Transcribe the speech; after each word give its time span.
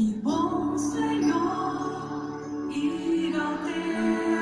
Que 0.00 0.06
bom, 0.22 0.78
Senhor, 0.78 2.32
ir 2.72 3.36
ao 3.36 3.58
teu 3.58 4.39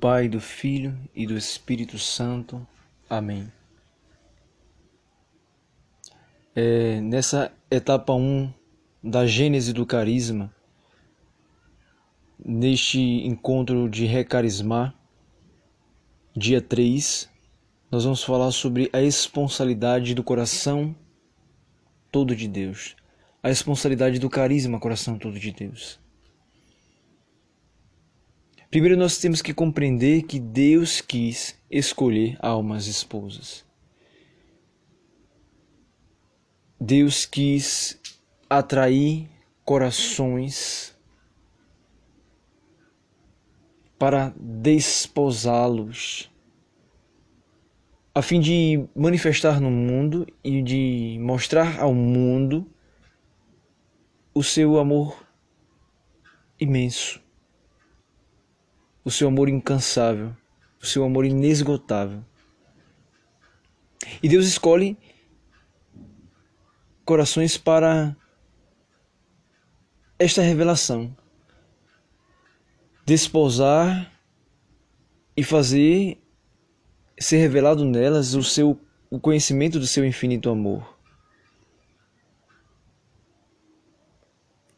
Pai, 0.00 0.30
do 0.30 0.40
Filho 0.40 0.98
e 1.14 1.26
do 1.26 1.36
Espírito 1.36 1.98
Santo. 1.98 2.66
Amém. 3.08 3.52
É, 6.56 7.02
nessa 7.02 7.52
etapa 7.70 8.14
1 8.14 8.50
da 9.04 9.26
gênese 9.26 9.74
do 9.74 9.84
carisma, 9.84 10.50
neste 12.42 12.98
encontro 12.98 13.90
de 13.90 14.06
recarismar, 14.06 14.94
dia 16.34 16.62
3, 16.62 17.28
nós 17.90 18.04
vamos 18.04 18.24
falar 18.24 18.52
sobre 18.52 18.88
a 18.94 19.02
esponsalidade 19.02 20.14
do 20.14 20.24
coração 20.24 20.96
todo 22.10 22.34
de 22.34 22.48
Deus. 22.48 22.96
A 23.42 23.50
esponsalidade 23.50 24.18
do 24.18 24.30
carisma, 24.30 24.80
coração 24.80 25.18
todo 25.18 25.38
de 25.38 25.52
Deus. 25.52 25.99
Primeiro 28.70 28.96
nós 28.96 29.18
temos 29.18 29.42
que 29.42 29.52
compreender 29.52 30.22
que 30.22 30.38
Deus 30.38 31.00
quis 31.00 31.60
escolher 31.68 32.38
almas 32.38 32.86
esposas. 32.86 33.66
Deus 36.80 37.26
quis 37.26 38.00
atrair 38.48 39.28
corações 39.64 40.96
para 43.98 44.32
desposá-los, 44.38 46.30
a 48.14 48.22
fim 48.22 48.40
de 48.40 48.88
manifestar 48.94 49.60
no 49.60 49.70
mundo 49.70 50.24
e 50.44 50.62
de 50.62 51.18
mostrar 51.20 51.80
ao 51.80 51.92
mundo 51.92 52.64
o 54.32 54.44
seu 54.44 54.78
amor 54.78 55.26
imenso 56.58 57.20
o 59.04 59.10
seu 59.10 59.28
amor 59.28 59.48
incansável, 59.48 60.34
o 60.80 60.86
seu 60.86 61.04
amor 61.04 61.24
inesgotável. 61.24 62.24
E 64.22 64.28
Deus 64.28 64.46
escolhe 64.46 64.96
corações 67.04 67.56
para 67.56 68.16
esta 70.18 70.42
revelação. 70.42 71.16
Desposar 73.04 74.12
e 75.36 75.42
fazer 75.42 76.18
ser 77.18 77.38
revelado 77.38 77.84
nelas 77.84 78.34
o 78.34 78.42
seu 78.42 78.78
o 79.10 79.18
conhecimento 79.18 79.78
do 79.80 79.86
seu 79.86 80.04
infinito 80.04 80.48
amor. 80.48 80.98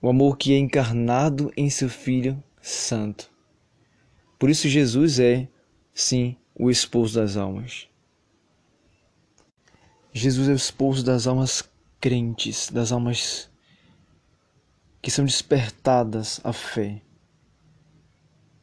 O 0.00 0.08
amor 0.08 0.38
que 0.38 0.54
é 0.54 0.58
encarnado 0.58 1.52
em 1.56 1.68
seu 1.68 1.88
filho 1.88 2.42
santo. 2.60 3.31
Por 4.42 4.50
isso, 4.50 4.68
Jesus 4.68 5.20
é, 5.20 5.46
sim, 5.94 6.36
o 6.52 6.68
esposo 6.68 7.14
das 7.14 7.36
almas. 7.36 7.86
Jesus 10.12 10.48
é 10.48 10.52
o 10.52 10.56
esposo 10.56 11.04
das 11.04 11.28
almas 11.28 11.62
crentes, 12.00 12.68
das 12.68 12.90
almas 12.90 13.48
que 15.00 15.12
são 15.12 15.24
despertadas 15.24 16.40
à 16.42 16.52
fé, 16.52 17.00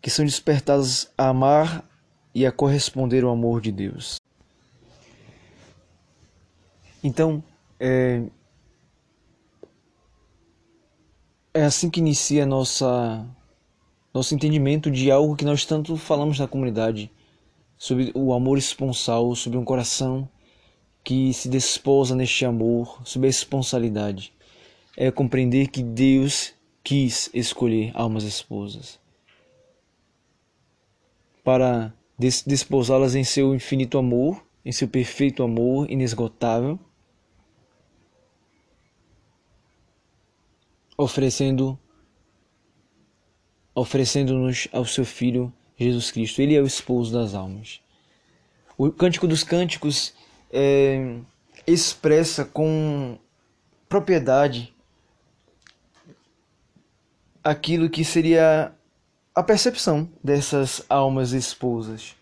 que 0.02 0.10
são 0.10 0.26
despertadas 0.26 1.10
a 1.18 1.30
amar 1.30 1.90
e 2.36 2.46
a 2.46 2.52
corresponder 2.52 3.24
ao 3.24 3.32
amor 3.32 3.62
de 3.62 3.72
Deus. 3.72 4.18
Então, 7.02 7.42
é, 7.80 8.22
é 11.54 11.64
assim 11.64 11.90
que 11.90 12.02
inicia 12.02 12.44
a 12.44 12.46
nossa 12.46 13.26
nosso 14.14 14.34
entendimento 14.34 14.90
de 14.90 15.12
algo 15.12 15.36
que 15.36 15.46
nós 15.46 15.66
tanto 15.66 15.96
falamos 15.96 16.40
na 16.40 16.48
comunidade, 16.48 17.12
sobre 17.78 18.12
o 18.14 18.34
amor 18.34 18.58
esponsal, 18.58 19.34
sobre 19.36 19.58
um 19.58 19.64
coração 19.64 20.28
que 21.04 21.34
se 21.34 21.48
desposa 21.48 22.16
neste 22.16 22.46
amor, 22.46 23.02
sobre 23.06 23.28
a 23.28 23.30
esponsalidade. 23.30 24.34
É 24.98 25.10
compreender 25.10 25.70
que 25.70 25.82
Deus 25.82 26.54
quis 26.84 27.30
escolher 27.34 27.92
almas 27.94 28.24
esposas 28.24 29.00
para 31.44 31.94
desposá-las 32.46 33.16
em 33.16 33.24
seu 33.24 33.56
infinito 33.56 33.98
amor, 33.98 34.44
em 34.64 34.72
seu 34.72 34.88
perfeito 34.88 35.42
amor 35.42 35.90
inesgotável, 35.90 36.78
oferecendo 40.98 41.80
oferecendo-nos 43.80 44.68
ao 44.72 44.86
seu 44.86 45.06
Filho 45.06 45.52
Jesus 45.78 46.12
Cristo. 46.12 46.42
Ele 46.42 46.56
é 46.56 46.62
o 46.62 46.68
esposo 46.68 47.14
das 47.14 47.34
almas. 47.34 47.82
O 48.78 48.92
Cântico 48.92 49.28
dos 49.28 49.44
Cânticos 49.44 50.14
é, 50.52 51.18
expressa 51.66 52.46
com 52.46 53.18
propriedade 53.88 54.74
aquilo 57.44 57.90
que 57.90 58.04
seria 58.04 58.74
a 59.34 59.44
percepção 59.44 60.10
dessas 60.24 60.84
almas 60.90 61.32
esposas. 61.32 62.16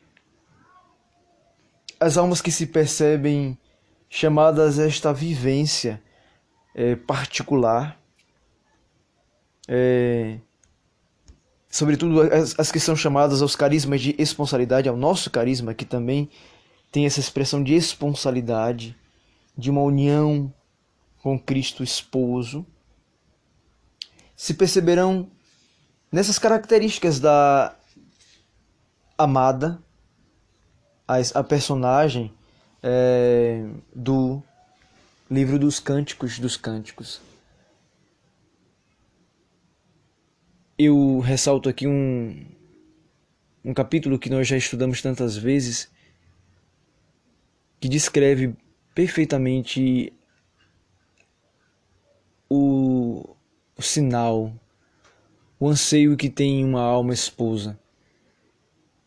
As 2.00 2.18
almas 2.18 2.42
que 2.42 2.52
se 2.52 2.68
percebem 2.68 3.58
chamadas 4.10 4.80
a 4.80 4.86
esta 4.86 5.12
vivência 5.12 6.02
é, 6.76 6.96
particular, 6.96 8.00
é, 9.68 10.40
sobretudo 11.70 12.22
as, 12.22 12.56
as 12.58 12.72
que 12.72 12.80
são 12.80 12.96
chamadas 12.96 13.42
aos 13.42 13.56
carismas 13.56 14.02
de 14.02 14.16
esponsalidade, 14.18 14.90
ao 14.90 14.98
nosso 14.98 15.30
carisma, 15.30 15.74
que 15.74 15.86
também 15.86 16.30
tem 16.92 17.06
essa 17.06 17.20
expressão 17.20 17.64
de 17.64 17.74
esponsalidade, 17.74 18.96
de 19.58 19.70
uma 19.70 19.82
união 19.82 20.54
com 21.22 21.38
Cristo 21.38 21.84
esposo, 21.84 22.66
se 24.36 24.54
perceberão 24.54 25.30
nessas 26.12 26.38
características 26.38 27.20
da 27.20 27.76
amada, 29.18 29.80
a, 31.08 31.16
a 31.40 31.44
personagem 31.44 32.32
é, 32.84 33.66
do 33.96 34.42
livro 35.30 35.58
dos 35.58 35.80
Cânticos 35.80 36.38
dos 36.40 36.56
Cânticos. 36.56 37.20
Eu 40.78 41.20
ressalto 41.20 41.68
aqui 41.68 41.88
um, 41.88 42.46
um 43.66 43.74
capítulo 43.74 44.20
que 44.20 44.30
nós 44.30 44.48
já 44.48 44.56
estudamos 44.56 45.02
tantas 45.02 45.36
vezes, 45.36 45.90
que 47.80 47.90
descreve 47.90 48.56
perfeitamente 48.94 50.14
o, 52.48 53.36
o 53.76 53.82
sinal, 53.82 54.54
o 55.60 55.68
anseio 55.68 56.16
que 56.16 56.30
tem 56.30 56.64
uma 56.64 56.82
alma 56.82 57.14
esposa, 57.14 57.80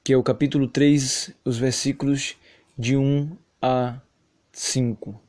que 0.03 0.13
é 0.13 0.17
o 0.17 0.25
capítulo 0.25 0.67
3, 0.67 1.33
os 1.45 1.57
versículos 1.57 2.37
de 2.77 2.97
1 2.97 3.37
a 3.63 4.01
5. 4.53 5.21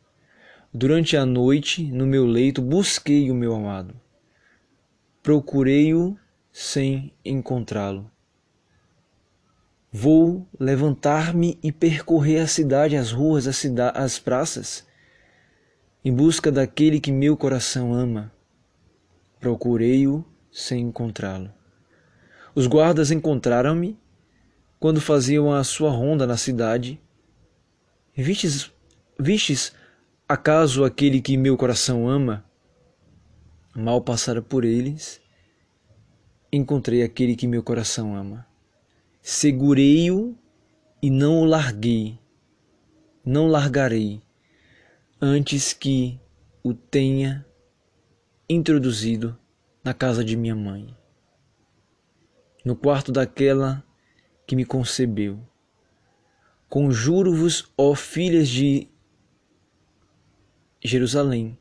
Durante 0.74 1.16
a 1.16 1.26
noite, 1.26 1.84
no 1.84 2.08
meu 2.08 2.26
leito, 2.26 2.62
busquei 2.62 3.30
o 3.30 3.36
meu 3.36 3.54
amado. 3.54 3.94
Procurei-o 5.22 6.18
sem 6.52 7.14
encontrá-lo. 7.24 8.12
Vou 9.92 10.48
levantar-me 10.60 11.60
e 11.62 11.72
percorrer 11.72 12.42
a 12.42 12.48
cidade, 12.48 12.96
as 12.96 13.12
ruas, 13.12 13.48
as, 13.48 13.58
cida 13.58 13.90
as 13.90 14.18
praças, 14.20 14.86
em 16.04 16.14
busca 16.14 16.52
daquele 16.52 17.00
que 17.00 17.12
meu 17.12 17.36
coração 17.36 17.94
ama. 17.94 18.32
Procurei-o 19.40 20.26
sem 20.52 20.82
encontrá-lo. 20.88 21.52
Os 22.54 22.68
guardas 22.68 23.12
encontraram-me 23.12 23.98
quando 24.80 25.00
faziam 25.00 25.54
a 25.54 25.64
sua 25.64 25.92
ronda 25.92 26.26
na 26.26 26.38
cidade. 26.38 27.00
Vistes, 28.16 28.72
vistes 29.20 29.74
acaso 30.28 30.84
aquele 30.84 31.22
que 31.22 31.38
meu 31.38 31.56
coração 31.56 32.10
ama? 32.10 32.46
Mal 33.76 34.02
passara 34.02 34.42
por 34.42 34.66
eles, 34.66 35.21
encontrei 36.52 37.04
aquele 37.04 37.36
que 37.36 37.48
meu 37.48 37.64
coração 37.64 38.16
ama. 38.16 38.46
Segurei-o 39.22 40.38
e 41.02 41.10
não 41.10 41.42
o 41.42 41.46
larguei, 41.46 42.20
não 43.24 43.48
largarei, 43.48 44.22
antes 45.22 45.74
que 45.74 46.20
o 46.64 46.74
tenha 46.74 47.46
introduzido 48.50 49.38
na 49.84 49.94
casa 49.94 50.24
de 50.24 50.36
minha 50.36 50.56
mãe, 50.56 50.96
no 52.66 52.76
quarto 52.76 53.12
daquela 53.12 53.84
que 54.46 54.56
me 54.56 54.66
concebeu. 54.66 55.40
Conjuro-vos, 56.68 57.72
ó 57.78 57.96
filhas 57.96 58.50
de 58.50 58.88
Jerusalém, 60.84 61.58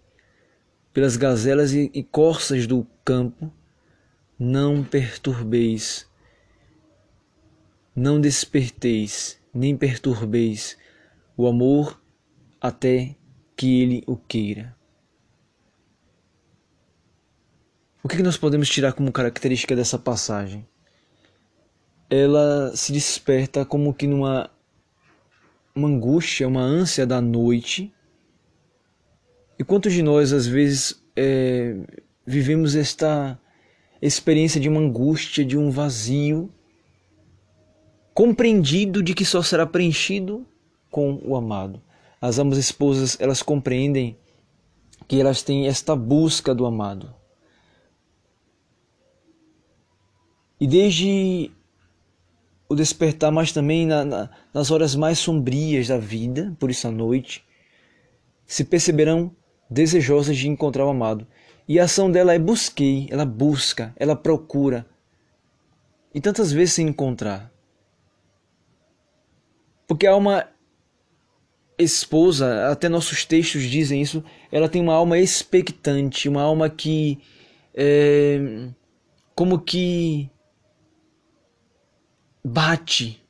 pelas 0.93 1.17
gazelas 1.17 1.73
e 1.73 2.03
corças 2.03 2.67
do 2.67 2.87
campo, 3.05 3.53
não 4.41 4.83
perturbeis, 4.83 6.09
não 7.95 8.19
desperteis, 8.19 9.39
nem 9.53 9.77
perturbeis 9.77 10.79
o 11.37 11.47
amor 11.47 12.01
até 12.59 13.15
que 13.55 13.83
ele 13.83 14.03
o 14.07 14.17
queira. 14.17 14.75
O 18.03 18.09
que 18.09 18.23
nós 18.23 18.39
podemos 18.39 18.71
tirar 18.71 18.95
como 18.95 19.13
característica 19.13 19.77
dessa 19.77 19.99
passagem? 19.99 20.67
Ela 22.09 22.75
se 22.75 22.93
desperta 22.95 23.67
como 23.67 23.93
que 23.93 24.07
numa 24.07 24.51
uma 25.75 25.87
angústia, 25.87 26.49
uma 26.49 26.63
ânsia 26.63 27.07
da 27.07 27.21
noite. 27.21 27.93
E 29.59 29.63
quantos 29.63 29.93
de 29.93 30.03
nós, 30.03 30.33
às 30.33 30.47
vezes, 30.47 31.01
é, 31.15 31.77
vivemos 32.27 32.75
esta 32.75 33.39
experiência 34.07 34.61
de 34.61 34.69
uma 34.69 34.81
angústia, 34.81 35.45
de 35.45 35.57
um 35.59 35.71
vazio, 35.71 36.51
compreendido 38.15 39.03
de 39.03 39.15
que 39.15 39.25
só 39.25 39.43
será 39.43 39.67
preenchido 39.67 40.47
com 40.91 41.21
o 41.25 41.37
amado. 41.37 41.81
As 42.21 42.39
ambas 42.39 42.59
esposas, 42.59 43.17
elas 43.21 43.43
compreendem 43.43 44.17
que 45.09 45.21
elas 45.21 45.43
têm 45.43 45.67
esta 45.67 45.97
busca 45.97 46.55
do 46.55 46.67
amado. 46.67 47.15
E 50.61 50.67
desde 50.67 51.51
o 52.69 52.75
despertar, 52.75 53.33
mas 53.33 53.51
também 53.51 53.87
na, 53.87 54.05
na, 54.05 54.31
nas 54.53 54.71
horas 54.71 54.95
mais 54.95 55.19
sombrias 55.19 55.89
da 55.89 55.99
vida, 55.99 56.55
por 56.61 56.71
isso 56.71 56.87
à 56.87 56.91
noite, 56.91 57.43
se 58.47 58.65
perceberão 58.65 59.35
desejosas 59.69 60.37
de 60.37 60.49
encontrar 60.49 60.85
o 60.85 60.91
amado. 60.91 61.27
E 61.71 61.79
a 61.79 61.85
ação 61.85 62.11
dela 62.11 62.35
é 62.35 62.39
busquei, 62.39 63.07
ela 63.13 63.25
busca, 63.25 63.95
ela 63.95 64.17
procura. 64.17 64.85
E 66.13 66.21
tantas 66.21 66.51
vezes 66.51 66.75
sem 66.75 66.89
encontrar. 66.89 67.49
Porque 69.87 70.05
a 70.05 70.11
alma 70.11 70.49
esposa, 71.79 72.73
até 72.73 72.89
nossos 72.89 73.25
textos 73.25 73.63
dizem 73.63 74.03
isso, 74.03 74.25
ela 74.51 74.69
tem 74.69 74.83
uma 74.83 74.95
alma 74.95 75.17
expectante, 75.17 76.29
uma 76.29 76.43
alma 76.43 76.69
que 76.69 77.21
é, 77.73 78.67
como 79.33 79.61
que 79.61 80.29
bate. 82.45 83.25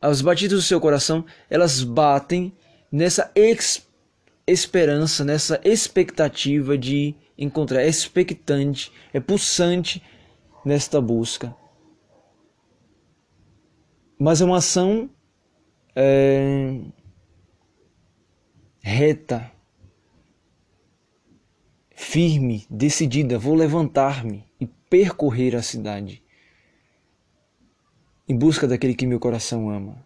As 0.00 0.20
batidas 0.20 0.58
do 0.58 0.62
seu 0.64 0.80
coração, 0.80 1.24
elas 1.48 1.84
batem 1.84 2.52
nessa 2.90 3.30
ex 3.36 3.86
esperança, 4.46 5.24
nessa 5.24 5.60
expectativa 5.64 6.76
de 6.76 7.14
encontrar. 7.36 7.82
É 7.82 7.88
expectante, 7.88 8.92
é 9.12 9.20
pulsante 9.20 10.02
nesta 10.64 11.00
busca. 11.00 11.54
Mas 14.18 14.40
é 14.40 14.44
uma 14.44 14.58
ação 14.58 15.10
é, 15.96 16.80
reta, 18.80 19.50
firme, 21.90 22.66
decidida. 22.70 23.38
Vou 23.38 23.54
levantar-me 23.54 24.44
e 24.60 24.66
percorrer 24.66 25.56
a 25.56 25.62
cidade 25.62 26.22
em 28.28 28.36
busca 28.36 28.66
daquele 28.66 28.94
que 28.94 29.06
meu 29.06 29.18
coração 29.18 29.68
ama. 29.68 30.04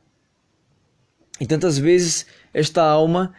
E 1.40 1.46
tantas 1.46 1.78
vezes 1.78 2.26
esta 2.52 2.82
alma 2.82 3.34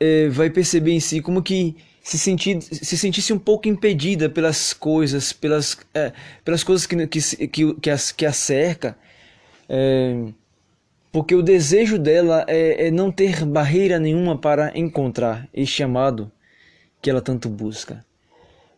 eh, 0.00 0.28
vai 0.28 0.50
perceber 0.50 0.92
em 0.92 1.00
si 1.00 1.20
como 1.20 1.42
que 1.42 1.76
se, 2.02 2.18
sentir, 2.18 2.62
se 2.62 2.96
sentisse 2.96 3.32
um 3.32 3.38
pouco 3.38 3.68
impedida 3.68 4.28
pelas 4.28 4.72
coisas, 4.72 5.32
pelas, 5.32 5.78
eh, 5.94 6.12
pelas 6.44 6.62
coisas 6.62 6.86
que, 6.86 7.06
que, 7.06 7.20
que, 7.48 7.74
que, 7.74 7.90
a, 7.90 7.96
que 8.16 8.26
a 8.26 8.32
cerca, 8.32 8.96
eh, 9.68 10.32
porque 11.10 11.34
o 11.34 11.42
desejo 11.42 11.98
dela 11.98 12.44
é, 12.46 12.88
é 12.88 12.90
não 12.90 13.10
ter 13.10 13.44
barreira 13.44 13.98
nenhuma 13.98 14.36
para 14.38 14.76
encontrar 14.78 15.48
este 15.52 15.82
amado 15.82 16.30
que 17.00 17.08
ela 17.08 17.22
tanto 17.22 17.48
busca. 17.48 18.04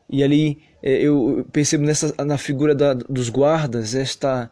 E 0.09 0.23
ali 0.23 0.63
eu 0.83 1.45
percebo 1.53 1.85
nessa, 1.85 2.15
na 2.25 2.39
figura 2.39 2.75
da, 2.75 2.95
dos 2.95 3.29
guardas 3.29 3.95
esta 3.95 4.51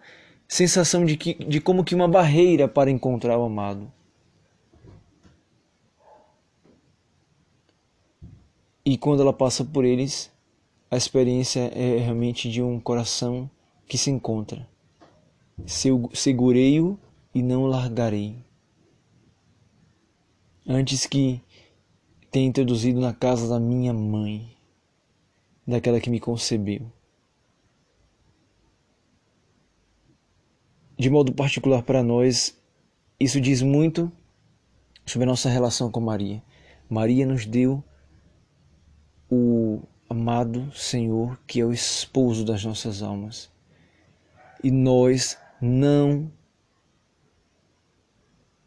sensação 0.49 1.05
de, 1.05 1.17
que, 1.17 1.35
de 1.35 1.61
como 1.61 1.85
que 1.85 1.95
uma 1.95 2.09
barreira 2.09 2.69
para 2.69 2.91
encontrar 2.91 3.39
o 3.39 3.45
amado. 3.45 3.91
E 8.87 8.97
quando 8.97 9.21
ela 9.21 9.33
passa 9.33 9.65
por 9.65 9.85
eles, 9.85 10.31
a 10.89 10.97
experiência 10.97 11.61
é 11.75 11.99
realmente 11.99 12.49
de 12.49 12.63
um 12.63 12.79
coração 12.79 13.51
que 13.89 13.99
se 13.99 14.09
encontra. 14.11 14.69
Segurei-o 16.15 16.97
e 17.35 17.43
não 17.43 17.67
largarei. 17.67 18.37
Antes 20.65 21.05
que 21.05 21.43
tenha 22.31 22.47
introduzido 22.47 23.01
na 23.01 23.13
casa 23.13 23.49
da 23.49 23.59
minha 23.59 23.93
mãe, 23.93 24.57
daquela 25.67 26.01
que 26.01 26.09
me 26.09 26.21
concebeu. 26.21 26.91
de 30.99 31.11
modo 31.11 31.33
particular 31.33 31.83
para 31.83 32.03
nós, 32.03 32.57
isso 33.21 33.41
diz 33.41 33.61
muito 33.61 34.11
sobre 35.05 35.25
a 35.25 35.27
nossa 35.29 35.49
relação 35.49 35.91
com 35.91 36.01
Maria. 36.01 36.43
Maria 36.89 37.27
nos 37.27 37.45
deu 37.45 37.85
o 39.31 39.83
amado 40.09 40.73
Senhor, 40.73 41.39
que 41.47 41.61
é 41.61 41.65
o 41.65 41.73
esposo 41.73 42.45
das 42.45 42.65
nossas 42.65 43.03
almas. 43.03 43.51
E 44.63 44.71
nós 44.71 45.39
não 45.61 46.31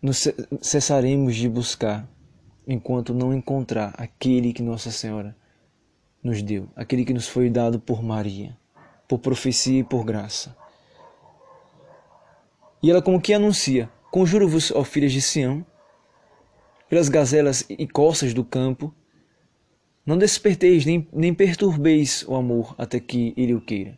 nos 0.02 0.28
cessaremos 0.62 1.36
de 1.36 1.50
buscar 1.50 2.08
enquanto 2.68 3.14
não 3.14 3.34
encontrar 3.34 3.94
aquele 3.98 4.54
que 4.54 4.62
Nossa 4.62 4.92
Senhora 4.92 5.36
nos 6.24 6.42
deu, 6.42 6.70
aquele 6.76 7.04
que 7.04 7.14
nos 7.14 7.28
foi 7.28 7.50
dado 7.50 7.80
por 7.80 8.04
Maria, 8.04 8.58
por 9.08 9.20
profecia 9.20 9.80
e 9.80 9.84
por 9.84 10.04
graça. 10.04 10.56
E 12.82 12.90
ela 12.90 13.02
como 13.02 13.22
que 13.22 13.34
anuncia: 13.34 13.90
Conjuro-vos, 14.12 14.72
ó 14.72 14.84
filhas 14.84 15.12
de 15.12 15.22
Sião, 15.22 15.66
pelas 16.90 17.10
gazelas 17.10 17.66
e 17.70 17.88
coças 17.88 18.34
do 18.34 18.44
campo, 18.44 18.94
não 20.10 20.18
desperteis 20.18 20.88
nem, 20.88 21.08
nem 21.14 21.32
perturbeis 21.36 22.26
o 22.28 22.34
amor 22.34 22.74
até 22.80 23.00
que 23.00 23.32
ele 23.38 23.54
o 23.54 23.62
queira. 23.62 23.96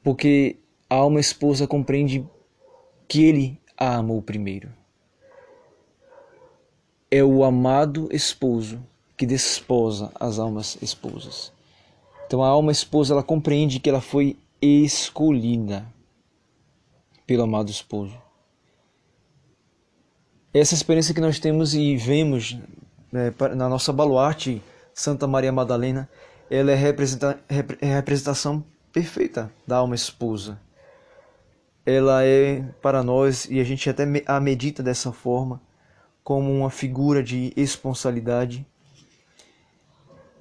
Porque 0.00 0.60
a 0.88 0.94
alma 0.94 1.18
esposa 1.18 1.66
compreende 1.66 2.24
que 3.08 3.24
ele 3.24 3.60
a 3.76 3.96
amou 3.96 4.22
primeiro. 4.22 4.72
É 7.10 7.24
o 7.24 7.42
amado 7.42 8.08
esposo 8.12 8.80
que 9.16 9.26
desposa 9.26 10.12
as 10.20 10.38
almas 10.38 10.78
esposas. 10.80 11.52
Então 12.28 12.44
a 12.44 12.48
alma 12.48 12.70
esposa 12.70 13.12
ela 13.12 13.24
compreende 13.24 13.80
que 13.80 13.90
ela 13.90 14.00
foi 14.00 14.36
escolhida 14.62 15.84
pelo 17.26 17.42
amado 17.42 17.72
esposo. 17.72 18.16
Essa 20.54 20.74
experiência 20.74 21.12
que 21.12 21.20
nós 21.20 21.40
temos 21.40 21.74
e 21.74 21.96
vemos 21.96 22.56
né, 23.16 23.34
na 23.54 23.68
nossa 23.68 23.92
baluarte 23.92 24.62
Santa 24.94 25.26
Maria 25.26 25.52
Madalena, 25.52 26.08
ela 26.50 26.70
é, 26.70 26.74
representa, 26.74 27.38
é 27.48 27.90
a 27.90 27.96
representação 27.96 28.64
perfeita 28.92 29.50
da 29.66 29.76
alma 29.76 29.94
esposa. 29.94 30.60
Ela 31.84 32.24
é 32.24 32.62
para 32.80 33.02
nós, 33.02 33.46
e 33.50 33.60
a 33.60 33.64
gente 33.64 33.88
até 33.88 34.04
a 34.26 34.40
medita 34.40 34.82
dessa 34.82 35.12
forma, 35.12 35.60
como 36.22 36.52
uma 36.52 36.70
figura 36.70 37.22
de 37.22 37.52
responsabilidade 37.56 38.66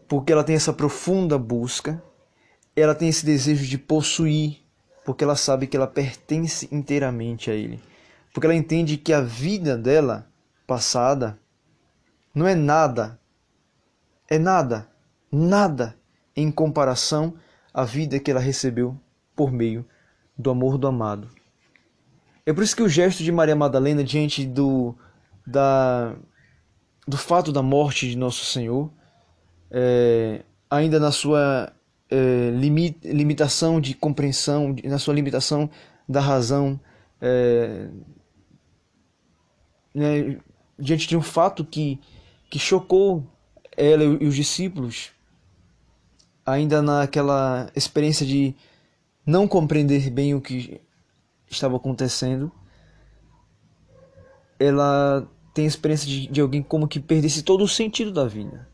porque 0.08 0.32
ela 0.32 0.44
tem 0.44 0.56
essa 0.56 0.74
profunda 0.74 1.38
busca, 1.38 2.02
ela 2.76 2.94
tem 2.94 3.10
esse 3.10 3.26
desejo 3.26 3.66
de 3.66 3.78
possuir, 3.78 4.60
porque 5.04 5.24
ela 5.24 5.36
sabe 5.36 5.68
que 5.68 5.76
ela 5.76 5.88
pertence 5.88 6.68
inteiramente 6.72 7.50
a 7.50 7.54
Ele, 7.54 7.80
porque 8.34 8.46
ela 8.46 8.56
entende 8.56 8.98
que 8.98 9.14
a 9.14 9.22
vida 9.22 9.78
dela 9.78 10.28
passada 10.68 11.40
não 12.36 12.46
é 12.46 12.54
nada, 12.54 13.18
é 14.30 14.38
nada, 14.38 14.90
nada 15.32 15.98
em 16.36 16.52
comparação 16.52 17.34
à 17.74 17.86
vida 17.86 18.20
que 18.20 18.30
ela 18.30 18.40
recebeu 18.40 19.00
por 19.36 19.52
meio 19.52 19.86
do 20.38 20.50
amor 20.50 20.78
do 20.78 20.86
amado. 20.86 21.30
É 22.46 22.54
por 22.54 22.64
isso 22.64 22.76
que 22.76 22.84
o 22.84 22.90
gesto 22.90 23.24
de 23.24 23.32
Maria 23.32 23.56
Madalena 23.56 24.04
diante 24.04 24.46
do, 24.46 24.96
da, 25.48 26.14
do 27.08 27.18
fato 27.18 27.52
da 27.52 27.64
morte 27.64 28.10
de 28.10 28.18
Nosso 28.18 28.46
Senhor, 28.46 28.92
é, 29.72 30.44
ainda 30.70 31.00
na 31.00 31.12
sua 31.12 31.74
é, 32.10 32.52
limit, 32.52 33.00
limitação 33.04 33.80
de 33.80 33.94
compreensão, 33.94 34.76
na 34.84 35.00
sua 35.00 35.14
limitação 35.14 35.70
da 36.08 36.20
razão, 36.20 36.80
é, 37.22 37.88
né, 39.94 40.38
diante 40.78 41.08
de 41.08 41.18
um 41.18 41.22
fato 41.22 41.66
que, 41.66 42.00
que 42.50 42.60
chocou 42.60 43.24
ela 43.76 44.04
e 44.04 44.26
os 44.26 44.36
discípulos, 44.36 45.12
ainda 46.46 46.82
naquela 46.82 47.70
experiência 47.76 48.26
de 48.26 48.56
não 49.26 49.48
compreender 49.48 50.10
bem 50.10 50.34
o 50.36 50.42
que 50.42 50.82
estava 51.50 51.76
acontecendo, 51.78 52.52
ela 54.60 55.28
tem 55.54 55.66
a 55.66 55.68
experiência 55.68 56.08
de, 56.08 56.28
de 56.28 56.42
alguém 56.42 56.62
como 56.62 56.88
que 56.88 57.00
perdesse 57.00 57.42
todo 57.42 57.64
o 57.64 57.68
sentido 57.68 58.12
da 58.12 58.28
vida. 58.28 58.68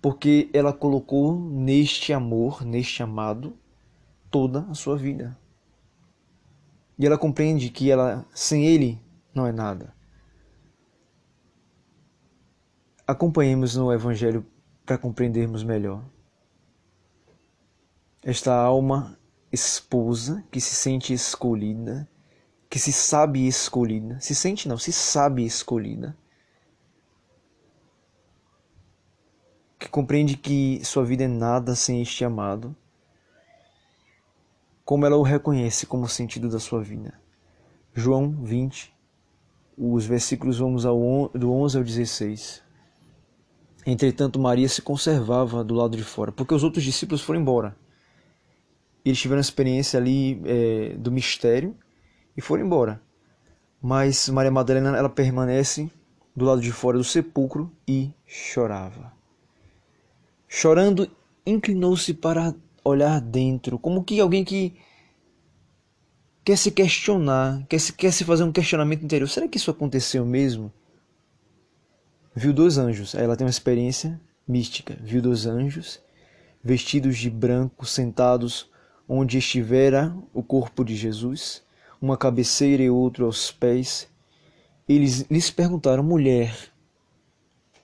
Porque 0.00 0.50
ela 0.52 0.72
colocou 0.72 1.38
neste 1.38 2.12
amor, 2.12 2.64
neste 2.64 3.02
amado, 3.02 3.56
toda 4.30 4.60
a 4.70 4.74
sua 4.74 4.96
vida. 4.96 5.36
E 6.98 7.06
ela 7.06 7.18
compreende 7.18 7.70
que 7.70 7.90
ela 7.90 8.24
sem 8.34 8.66
ele 8.66 9.00
não 9.34 9.46
é 9.46 9.52
nada. 9.52 9.94
Acompanhemos 13.06 13.76
no 13.76 13.92
Evangelho 13.92 14.46
para 14.86 14.96
compreendermos 14.96 15.62
melhor. 15.62 16.02
Esta 18.22 18.54
alma 18.54 19.18
esposa 19.52 20.42
que 20.50 20.58
se 20.58 20.74
sente 20.74 21.12
escolhida, 21.12 22.08
que 22.70 22.78
se 22.78 22.92
sabe 22.92 23.46
escolhida, 23.46 24.18
se 24.20 24.34
sente 24.34 24.66
não, 24.66 24.78
se 24.78 24.90
sabe 24.90 25.44
escolhida, 25.44 26.16
que 29.78 29.86
compreende 29.86 30.38
que 30.38 30.82
sua 30.82 31.04
vida 31.04 31.24
é 31.24 31.28
nada 31.28 31.74
sem 31.74 32.00
este 32.00 32.24
amado, 32.24 32.74
como 34.82 35.04
ela 35.04 35.16
o 35.18 35.22
reconhece 35.22 35.84
como 35.84 36.08
sentido 36.08 36.48
da 36.48 36.58
sua 36.58 36.82
vida. 36.82 37.12
João 37.92 38.30
20, 38.42 38.94
os 39.76 40.06
versículos 40.06 40.58
vamos 40.58 40.86
ao, 40.86 41.28
do 41.28 41.52
11 41.52 41.76
ao 41.76 41.84
16. 41.84 42.63
Entretanto, 43.86 44.38
Maria 44.38 44.68
se 44.68 44.80
conservava 44.80 45.62
do 45.62 45.74
lado 45.74 45.96
de 45.96 46.04
fora, 46.04 46.32
porque 46.32 46.54
os 46.54 46.64
outros 46.64 46.82
discípulos 46.82 47.20
foram 47.20 47.40
embora 47.40 47.76
eles 49.04 49.20
tiveram 49.20 49.38
a 49.38 49.42
experiência 49.42 49.98
ali 50.00 50.40
é, 50.46 50.94
do 50.96 51.12
mistério 51.12 51.76
e 52.36 52.40
foram 52.40 52.64
embora. 52.64 53.00
Mas 53.80 54.28
Maria 54.30 54.50
Madalena 54.50 54.96
ela 54.96 55.10
permanece 55.10 55.90
do 56.34 56.44
lado 56.44 56.60
de 56.60 56.72
fora 56.72 56.96
do 56.96 57.04
sepulcro 57.04 57.70
e 57.86 58.10
chorava. 58.26 59.12
Chorando, 60.48 61.10
inclinou-se 61.44 62.14
para 62.14 62.54
olhar 62.82 63.20
dentro, 63.20 63.78
como 63.78 64.02
que 64.02 64.18
alguém 64.20 64.42
que 64.42 64.74
quer 66.42 66.56
se 66.56 66.70
questionar, 66.70 67.64
quer 67.68 67.78
se, 67.78 67.92
quer 67.92 68.12
se 68.12 68.24
fazer 68.24 68.44
um 68.44 68.52
questionamento 68.52 69.04
interior. 69.04 69.28
Será 69.28 69.46
que 69.46 69.58
isso 69.58 69.70
aconteceu 69.70 70.24
mesmo? 70.24 70.72
Viu 72.34 72.52
dois 72.52 72.78
anjos. 72.78 73.14
Ela 73.14 73.36
tem 73.36 73.46
uma 73.46 73.50
experiência 73.50 74.20
mística. 74.46 74.96
Viu 75.00 75.22
dois 75.22 75.46
anjos 75.46 76.02
vestidos 76.64 77.18
de 77.18 77.28
branco, 77.28 77.84
sentados 77.84 78.70
onde 79.06 79.36
estivera 79.36 80.16
o 80.32 80.42
corpo 80.42 80.82
de 80.82 80.96
Jesus, 80.96 81.62
uma 82.00 82.16
cabeceira 82.16 82.82
e 82.82 82.88
outro 82.88 83.26
aos 83.26 83.52
pés. 83.52 84.08
Eles 84.88 85.26
lhes 85.30 85.50
perguntaram: 85.50 86.02
Mulher, 86.02 86.72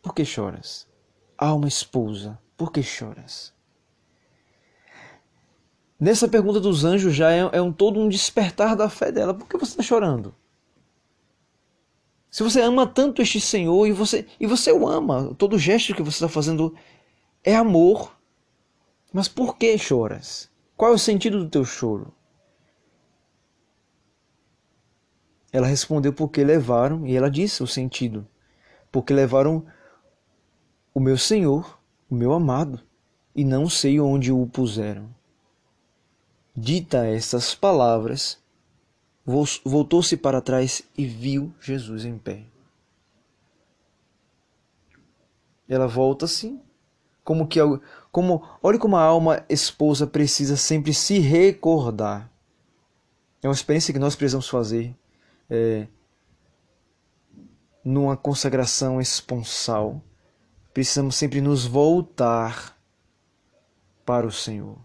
por 0.01 0.15
que 0.15 0.25
choras? 0.25 0.89
Alma 1.37 1.69
esposa, 1.69 2.39
por 2.57 2.73
que 2.73 2.83
choras? 2.83 3.53
Nessa 5.99 6.27
pergunta 6.27 6.59
dos 6.59 6.83
anjos 6.83 7.15
já 7.15 7.31
é, 7.31 7.41
é 7.53 7.61
um 7.61 7.71
todo 7.71 8.01
um 8.01 8.09
despertar 8.09 8.75
da 8.75 8.89
fé 8.89 9.13
dela. 9.13 9.35
Por 9.35 9.47
que 9.47 9.59
você 9.59 9.73
está 9.73 9.83
chorando? 9.83 10.35
Se 12.31 12.43
você 12.45 12.61
ama 12.61 12.87
tanto 12.87 13.21
este 13.21 13.41
Senhor 13.41 13.87
e 13.87 13.93
você 13.93 14.27
e 14.39 14.47
você 14.47 14.71
o 14.71 14.89
ama, 14.89 15.35
todo 15.35 15.59
gesto 15.59 15.95
que 15.95 16.03
você 16.03 16.17
está 16.17 16.29
fazendo 16.29 16.75
é 17.43 17.57
amor. 17.57 18.17
Mas 19.13 19.27
por 19.27 19.57
que 19.57 19.77
choras? 19.77 20.49
Qual 20.77 20.93
é 20.93 20.95
o 20.95 20.99
sentido 20.99 21.43
do 21.43 21.51
teu 21.51 21.65
choro? 21.65 22.15
Ela 25.53 25.67
respondeu 25.67 26.13
porque 26.13 26.45
levaram, 26.45 27.05
e 27.05 27.17
ela 27.17 27.29
disse 27.29 27.63
o 27.63 27.67
sentido, 27.67 28.25
porque 28.93 29.13
levaram 29.13 29.67
o 30.95 31.01
meu 31.01 31.19
Senhor, 31.19 31.81
o 32.09 32.15
meu 32.15 32.33
amado, 32.33 32.81
e 33.35 33.45
não 33.45 33.69
sei 33.69 34.01
onde 34.01 34.31
o 34.31 34.47
puseram. 34.47 35.13
Dita 36.57 37.05
estas 37.05 37.55
palavras, 37.55 38.40
voltou-se 39.65 40.17
para 40.17 40.41
trás 40.41 40.83
e 40.97 41.07
viu 41.07 41.55
Jesus 41.61 42.05
em 42.05 42.19
pé. 42.19 42.45
Ela 45.69 45.87
volta-se 45.87 46.59
como 47.23 47.47
que 47.47 47.61
como 48.11 48.43
olhe 48.61 48.79
como 48.79 48.97
a 48.97 49.03
alma 49.03 49.45
esposa 49.49 50.07
precisa 50.07 50.57
sempre 50.57 50.93
se 50.93 51.19
recordar. 51.19 52.31
É 53.43 53.47
uma 53.47 53.55
experiência 53.55 53.93
que 53.93 54.01
nós 54.01 54.17
precisamos 54.17 54.49
fazer 54.49 54.95
é, 55.49 55.87
numa 57.85 58.17
consagração 58.17 59.01
esponsal. 59.01 60.03
Precisamos 60.75 61.15
sempre 61.17 61.41
nos 61.41 61.65
voltar 61.65 62.77
para 64.05 64.27
o 64.27 64.33
Senhor, 64.33 64.77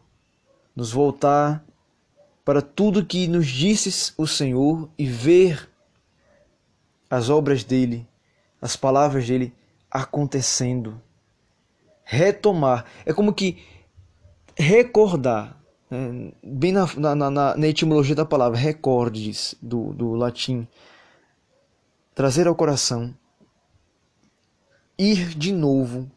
nos 0.76 0.92
voltar 0.92 1.66
para 2.46 2.62
tudo 2.62 3.06
que 3.06 3.28
nos 3.28 3.48
disse 3.48 4.14
o 4.18 4.28
Senhor 4.28 4.88
e 4.98 5.06
ver 5.08 5.68
as 7.10 7.30
obras 7.30 7.64
dele, 7.64 8.08
as 8.62 8.76
palavras 8.76 9.28
dele 9.28 9.52
acontecendo 9.90 11.02
retomar. 12.06 12.86
É 13.06 13.12
como 13.12 13.34
que 13.34 13.58
recordar. 14.56 15.60
Né? 15.90 16.32
Bem 16.44 16.72
na, 16.72 16.86
na, 16.96 17.16
na, 17.16 17.58
na, 17.58 17.68
etimologia 17.68 18.16
da 18.16 18.26
palavra, 18.26 18.58
recordes, 18.58 19.56
do, 19.62 19.92
do 19.94 20.14
latim. 20.14 20.68
Trazer 22.14 22.48
ao 22.48 22.56
coração. 22.56 23.14
Ir 24.98 25.30
de 25.36 25.52
novo 25.52 26.10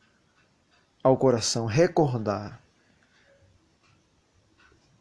ao 1.02 1.16
coração, 1.16 1.66
recordar 1.66 2.62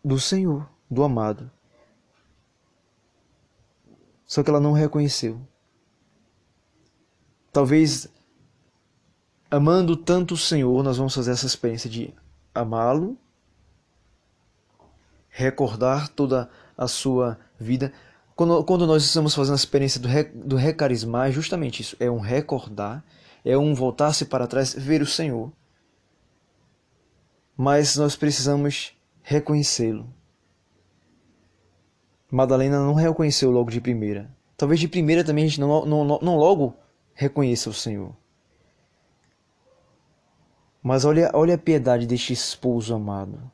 do 0.03 0.19
Senhor, 0.19 0.67
do 0.89 1.03
amado. 1.03 1.49
Só 4.25 4.43
que 4.43 4.49
ela 4.49 4.59
não 4.59 4.73
reconheceu. 4.73 5.39
Talvez 7.51 8.09
amando 9.49 9.95
tanto 9.95 10.33
o 10.33 10.37
Senhor, 10.37 10.83
nós 10.83 10.97
vamos 10.97 11.15
fazer 11.15 11.31
essa 11.31 11.45
experiência 11.45 11.89
de 11.89 12.13
amá-lo, 12.53 13.17
recordar 15.29 16.09
toda 16.09 16.49
a 16.77 16.87
sua 16.87 17.39
vida. 17.59 17.93
Quando, 18.35 18.63
quando 18.63 18.85
nós 18.85 19.03
estamos 19.03 19.33
fazendo 19.33 19.53
a 19.53 19.55
experiência 19.55 19.99
do, 19.99 20.07
re, 20.07 20.23
do 20.25 20.55
recarismar, 20.55 21.29
é 21.29 21.31
justamente 21.31 21.81
isso: 21.81 21.95
é 21.99 22.09
um 22.09 22.19
recordar, 22.19 23.03
é 23.43 23.57
um 23.57 23.73
voltar-se 23.73 24.25
para 24.25 24.47
trás, 24.47 24.73
ver 24.73 25.01
o 25.01 25.07
Senhor. 25.07 25.51
Mas 27.55 27.95
nós 27.95 28.15
precisamos 28.15 28.93
reconhecê-lo. 29.23 30.13
Madalena 32.29 32.79
não 32.79 32.93
reconheceu 32.93 33.49
logo 33.51 33.71
de 33.71 33.79
primeira. 33.79 34.29
Talvez 34.57 34.79
de 34.79 34.87
primeira 34.87 35.23
também 35.23 35.45
a 35.45 35.47
gente 35.47 35.59
não, 35.59 35.85
não, 35.85 36.19
não 36.21 36.35
logo 36.35 36.75
reconheça 37.13 37.69
o 37.69 37.73
Senhor. 37.73 38.13
Mas 40.83 41.05
olha, 41.05 41.31
olha 41.33 41.55
a 41.55 41.57
piedade 41.57 42.05
deste 42.05 42.33
esposo 42.33 42.93
amado. 42.93 43.51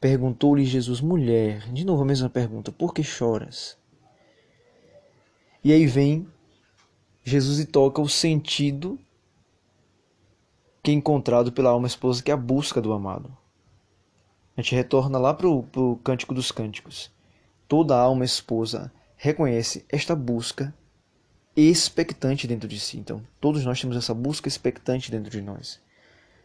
Perguntou-lhe 0.00 0.64
Jesus, 0.64 1.00
mulher, 1.00 1.72
de 1.72 1.84
novo 1.84 2.02
a 2.02 2.06
mesma 2.06 2.30
pergunta, 2.30 2.70
por 2.70 2.94
que 2.94 3.02
choras? 3.02 3.76
E 5.62 5.72
aí 5.72 5.86
vem 5.86 6.26
Jesus 7.24 7.58
e 7.58 7.66
toca 7.66 8.00
o 8.00 8.08
sentido 8.08 8.98
que 10.82 10.90
é 10.90 10.94
encontrado 10.94 11.52
pela 11.52 11.70
alma 11.70 11.86
esposa, 11.86 12.22
que 12.22 12.30
é 12.30 12.34
a 12.34 12.36
busca 12.36 12.80
do 12.80 12.92
amado. 12.92 13.36
A 14.56 14.62
gente 14.62 14.74
retorna 14.74 15.18
lá 15.18 15.34
para 15.34 15.48
o 15.48 16.00
Cântico 16.02 16.32
dos 16.32 16.50
Cânticos. 16.50 17.10
Toda 17.68 17.96
alma 17.96 18.24
esposa 18.24 18.90
reconhece 19.16 19.84
esta 19.88 20.16
busca 20.16 20.74
expectante 21.54 22.46
dentro 22.46 22.66
de 22.68 22.80
si. 22.80 22.98
Então, 22.98 23.22
todos 23.40 23.64
nós 23.64 23.80
temos 23.80 23.96
essa 23.96 24.14
busca 24.14 24.48
expectante 24.48 25.10
dentro 25.10 25.30
de 25.30 25.42
nós. 25.42 25.80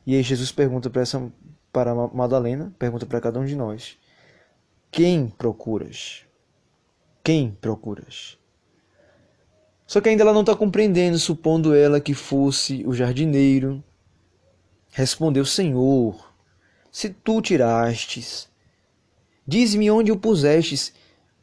E 0.05 0.15
aí 0.15 0.21
Jesus 0.21 0.51
pergunta 0.51 0.89
para 0.89 1.01
essa 1.01 1.31
para 1.71 1.95
Madalena, 1.95 2.73
pergunta 2.77 3.05
para 3.05 3.21
cada 3.21 3.39
um 3.39 3.45
de 3.45 3.55
nós: 3.55 3.97
Quem 4.91 5.27
procuras? 5.27 6.25
Quem 7.23 7.51
procuras? 7.51 8.37
Só 9.87 10.01
que 10.01 10.09
ainda 10.09 10.23
ela 10.23 10.33
não 10.33 10.41
está 10.41 10.55
compreendendo, 10.55 11.17
supondo 11.17 11.73
ela 11.73 11.99
que 11.99 12.13
fosse 12.13 12.83
o 12.85 12.93
jardineiro. 12.93 13.83
Respondeu: 14.91 15.45
Senhor, 15.45 16.33
se 16.91 17.09
tu 17.09 17.41
tirastes, 17.41 18.49
diz-me 19.47 19.89
onde 19.89 20.11
o 20.11 20.17
pusestes. 20.17 20.93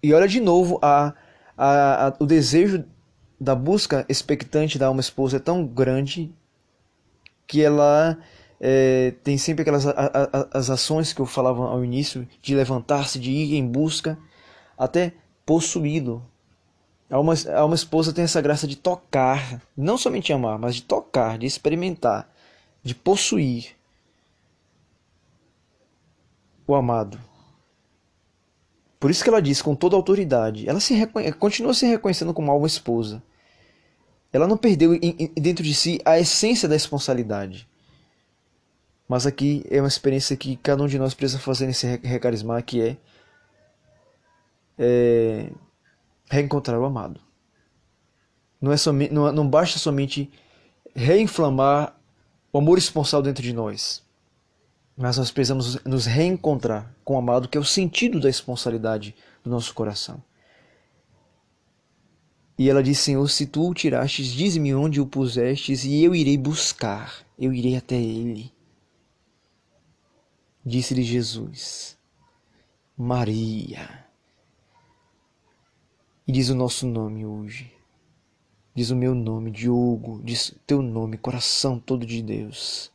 E 0.03 0.15
olha 0.15 0.27
de 0.27 0.41
novo 0.41 0.79
a, 0.83 1.15
a, 1.57 2.09
a, 2.09 2.15
o 2.19 2.27
desejo 2.27 2.85
da 3.39 3.55
busca 3.55 4.05
expectante 4.09 4.79
da 4.79 4.87
alma 4.87 5.01
esposa 5.01 5.37
é 5.37 5.41
tão 5.41 5.67
grande 5.67 6.33
que 7.47 7.63
ela 7.63 8.19
é, 8.61 9.15
tem 9.25 9.39
sempre 9.39 9.63
aquelas 9.63 9.87
a, 9.87 9.93
a, 9.93 10.59
as 10.59 10.69
ações 10.69 11.13
que 11.13 11.21
eu 11.21 11.27
falava 11.27 11.65
ao 11.65 11.85
início 11.85 12.29
de 12.43 12.55
levantar-se, 12.55 13.19
de 13.19 13.31
ir 13.31 13.57
em 13.57 13.67
busca, 13.67 14.19
até 14.77 15.15
possuí-lo. 15.47 16.25
A 17.11 17.17
alma, 17.17 17.35
a 17.49 17.61
alma 17.61 17.75
esposa 17.75 18.13
tem 18.13 18.25
essa 18.25 18.41
graça 18.41 18.67
de 18.67 18.77
tocar, 18.77 19.61
não 19.77 19.99
somente 19.99 20.33
amar, 20.33 20.59
mas 20.59 20.77
de 20.77 20.83
tocar, 20.83 21.39
de 21.39 21.47
experimentar, 21.47 22.31
de 22.83 22.95
possuir 22.95 23.77
o 26.67 26.75
amado. 26.75 27.19
Por 29.01 29.11
isso 29.11 29.25
que 29.25 29.31
ela 29.31 29.41
diz 29.41 29.63
com 29.63 29.75
toda 29.75 29.97
autoridade, 29.97 30.69
ela 30.69 30.79
se 30.79 30.95
continua 31.39 31.73
se 31.73 31.87
reconhecendo 31.87 32.35
como 32.35 32.51
alma 32.51 32.67
esposa. 32.67 33.23
Ela 34.31 34.47
não 34.47 34.59
perdeu 34.59 34.93
dentro 35.35 35.65
de 35.65 35.75
si 35.75 36.01
a 36.05 36.21
essência 36.21 36.69
da 36.69 36.75
responsabilidade. 36.75 37.67
Mas 39.09 39.27
aqui 39.27 39.65
é 39.71 39.81
uma 39.81 39.89
experiência 39.89 40.37
que 40.37 40.55
cada 40.57 40.83
um 40.83 40.87
de 40.87 40.99
nós 40.99 41.15
precisa 41.15 41.41
fazer 41.41 41.67
nesse 41.67 41.87
recarismar, 42.03 42.63
que 42.63 42.81
é, 42.81 42.97
é 44.79 45.51
reencontrar 46.31 46.79
o 46.79 46.85
amado. 46.85 47.19
Não, 48.61 48.71
é 48.71 48.77
somente, 48.77 49.13
não, 49.13 49.33
não 49.33 49.49
basta 49.49 49.79
somente 49.79 50.31
reinflamar 50.95 51.97
o 52.53 52.59
amor 52.59 52.77
esponsal 52.77 53.23
dentro 53.23 53.43
de 53.43 53.53
nós, 53.53 54.03
mas 55.01 55.17
nós 55.17 55.31
precisamos 55.31 55.83
nos 55.83 56.05
reencontrar 56.05 56.95
com 57.03 57.15
o 57.15 57.19
amado, 57.19 57.49
que 57.49 57.57
é 57.57 57.61
o 57.61 57.65
sentido 57.65 58.21
da 58.21 58.29
responsabilidade 58.29 59.15
do 59.43 59.49
nosso 59.49 59.73
coração. 59.73 60.23
E 62.59 62.69
ela 62.69 62.83
disse: 62.83 63.05
Senhor, 63.05 63.27
se 63.31 63.47
tu 63.47 63.67
o 63.67 63.73
tirastes, 63.73 64.27
diz-me 64.27 64.75
onde 64.75 65.01
o 65.01 65.07
pusestes, 65.07 65.85
e 65.85 66.05
eu 66.05 66.15
irei 66.15 66.37
buscar, 66.37 67.27
eu 67.39 67.51
irei 67.51 67.77
até 67.77 67.97
ele. 67.97 68.53
Disse-lhe 70.63 71.03
Jesus: 71.03 71.97
Maria. 72.95 74.05
E 76.29 76.33
diz 76.33 76.51
o 76.51 76.55
nosso 76.55 76.87
nome 76.87 77.25
hoje. 77.25 77.73
Diz 78.75 78.91
o 78.91 78.97
meu 78.97 79.15
nome, 79.15 79.51
Diogo. 79.51 80.21
Diz 80.23 80.55
teu 80.67 80.83
nome, 80.83 81.17
coração 81.17 81.81
todo 81.81 82.05
de 82.05 82.21
Deus. 82.21 82.93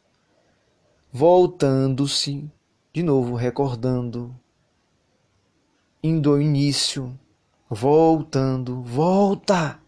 Voltando-se, 1.17 2.43
de 2.91 3.01
novo 3.01 3.35
recordando, 3.35 4.35
indo 6.03 6.31
ao 6.31 6.41
início, 6.41 7.17
voltando, 7.69 8.81
volta! 8.81 9.79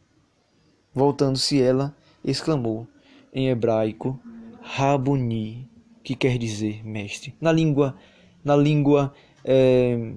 Voltando-se 0.94 1.62
ela, 1.62 1.94
exclamou 2.24 2.88
em 3.34 3.50
hebraico, 3.50 4.18
Rabuni, 4.62 5.68
que 6.02 6.16
quer 6.16 6.38
dizer 6.38 6.82
mestre. 6.88 7.36
Na 7.42 7.52
língua, 7.52 7.98
na 8.42 8.56
língua 8.56 9.14
é, 9.44 10.14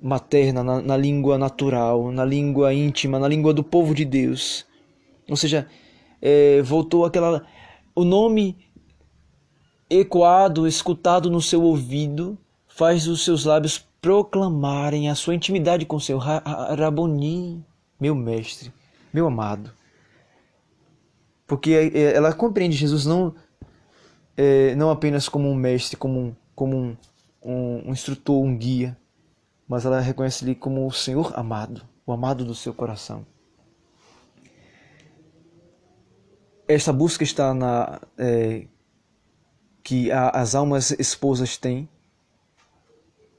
materna, 0.00 0.62
na, 0.62 0.80
na 0.80 0.96
língua 0.96 1.36
natural, 1.36 2.12
na 2.12 2.24
língua 2.24 2.72
íntima, 2.72 3.18
na 3.18 3.26
língua 3.26 3.52
do 3.52 3.64
povo 3.64 3.92
de 3.92 4.04
Deus. 4.04 4.64
Ou 5.28 5.36
seja, 5.36 5.66
é, 6.22 6.62
voltou 6.62 7.04
aquela. 7.04 7.44
O 7.92 8.04
nome 8.04 8.63
ecoado, 10.00 10.66
escutado 10.66 11.30
no 11.30 11.40
seu 11.40 11.62
ouvido, 11.62 12.38
faz 12.66 13.06
os 13.06 13.24
seus 13.24 13.44
lábios 13.44 13.78
proclamarem 14.00 15.08
a 15.08 15.14
sua 15.14 15.34
intimidade 15.34 15.86
com 15.86 15.98
Senhor. 15.98 16.18
Raboni, 16.18 17.64
meu 17.98 18.14
mestre, 18.14 18.72
meu 19.12 19.26
amado. 19.26 19.72
Porque 21.46 21.72
é, 21.72 21.86
é, 21.86 22.14
ela 22.14 22.32
compreende 22.32 22.76
Jesus 22.76 23.06
não, 23.06 23.34
é, 24.36 24.74
não 24.74 24.90
apenas 24.90 25.28
como 25.28 25.48
um 25.48 25.54
mestre, 25.54 25.96
como 25.96 26.20
um, 26.20 26.36
como 26.54 26.76
um, 26.76 26.96
um, 27.42 27.88
um 27.88 27.92
instrutor, 27.92 28.42
um 28.42 28.56
guia, 28.56 28.96
mas 29.68 29.86
ela 29.86 30.00
reconhece 30.00 30.44
ele 30.44 30.54
como 30.54 30.86
o 30.86 30.92
Senhor 30.92 31.32
amado, 31.38 31.82
o 32.06 32.12
amado 32.12 32.44
do 32.44 32.54
seu 32.54 32.74
coração. 32.74 33.24
Esta 36.66 36.92
busca 36.92 37.24
está 37.24 37.52
na 37.52 38.00
é, 38.18 38.66
que 39.84 40.10
a, 40.10 40.30
as 40.30 40.54
almas 40.54 40.90
esposas 40.92 41.58
têm 41.58 41.88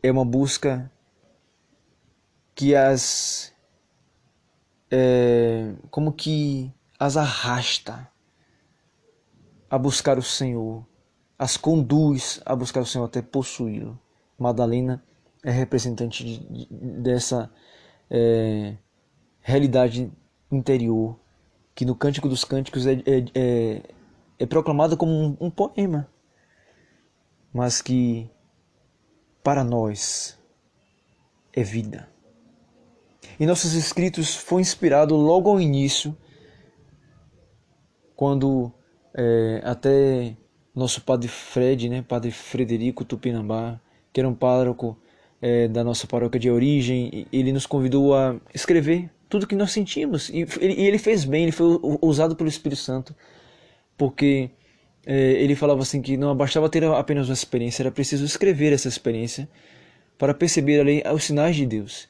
é 0.03 0.11
uma 0.11 0.23
busca 0.23 0.89
que 2.53 2.75
as 2.75 3.51
é, 4.91 5.73
como 5.89 6.13
que 6.13 6.71
as 6.99 7.17
arrasta 7.17 8.07
a 9.67 9.77
buscar 9.77 10.19
o 10.19 10.21
Senhor, 10.21 10.85
as 11.37 11.57
conduz 11.57 12.39
a 12.45 12.55
buscar 12.55 12.81
o 12.81 12.85
Senhor 12.85 13.05
até 13.05 13.21
possuí-lo. 13.21 13.99
Madalena 14.37 15.03
é 15.43 15.49
representante 15.49 16.23
de, 16.23 16.39
de, 16.39 16.67
dessa 17.01 17.51
é, 18.09 18.77
realidade 19.41 20.11
interior 20.51 21.19
que 21.73 21.83
no 21.83 21.95
Cântico 21.95 22.29
dos 22.29 22.45
Cânticos 22.45 22.85
é, 22.85 22.93
é, 22.93 23.25
é, 23.33 23.81
é 24.39 24.45
proclamada 24.45 24.95
como 24.95 25.11
um, 25.11 25.37
um 25.41 25.49
poema, 25.49 26.07
mas 27.55 27.81
que 27.81 28.29
para 29.41 29.63
nós 29.63 30.37
é 31.53 31.63
vida. 31.63 32.09
Em 33.39 33.45
nossos 33.45 33.71
escritos 33.73 34.35
foi 34.35 34.61
inspirado 34.61 35.15
logo 35.15 35.49
ao 35.49 35.61
início, 35.61 36.13
quando 38.13 38.73
é, 39.13 39.61
até 39.63 40.35
nosso 40.75 40.99
padre 40.99 41.29
Fred, 41.29 41.87
né, 41.87 42.01
padre 42.01 42.29
Frederico 42.29 43.05
Tupinambá, 43.05 43.79
que 44.11 44.19
era 44.19 44.27
um 44.27 44.35
pároco 44.35 44.97
é, 45.41 45.69
da 45.69 45.81
nossa 45.81 46.05
paróquia 46.05 46.39
de 46.39 46.51
origem, 46.51 47.25
ele 47.31 47.53
nos 47.53 47.65
convidou 47.65 48.13
a 48.13 48.35
escrever 48.53 49.09
tudo 49.29 49.47
que 49.47 49.55
nós 49.55 49.71
sentimos. 49.71 50.27
E 50.27 50.39
ele, 50.59 50.73
e 50.73 50.85
ele 50.85 50.97
fez 50.97 51.23
bem, 51.23 51.43
ele 51.43 51.53
foi 51.53 51.79
usado 52.01 52.35
pelo 52.35 52.49
Espírito 52.49 52.81
Santo, 52.81 53.15
porque 53.97 54.51
ele 55.13 55.55
falava 55.55 55.81
assim 55.81 56.01
que 56.01 56.17
não 56.17 56.35
bastava 56.35 56.69
ter 56.69 56.83
apenas 56.83 57.27
uma 57.29 57.33
experiência, 57.33 57.83
era 57.83 57.91
preciso 57.91 58.25
escrever 58.25 58.73
essa 58.73 58.87
experiência 58.87 59.47
para 60.17 60.33
perceber 60.33 60.79
ali 60.79 61.03
os 61.13 61.23
sinais 61.23 61.55
de 61.55 61.65
Deus. 61.65 62.07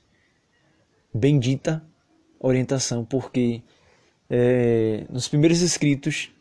Bendita 1.13 1.83
orientação, 2.39 3.03
porque 3.03 3.61
é, 4.29 5.05
nos 5.09 5.27
primeiros 5.27 5.61
escritos 5.61 6.31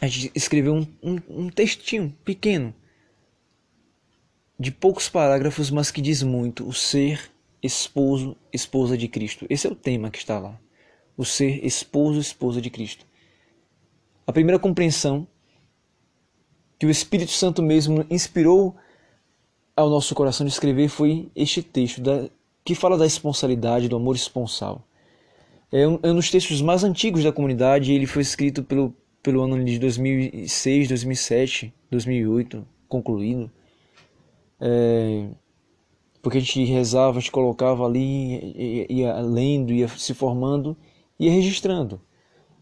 a 0.00 0.06
gente 0.06 0.32
escreveu 0.34 0.74
um, 0.74 0.86
um, 1.02 1.18
um 1.28 1.48
textinho 1.50 2.16
pequeno, 2.24 2.74
de 4.58 4.70
poucos 4.70 5.08
parágrafos, 5.08 5.70
mas 5.70 5.90
que 5.90 6.00
diz 6.00 6.22
muito: 6.22 6.66
o 6.66 6.72
ser 6.72 7.30
esposo, 7.62 8.36
esposa 8.52 8.96
de 8.96 9.08
Cristo. 9.08 9.46
Esse 9.48 9.66
é 9.66 9.70
o 9.70 9.74
tema 9.74 10.10
que 10.10 10.18
está 10.18 10.38
lá. 10.38 10.58
O 11.16 11.24
ser 11.24 11.64
esposo, 11.64 12.18
esposa 12.20 12.60
de 12.60 12.70
Cristo. 12.70 13.06
A 14.26 14.32
primeira 14.32 14.58
compreensão 14.58 15.26
que 16.80 16.86
o 16.86 16.90
Espírito 16.90 17.30
Santo 17.30 17.62
mesmo 17.62 18.06
inspirou 18.08 18.74
ao 19.76 19.90
nosso 19.90 20.14
coração 20.14 20.46
de 20.46 20.52
escrever 20.52 20.88
foi 20.88 21.30
este 21.36 21.62
texto 21.62 22.00
da, 22.00 22.30
que 22.64 22.74
fala 22.74 22.96
da 22.96 23.04
responsabilidade, 23.04 23.86
do 23.86 23.96
amor 23.96 24.16
esponsal. 24.16 24.82
É 25.70 25.86
um, 25.86 26.00
é 26.02 26.10
um 26.10 26.14
dos 26.14 26.30
textos 26.30 26.62
mais 26.62 26.82
antigos 26.82 27.22
da 27.22 27.30
comunidade. 27.30 27.92
Ele 27.92 28.06
foi 28.06 28.22
escrito 28.22 28.62
pelo, 28.62 28.96
pelo 29.22 29.42
ano 29.42 29.62
de 29.62 29.78
2006, 29.78 30.88
2007, 30.88 31.74
2008, 31.90 32.66
concluído. 32.88 33.50
É, 34.58 35.26
porque 36.22 36.38
a 36.38 36.40
gente 36.40 36.64
rezava, 36.64 37.18
a 37.18 37.20
gente 37.20 37.30
colocava 37.30 37.84
ali, 37.84 38.86
ia 38.88 39.20
lendo, 39.20 39.70
ia 39.70 39.86
se 39.86 40.14
formando, 40.14 40.74
ia 41.18 41.30
registrando. 41.30 42.00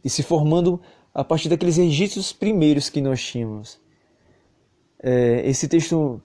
E 0.04 0.10
se 0.10 0.24
formando 0.24 0.80
a 1.14 1.22
partir 1.22 1.48
daqueles 1.48 1.76
registros 1.76 2.32
primeiros 2.32 2.90
que 2.90 3.00
nós 3.00 3.22
tínhamos 3.22 3.78
é, 5.02 5.48
esse 5.48 5.68
texto 5.68 6.20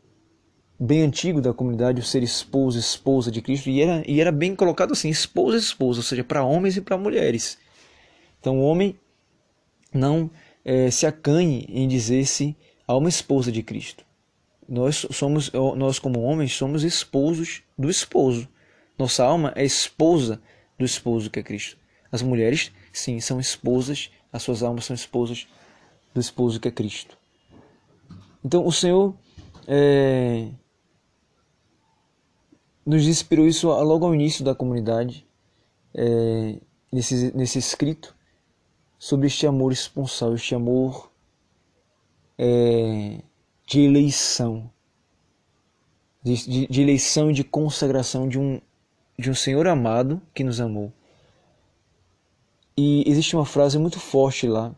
bem 0.79 1.03
antigo 1.03 1.39
da 1.39 1.53
comunidade, 1.53 2.01
o 2.01 2.03
ser 2.03 2.23
esposo, 2.23 2.77
esposa 2.77 3.31
de 3.31 3.41
Cristo, 3.41 3.69
e 3.69 3.81
era, 3.81 4.03
e 4.05 4.19
era 4.19 4.31
bem 4.31 4.55
colocado 4.55 4.91
assim, 4.91 5.09
esposa, 5.09 5.57
esposa, 5.57 5.99
ou 5.99 6.03
seja, 6.03 6.23
para 6.23 6.43
homens 6.43 6.75
e 6.75 6.81
para 6.81 6.97
mulheres. 6.97 7.57
Então 8.39 8.59
o 8.59 8.63
homem 8.63 8.99
não 9.93 10.29
é, 10.65 10.89
se 10.91 11.05
acanhe 11.05 11.65
em 11.69 11.87
dizer-se 11.87 12.55
a 12.87 12.97
uma 12.97 13.09
esposa 13.09 13.51
de 13.51 13.63
Cristo. 13.63 14.03
Nós 14.67 15.05
somos, 15.11 15.51
nós 15.77 15.99
como 15.99 16.21
homens, 16.21 16.53
somos 16.53 16.83
esposos 16.83 17.61
do 17.77 17.89
esposo. 17.89 18.47
Nossa 18.97 19.23
alma 19.23 19.53
é 19.55 19.63
esposa 19.63 20.41
do 20.77 20.85
esposo 20.85 21.29
que 21.29 21.39
é 21.39 21.43
Cristo. 21.43 21.77
As 22.11 22.21
mulheres, 22.21 22.71
sim, 22.91 23.19
são 23.19 23.39
esposas, 23.39 24.11
as 24.31 24.43
suas 24.43 24.63
almas 24.63 24.85
são 24.85 24.93
esposas 24.93 25.47
do 26.13 26.19
esposo 26.21 26.59
que 26.59 26.67
é 26.67 26.71
Cristo. 26.71 27.17
Então 28.43 28.65
o 28.65 28.71
Senhor 28.71 29.15
é, 29.67 30.49
nos 32.85 33.07
inspirou 33.07 33.47
isso 33.47 33.67
logo 33.67 34.05
ao 34.05 34.13
início 34.13 34.43
da 34.43 34.53
comunidade, 34.53 35.25
é, 35.93 36.59
nesse, 36.91 37.35
nesse 37.35 37.59
escrito, 37.59 38.15
sobre 38.99 39.27
este 39.27 39.47
amor 39.47 39.71
esponsal, 39.71 40.33
este 40.33 40.53
amor 40.53 41.11
é, 42.37 43.21
de 43.65 43.81
eleição, 43.81 44.69
de, 46.21 46.35
de, 46.45 46.67
de, 46.67 46.81
eleição 46.81 47.31
e 47.31 47.33
de 47.33 47.43
consagração 47.43 48.27
de 48.27 48.39
um, 48.39 48.59
de 49.17 49.29
um 49.29 49.35
Senhor 49.35 49.67
amado 49.67 50.21
que 50.33 50.43
nos 50.43 50.59
amou. 50.59 50.91
E 52.75 53.03
existe 53.07 53.35
uma 53.35 53.45
frase 53.45 53.77
muito 53.77 53.99
forte 53.99 54.47
lá 54.47 54.73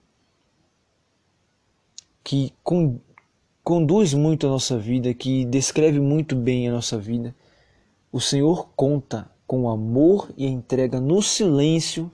que 2.23 2.51
com, 2.63 2.99
conduz 3.65 4.13
muito 4.13 4.45
a 4.45 4.49
nossa 4.51 4.77
vida, 4.77 5.11
que 5.11 5.43
descreve 5.43 5.99
muito 5.99 6.35
bem 6.35 6.69
a 6.69 6.71
nossa 6.71 6.99
vida. 6.99 7.35
O 8.11 8.21
Senhor 8.21 8.69
conta 8.75 9.27
com 9.47 9.63
o 9.63 9.69
amor 9.69 10.31
e 10.37 10.45
a 10.45 10.49
entrega 10.49 11.01
no 11.01 11.19
silêncio 11.19 12.11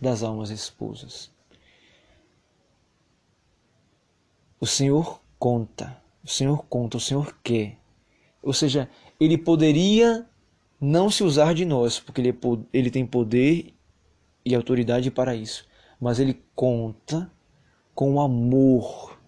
das 0.00 0.22
almas 0.22 0.50
esposas. 0.50 1.28
O 4.60 4.66
Senhor 4.66 5.20
conta, 5.40 6.00
o 6.24 6.28
Senhor 6.28 6.64
conta, 6.66 6.98
o 6.98 7.00
Senhor 7.00 7.36
quer. 7.42 7.78
Ou 8.40 8.52
seja, 8.52 8.88
ele 9.18 9.36
poderia 9.36 10.24
não 10.80 11.10
se 11.10 11.24
usar 11.24 11.52
de 11.52 11.64
nós, 11.64 11.98
porque 11.98 12.20
ele, 12.20 12.30
é, 12.30 12.34
ele 12.72 12.92
tem 12.92 13.04
poder 13.04 13.74
e 14.44 14.54
autoridade 14.54 15.10
para 15.10 15.34
isso. 15.34 15.66
Mas 16.00 16.20
ele 16.20 16.40
conta 16.54 17.28
com 17.92 18.14
o 18.14 18.20
amor. 18.20 19.20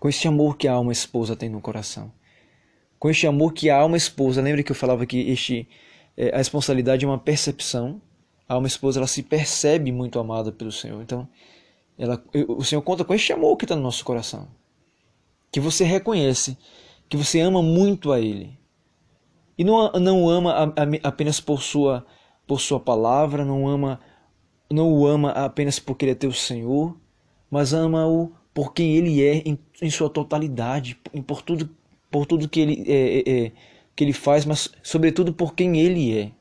Com 0.00 0.08
esse 0.08 0.26
amor 0.26 0.56
que 0.56 0.66
a 0.66 0.72
alma 0.72 0.92
esposa 0.92 1.36
tem 1.36 1.48
no 1.48 1.60
coração. 1.60 2.10
Com 2.98 3.10
este 3.10 3.26
amor 3.26 3.52
que 3.52 3.68
a 3.68 3.76
alma 3.76 3.96
esposa, 3.96 4.42
lembra 4.42 4.62
que 4.62 4.72
eu 4.72 4.76
falava 4.76 5.04
que 5.04 5.30
este, 5.30 5.68
é, 6.16 6.34
a 6.34 6.38
responsabilidade 6.38 7.04
é 7.04 7.08
uma 7.08 7.18
percepção. 7.18 8.00
A 8.48 8.54
alma 8.54 8.66
esposa 8.66 8.98
ela 8.98 9.06
se 9.06 9.22
percebe 9.22 9.92
muito 9.92 10.18
amada 10.18 10.50
pelo 10.50 10.72
Senhor. 10.72 11.00
Então, 11.02 11.28
ela, 11.98 12.22
o 12.48 12.64
Senhor 12.64 12.80
conta 12.80 13.04
com 13.04 13.14
este 13.14 13.32
amor 13.32 13.56
que 13.56 13.66
está 13.66 13.76
no 13.76 13.82
nosso 13.82 14.04
coração. 14.04 14.48
Que 15.52 15.60
você 15.60 15.84
reconhece, 15.84 16.56
que 17.08 17.16
você 17.16 17.38
ama 17.40 17.62
muito 17.62 18.10
a 18.10 18.18
Ele. 18.18 18.58
E 19.56 19.62
não, 19.62 19.92
não 19.92 20.28
ama 20.28 20.52
a, 20.52 20.64
a, 20.64 21.08
apenas 21.08 21.40
por 21.40 21.62
sua, 21.62 22.06
por 22.46 22.60
sua 22.60 22.80
palavra, 22.80 23.44
não 23.44 23.68
ama 23.68 24.00
não 24.72 24.92
o 24.92 25.06
ama 25.06 25.32
apenas 25.32 25.78
porque 25.78 26.04
ele 26.04 26.12
é 26.12 26.14
teu 26.14 26.32
Senhor, 26.32 26.96
mas 27.50 27.74
ama-o 27.74 28.32
por 28.52 28.72
quem 28.72 28.96
ele 28.96 29.22
é 29.22 29.36
em, 29.38 29.58
em, 29.80 29.90
sua 29.90 30.10
totalidade, 30.10 30.96
por 31.26 31.42
tudo, 31.42 31.70
por 32.10 32.26
tudo 32.26 32.48
que 32.48 32.60
ele, 32.60 32.84
é, 32.86 33.18
é, 33.18 33.46
é, 33.46 33.52
que 33.94 34.04
ele 34.04 34.12
faz, 34.12 34.44
mas 34.44 34.70
sobretudo 34.82 35.32
por 35.32 35.54
quem 35.54 35.78
ele 35.78 36.18
é. 36.18 36.32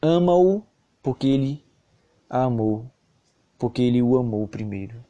Ama-o 0.00 0.62
porque 1.02 1.26
ele 1.26 1.64
a 2.28 2.44
amou 2.44 2.90
porque 3.58 3.82
ele 3.82 4.02
o 4.02 4.16
amou 4.16 4.46
primeiro. 4.46 5.04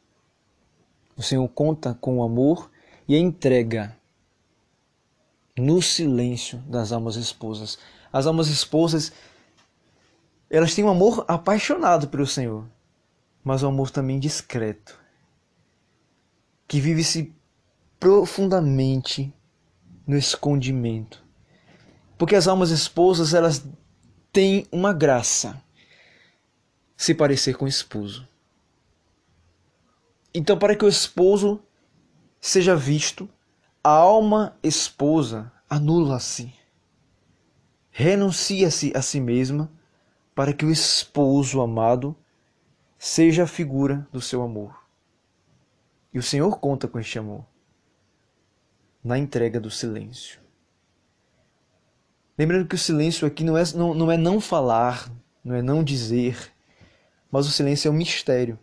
O 1.15 1.21
Senhor 1.21 1.47
conta 1.49 1.97
com 1.99 2.19
o 2.19 2.23
amor 2.23 2.69
e 3.07 3.15
a 3.15 3.19
entrega 3.19 3.95
no 5.57 5.81
silêncio 5.81 6.59
das 6.59 6.91
almas 6.91 7.15
esposas. 7.15 7.79
As 8.11 8.27
almas 8.27 8.47
esposas, 8.47 9.11
elas 10.49 10.73
têm 10.73 10.85
um 10.85 10.89
amor 10.89 11.25
apaixonado 11.27 12.07
pelo 12.07 12.27
Senhor, 12.27 12.65
mas 13.43 13.63
um 13.63 13.69
amor 13.69 13.89
também 13.89 14.19
discreto, 14.19 14.99
que 16.77 16.81
vive-se 16.81 17.33
profundamente 17.99 19.33
no 20.05 20.15
escondimento. 20.15 21.25
Porque 22.19 22.35
as 22.35 22.47
almas 22.47 22.69
esposas, 22.69 23.33
elas 23.33 23.65
têm 24.31 24.67
uma 24.71 24.93
graça, 24.93 25.59
se 26.95 27.15
parecer 27.15 27.57
com 27.57 27.65
o 27.65 27.67
esposo. 27.67 28.27
Então, 30.31 30.55
para 30.55 30.75
que 30.75 30.85
o 30.85 30.87
esposo 30.87 31.59
seja 32.39 32.75
visto, 32.75 33.27
a 33.83 33.89
alma 33.89 34.55
esposa 34.61 35.51
anula-se, 35.67 36.53
renuncia-se 37.89 38.95
a 38.95 39.01
si 39.01 39.19
mesma, 39.19 39.67
para 40.35 40.53
que 40.53 40.63
o 40.63 40.71
esposo 40.71 41.59
amado 41.59 42.15
seja 42.99 43.45
a 43.45 43.47
figura 43.47 44.07
do 44.11 44.21
seu 44.21 44.43
amor. 44.43 44.86
E 46.17 46.19
o 46.19 46.23
Senhor 46.23 46.59
conta 46.59 46.87
com 46.87 46.99
este 46.99 47.19
amor 47.19 47.45
na 49.03 49.19
entrega 49.19 49.59
do 49.59 49.69
silêncio. 49.69 50.41
Lembrando 52.35 52.67
que 52.67 52.73
o 52.73 52.79
silêncio 52.79 53.27
aqui 53.27 53.43
não 53.43 53.55
é 53.55 53.63
não, 53.75 53.93
não, 53.93 54.11
é 54.11 54.17
não 54.17 54.41
falar, 54.41 55.11
não 55.43 55.53
é 55.53 55.61
não 55.61 55.83
dizer, 55.83 56.51
mas 57.29 57.45
o 57.45 57.51
silêncio 57.51 57.87
é 57.87 57.91
um 57.91 57.93
mistério 57.93 58.57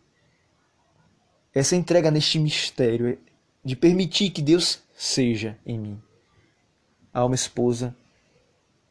essa 1.55 1.77
entrega 1.77 2.11
neste 2.11 2.40
mistério 2.40 3.17
de 3.64 3.77
permitir 3.77 4.31
que 4.31 4.43
Deus 4.43 4.83
seja 4.93 5.57
em 5.64 5.79
mim. 5.79 6.03
A 7.12 7.21
alma 7.21 7.37
esposa 7.37 7.97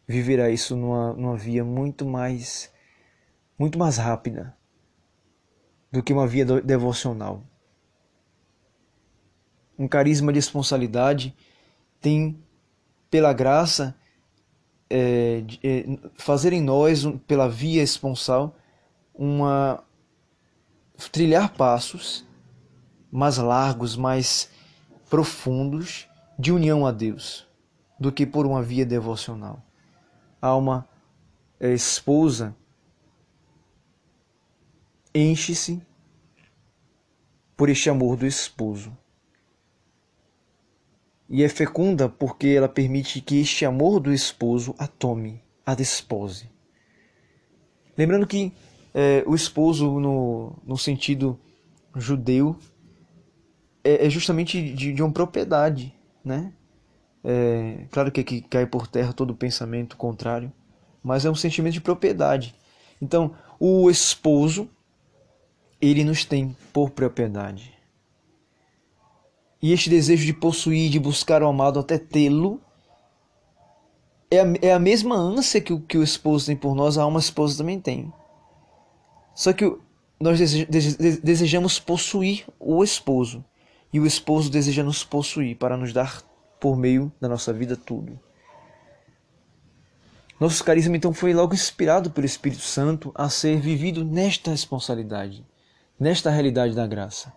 viverá 0.08 0.50
isso 0.50 0.74
numa, 0.74 1.12
numa 1.12 1.36
via 1.36 1.66
muito 1.66 2.06
mais 2.06 2.72
muito 3.60 3.78
mais 3.78 3.98
rápida 3.98 4.56
do 5.92 6.02
que 6.02 6.14
uma 6.14 6.26
via 6.26 6.46
devocional. 6.46 7.44
Um 9.78 9.88
carisma 9.88 10.32
de 10.32 10.40
responsabilidade 10.40 11.36
tem, 12.00 12.38
pela 13.10 13.34
graça, 13.34 13.96
é, 14.90 15.42
de, 15.42 15.60
é, 15.64 15.86
fazer 16.16 16.54
em 16.54 16.62
nós, 16.62 17.04
pela 17.28 17.50
via 17.50 17.82
esponsal, 17.82 18.56
uma 19.14 19.84
trilhar 21.12 21.54
passos 21.54 22.26
mais 23.12 23.38
largos, 23.38 23.96
mais 23.96 24.50
profundos 25.10 26.08
de 26.38 26.52
união 26.52 26.86
a 26.86 26.92
Deus 26.92 27.48
do 28.00 28.12
que 28.12 28.26
por 28.26 28.46
uma 28.46 28.62
via 28.62 28.86
devocional. 28.86 29.64
A 30.42 30.48
alma 30.48 30.88
esposa 31.60 32.56
enche-se 35.14 35.82
por 37.56 37.70
este 37.70 37.90
amor 37.90 38.18
do 38.18 38.26
esposo. 38.26 38.96
E 41.30 41.44
é 41.44 41.50
fecunda 41.50 42.10
porque 42.10 42.48
ela 42.48 42.70
permite 42.70 43.22
que 43.22 43.40
este 43.40 43.66
amor 43.66 44.00
do 44.00 44.14
esposo 44.14 44.76
a 44.78 44.88
tome, 44.88 45.42
a 45.66 45.74
despose. 45.74 46.50
Lembrando 47.98 48.28
que 48.28 48.52
é, 48.94 49.24
o 49.26 49.34
esposo, 49.34 50.00
no, 50.00 50.54
no 50.66 50.78
sentido 50.78 51.40
judeu, 51.96 52.58
é, 53.84 54.06
é 54.06 54.10
justamente 54.10 54.74
de, 54.74 54.94
de 54.94 55.02
uma 55.02 55.12
propriedade, 55.12 55.94
né? 56.24 56.54
É, 57.24 57.86
claro 57.90 58.12
que 58.12 58.20
aqui 58.20 58.42
cai 58.42 58.66
por 58.66 58.88
terra 58.88 59.14
todo 59.14 59.36
pensamento 59.36 59.96
contrário, 59.96 60.52
mas 61.02 61.26
é 61.26 61.30
um 61.30 61.36
sentimento 61.36 61.74
de 61.74 61.82
propriedade. 61.82 62.54
Então, 63.02 63.36
o 63.60 63.90
esposo, 63.90 64.70
ele 65.82 66.04
nos 66.04 66.26
tem 66.26 66.56
por 66.72 66.92
propriedade. 66.92 67.73
E 69.64 69.72
este 69.72 69.90
desejo 69.90 70.26
de 70.26 70.34
possuir, 70.34 70.92
de 70.92 71.00
buscar 71.00 71.42
o 71.42 71.48
amado 71.48 71.80
até 71.80 71.98
tê-lo, 71.98 72.60
é 74.30 74.42
a, 74.42 74.46
é 74.62 74.74
a 74.74 74.78
mesma 74.78 75.16
ânsia 75.16 75.62
que 75.62 75.72
o, 75.72 75.80
que 75.80 75.98
o 75.98 76.04
esposo 76.04 76.48
tem 76.48 76.56
por 76.58 76.76
nós, 76.76 76.98
a 76.98 77.04
alma 77.04 77.22
esposa 77.22 77.60
também 77.60 77.80
tem. 77.80 78.12
Só 79.34 79.54
que 79.54 79.74
nós 80.20 80.38
desejamos 81.24 81.80
possuir 81.80 82.46
o 82.60 82.84
esposo 82.84 83.42
e 83.94 84.02
o 84.02 84.06
esposo 84.06 84.52
deseja 84.52 84.84
nos 84.84 85.06
possuir 85.06 85.56
para 85.56 85.78
nos 85.78 85.94
dar 85.94 86.22
por 86.60 86.76
meio 86.76 87.10
da 87.22 87.30
nossa 87.30 87.54
vida 87.54 87.78
tudo. 87.78 88.20
Nosso 90.42 90.62
carisma 90.62 90.98
então 90.98 91.14
foi 91.14 91.34
logo 91.34 91.54
inspirado 91.54 92.12
pelo 92.12 92.26
Espírito 92.26 92.64
Santo 92.64 93.14
a 93.16 93.30
ser 93.30 93.62
vivido 93.62 94.04
nesta 94.04 94.52
responsabilidade, 94.52 95.46
nesta 95.98 96.30
realidade 96.30 96.76
da 96.76 96.86
graça. 96.86 97.32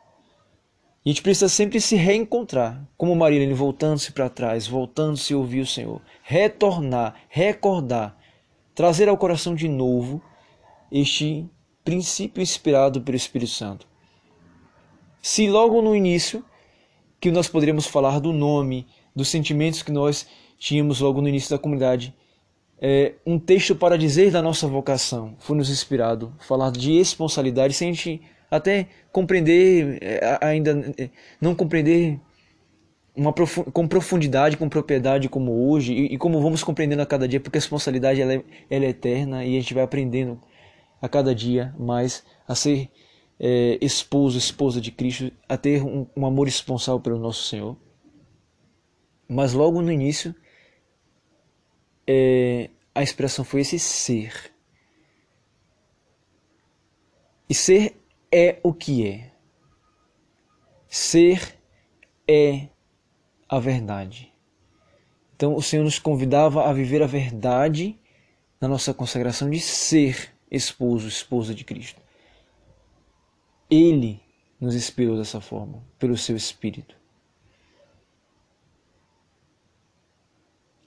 E 1.07 1.11
a 1.11 1.13
gente 1.13 1.23
precisa 1.23 1.49
sempre 1.49 1.81
se 1.81 1.95
reencontrar, 1.95 2.85
como 2.97 3.15
Marilene, 3.15 3.55
voltando-se 3.55 4.11
para 4.11 4.29
trás, 4.29 4.67
voltando-se 4.67 5.33
a 5.33 5.37
ouvir 5.37 5.61
o 5.61 5.67
Senhor, 5.67 6.03
retornar, 6.21 7.15
recordar, 7.29 8.19
trazer 8.75 9.09
ao 9.09 9.17
coração 9.17 9.55
de 9.55 9.69
novo 9.69 10.21
este 10.91 11.49
princípio 11.85 12.43
inspirado 12.43 13.01
pelo 13.01 13.17
Espírito 13.17 13.53
Santo. 13.53 13.87
Se 15.23 15.49
logo 15.49 15.81
no 15.81 15.95
início, 15.95 16.45
que 17.21 17.31
nós 17.31 17.47
poderíamos 17.47 17.87
falar 17.87 18.19
do 18.19 18.33
nome, 18.33 18.85
dos 19.15 19.29
sentimentos 19.29 19.85
que 19.85 19.93
nós 19.93 20.27
tínhamos 20.59 20.99
logo 20.99 21.21
no 21.21 21.29
início 21.29 21.51
da 21.51 21.59
comunidade, 21.59 22.13
é, 22.81 23.15
um 23.25 23.39
texto 23.39 23.77
para 23.77 23.97
dizer 23.97 24.33
da 24.33 24.43
nossa 24.43 24.67
vocação 24.67 25.37
foi 25.39 25.57
nos 25.57 25.71
inspirado, 25.71 26.35
falar 26.41 26.73
de 26.73 26.99
responsabilidade, 26.99 27.75
sem 27.75 27.91
a 27.91 27.93
gente 27.93 28.23
até 28.51 28.89
compreender, 29.13 29.99
é, 30.03 30.39
ainda 30.41 30.95
é, 30.99 31.11
não 31.41 31.55
compreender 31.55 32.21
uma 33.17 33.33
com 33.33 33.89
profundidade, 33.89 34.57
com 34.57 34.69
propriedade 34.69 35.29
como 35.29 35.71
hoje 35.71 35.93
e, 35.93 36.15
e, 36.15 36.19
como 36.19 36.41
vamos 36.41 36.63
compreendendo 36.63 37.03
a 37.03 37.07
cada 37.07 37.27
dia, 37.27 37.41
porque 37.41 37.57
a 37.57 37.61
responsabilidade 37.61 38.21
ela 38.21 38.35
é, 38.35 38.45
ela 38.69 38.85
é 38.85 38.89
eterna 38.89 39.45
e 39.45 39.57
a 39.57 39.61
gente 39.61 39.73
vai 39.73 39.83
aprendendo 39.83 40.39
a 41.01 41.09
cada 41.09 41.35
dia 41.35 41.75
mais 41.79 42.23
a 42.47 42.55
ser 42.55 42.91
é, 43.41 43.79
esposo, 43.81 44.39
esposa 44.39 44.81
de 44.81 44.91
Cristo, 44.91 45.33
a 45.49 45.57
ter 45.57 45.83
um, 45.83 46.07
um 46.15 46.27
amor 46.27 46.47
responsável 46.47 47.01
pelo 47.01 47.19
nosso 47.19 47.45
Senhor. 47.45 47.77
Mas 49.29 49.53
logo 49.53 49.83
no 49.83 49.91
início, 49.91 50.35
é, 52.07 52.71
a 52.95 53.03
expressão 53.03 53.45
foi 53.45 53.63
esse 53.63 53.79
ser. 53.79 54.53
E 57.49 57.55
ser 57.55 57.97
é 58.33 58.59
o 58.63 58.73
que 58.73 59.07
é. 59.07 59.33
Ser 60.89 61.59
é 62.29 62.69
a 63.49 63.59
verdade. 63.59 64.33
Então 65.35 65.55
o 65.55 65.63
Senhor 65.63 65.85
nos 65.85 65.99
convidava 65.99 66.69
a 66.69 66.73
viver 66.73 67.03
a 67.03 67.07
verdade 67.07 67.99
na 68.61 68.69
nossa 68.69 68.95
consagração 68.95 69.51
de 69.51 69.61
ser 69.61 70.33
esposo, 70.51 71.09
esposa 71.09 71.55
de 71.55 71.65
Cristo. 71.65 72.01
Ele 73.71 74.21
nos 74.61 74.75
inspirou 74.75 75.17
dessa 75.17 75.41
forma, 75.41 75.85
pelo 75.99 76.17
seu 76.17 76.37
Espírito. 76.37 76.97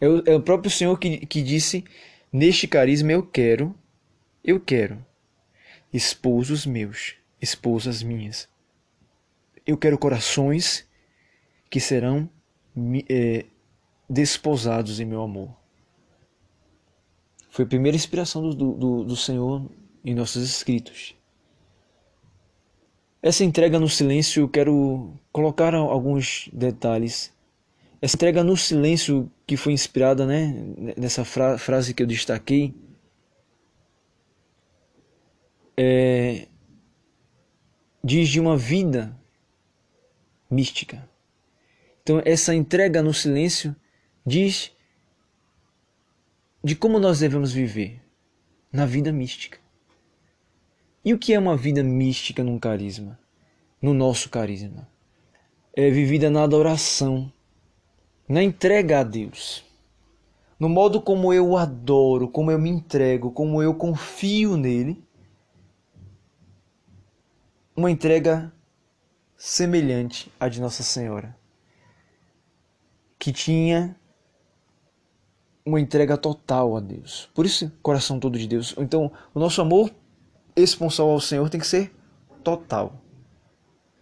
É 0.01 0.07
o, 0.07 0.23
é 0.25 0.39
próprio 0.39 0.71
Senhor 0.71 0.97
que, 0.97 1.25
que 1.25 1.41
disse: 1.41 1.83
Neste 2.31 2.67
carisma 2.67 3.11
eu 3.11 3.21
quero, 3.21 3.75
eu 4.43 4.59
quero 4.59 5.05
esposos 5.91 6.65
meus, 6.65 7.15
esposas 7.41 8.03
minhas. 8.03 8.47
Eu 9.65 9.77
quero 9.77 9.97
corações 9.97 10.87
que 11.69 11.79
serão 11.79 12.29
é, 13.09 13.45
desposados 14.09 14.99
em 14.99 15.05
meu 15.05 15.21
amor. 15.21 15.55
Foi 17.49 17.65
a 17.65 17.67
primeira 17.67 17.95
inspiração 17.95 18.41
do, 18.41 18.73
do, 18.73 19.03
do 19.03 19.15
Senhor 19.15 19.69
em 20.03 20.15
nossos 20.15 20.43
escritos. 20.43 21.15
Essa 23.21 23.43
entrega 23.43 23.79
no 23.79 23.89
silêncio, 23.89 24.43
eu 24.43 24.49
quero 24.49 25.13
colocar 25.31 25.75
alguns 25.75 26.49
detalhes. 26.53 27.33
Essa 28.01 28.15
entrega 28.15 28.43
no 28.43 28.55
silêncio 28.55 29.29
que 29.45 29.57
foi 29.57 29.73
inspirada 29.73 30.25
né, 30.25 30.53
nessa 30.95 31.25
fra 31.25 31.57
frase 31.57 31.93
que 31.93 32.01
eu 32.01 32.07
destaquei, 32.07 32.73
é, 35.75 36.47
diz 38.03 38.29
de 38.29 38.39
uma 38.39 38.57
vida 38.57 39.15
mística. 40.49 41.07
Então, 42.01 42.21
essa 42.25 42.55
entrega 42.55 43.03
no 43.03 43.13
silêncio 43.13 43.75
diz 44.25 44.71
de 46.63 46.75
como 46.75 46.99
nós 46.99 47.19
devemos 47.19 47.51
viver 47.51 48.01
na 48.71 48.85
vida 48.85 49.11
mística. 49.11 49.57
E 51.03 51.13
o 51.13 51.17
que 51.17 51.33
é 51.33 51.39
uma 51.39 51.55
vida 51.55 51.81
mística 51.81 52.43
num 52.43 52.59
carisma? 52.59 53.17
No 53.81 53.93
nosso 53.93 54.29
carisma? 54.29 54.87
É 55.73 55.89
vivida 55.89 56.29
na 56.29 56.43
adoração, 56.43 57.31
na 58.27 58.43
entrega 58.43 58.99
a 58.99 59.03
Deus. 59.03 59.63
No 60.59 60.67
modo 60.67 61.01
como 61.01 61.33
eu 61.33 61.47
o 61.49 61.57
adoro, 61.57 62.27
como 62.27 62.51
eu 62.51 62.59
me 62.59 62.69
entrego, 62.69 63.31
como 63.31 63.63
eu 63.63 63.73
confio 63.73 64.57
nele. 64.57 65.01
Uma 67.79 67.89
entrega 67.89 68.51
semelhante 69.37 70.29
à 70.37 70.49
de 70.49 70.59
Nossa 70.59 70.83
Senhora, 70.83 71.33
que 73.17 73.31
tinha 73.31 73.95
uma 75.65 75.79
entrega 75.79 76.17
total 76.17 76.75
a 76.75 76.81
Deus. 76.81 77.31
Por 77.33 77.45
isso, 77.45 77.71
coração 77.81 78.19
todo 78.19 78.37
de 78.37 78.49
Deus. 78.49 78.75
Então, 78.77 79.09
o 79.33 79.39
nosso 79.39 79.61
amor 79.61 79.89
esponsal 80.57 81.09
ao 81.09 81.21
Senhor 81.21 81.49
tem 81.49 81.57
que 81.57 81.65
ser 81.65 81.95
total. 82.43 83.01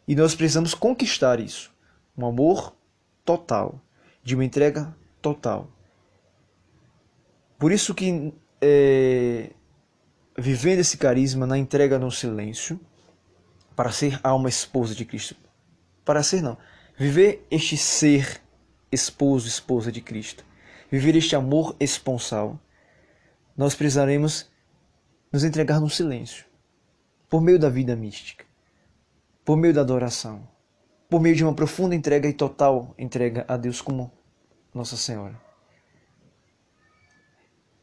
E 0.07 0.15
nós 0.15 0.33
precisamos 0.33 0.73
conquistar 0.73 1.39
isso. 1.39 1.71
Um 2.17 2.25
amor 2.25 2.75
total, 3.23 3.79
de 4.23 4.33
uma 4.33 4.43
entrega 4.43 4.91
total. 5.21 5.69
Por 7.59 7.71
isso 7.71 7.93
que 7.93 8.33
é, 8.59 9.51
vivendo 10.35 10.79
esse 10.79 10.97
carisma 10.97 11.45
na 11.45 11.59
entrega 11.59 11.99
no 11.99 12.09
silêncio, 12.09 12.79
para 13.77 13.91
ser 13.91 14.19
alma 14.23 14.49
esposa 14.49 14.95
de 14.95 15.05
Cristo, 15.05 15.35
para 16.03 16.23
ser 16.23 16.41
não, 16.41 16.57
viver 16.97 17.45
este 17.51 17.77
ser 17.77 18.41
esposo, 18.91 19.47
esposa 19.47 19.91
de 19.91 20.01
Cristo, 20.01 20.43
viver 20.89 21.15
este 21.15 21.35
amor 21.35 21.75
esponsal, 21.79 22.59
nós 23.55 23.75
precisaremos 23.75 24.49
nos 25.31 25.43
entregar 25.43 25.79
no 25.79 25.91
silêncio, 25.91 26.43
por 27.29 27.39
meio 27.39 27.59
da 27.59 27.69
vida 27.69 27.95
mística, 27.95 28.43
por 29.45 29.55
meio 29.55 29.75
da 29.75 29.81
adoração, 29.81 30.47
por 31.07 31.21
meio 31.21 31.35
de 31.35 31.43
uma 31.43 31.53
profunda 31.53 31.93
entrega 31.93 32.27
e 32.27 32.33
total 32.33 32.95
entrega 32.97 33.45
a 33.47 33.57
Deus 33.57 33.79
como 33.79 34.11
Nossa 34.73 34.97
Senhora. 34.97 35.39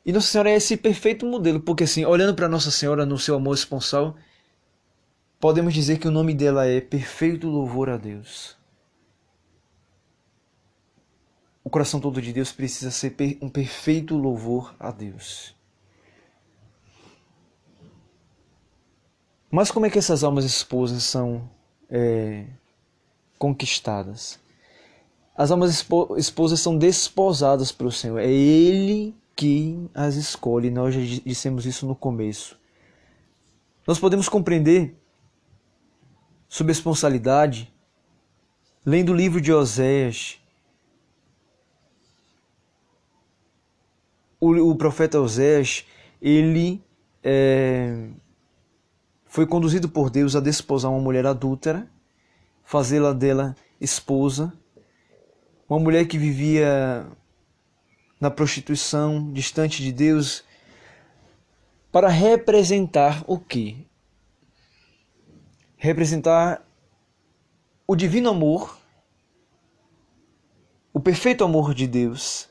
E 0.04 0.12
Nossa 0.12 0.26
Senhora 0.26 0.50
é 0.50 0.56
esse 0.56 0.76
perfeito 0.76 1.24
modelo, 1.24 1.60
porque 1.60 1.84
assim, 1.84 2.04
olhando 2.04 2.34
para 2.34 2.48
Nossa 2.48 2.72
Senhora 2.72 3.06
no 3.06 3.16
seu 3.16 3.36
amor 3.36 3.54
esponsal, 3.54 4.16
podemos 5.44 5.74
dizer 5.74 5.98
que 5.98 6.08
o 6.08 6.10
nome 6.10 6.32
dela 6.32 6.66
é 6.66 6.80
Perfeito 6.80 7.48
Louvor 7.48 7.90
a 7.90 7.98
Deus. 7.98 8.56
O 11.62 11.68
coração 11.68 12.00
todo 12.00 12.22
de 12.22 12.32
Deus 12.32 12.50
precisa 12.50 12.90
ser 12.90 13.14
um 13.42 13.50
perfeito 13.50 14.16
louvor 14.16 14.74
a 14.80 14.90
Deus. 14.90 15.54
Mas 19.50 19.70
como 19.70 19.84
é 19.84 19.90
que 19.90 19.98
essas 19.98 20.24
almas 20.24 20.46
esposas 20.46 21.02
são 21.02 21.46
é, 21.90 22.46
conquistadas? 23.38 24.40
As 25.36 25.50
almas 25.50 25.86
esposas 26.16 26.60
são 26.60 26.78
desposadas 26.78 27.70
pelo 27.70 27.92
Senhor. 27.92 28.18
É 28.18 28.30
Ele 28.30 29.14
que 29.36 29.90
as 29.92 30.14
escolhe. 30.14 30.70
Nós 30.70 30.94
já 30.94 31.02
dissemos 31.22 31.66
isso 31.66 31.86
no 31.86 31.94
começo. 31.94 32.58
Nós 33.86 33.98
podemos 33.98 34.26
compreender 34.26 35.03
sobre 36.54 36.70
responsabilidade 36.70 37.74
lendo 38.86 39.10
o 39.10 39.14
livro 39.16 39.40
de 39.40 39.52
Oséias 39.52 40.40
o, 44.40 44.70
o 44.70 44.76
profeta 44.76 45.18
Osés, 45.18 45.84
ele 46.22 46.80
é, 47.24 48.06
foi 49.24 49.48
conduzido 49.48 49.88
por 49.88 50.08
Deus 50.08 50.36
a 50.36 50.40
desposar 50.40 50.92
uma 50.92 51.00
mulher 51.00 51.26
adúltera, 51.26 51.90
fazê-la 52.62 53.12
dela 53.12 53.56
esposa, 53.80 54.52
uma 55.68 55.80
mulher 55.80 56.06
que 56.06 56.16
vivia 56.16 57.04
na 58.20 58.30
prostituição, 58.30 59.32
distante 59.32 59.82
de 59.82 59.90
Deus, 59.90 60.44
para 61.90 62.06
representar 62.06 63.24
o 63.26 63.40
que? 63.40 63.84
Representar 65.84 66.66
o 67.86 67.94
divino 67.94 68.30
amor, 68.30 68.78
o 70.94 70.98
perfeito 70.98 71.44
amor 71.44 71.74
de 71.74 71.86
Deus 71.86 72.48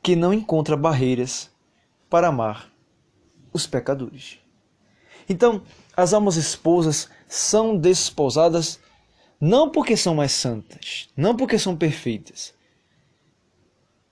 que 0.00 0.14
não 0.14 0.32
encontra 0.32 0.76
barreiras 0.76 1.50
para 2.08 2.28
amar 2.28 2.70
os 3.52 3.66
pecadores. 3.66 4.38
Então, 5.28 5.64
as 5.96 6.14
almas 6.14 6.36
esposas 6.36 7.10
são 7.26 7.76
desposadas 7.76 8.78
não 9.40 9.68
porque 9.68 9.96
são 9.96 10.14
mais 10.14 10.30
santas, 10.30 11.08
não 11.16 11.36
porque 11.36 11.58
são 11.58 11.76
perfeitas. 11.76 12.54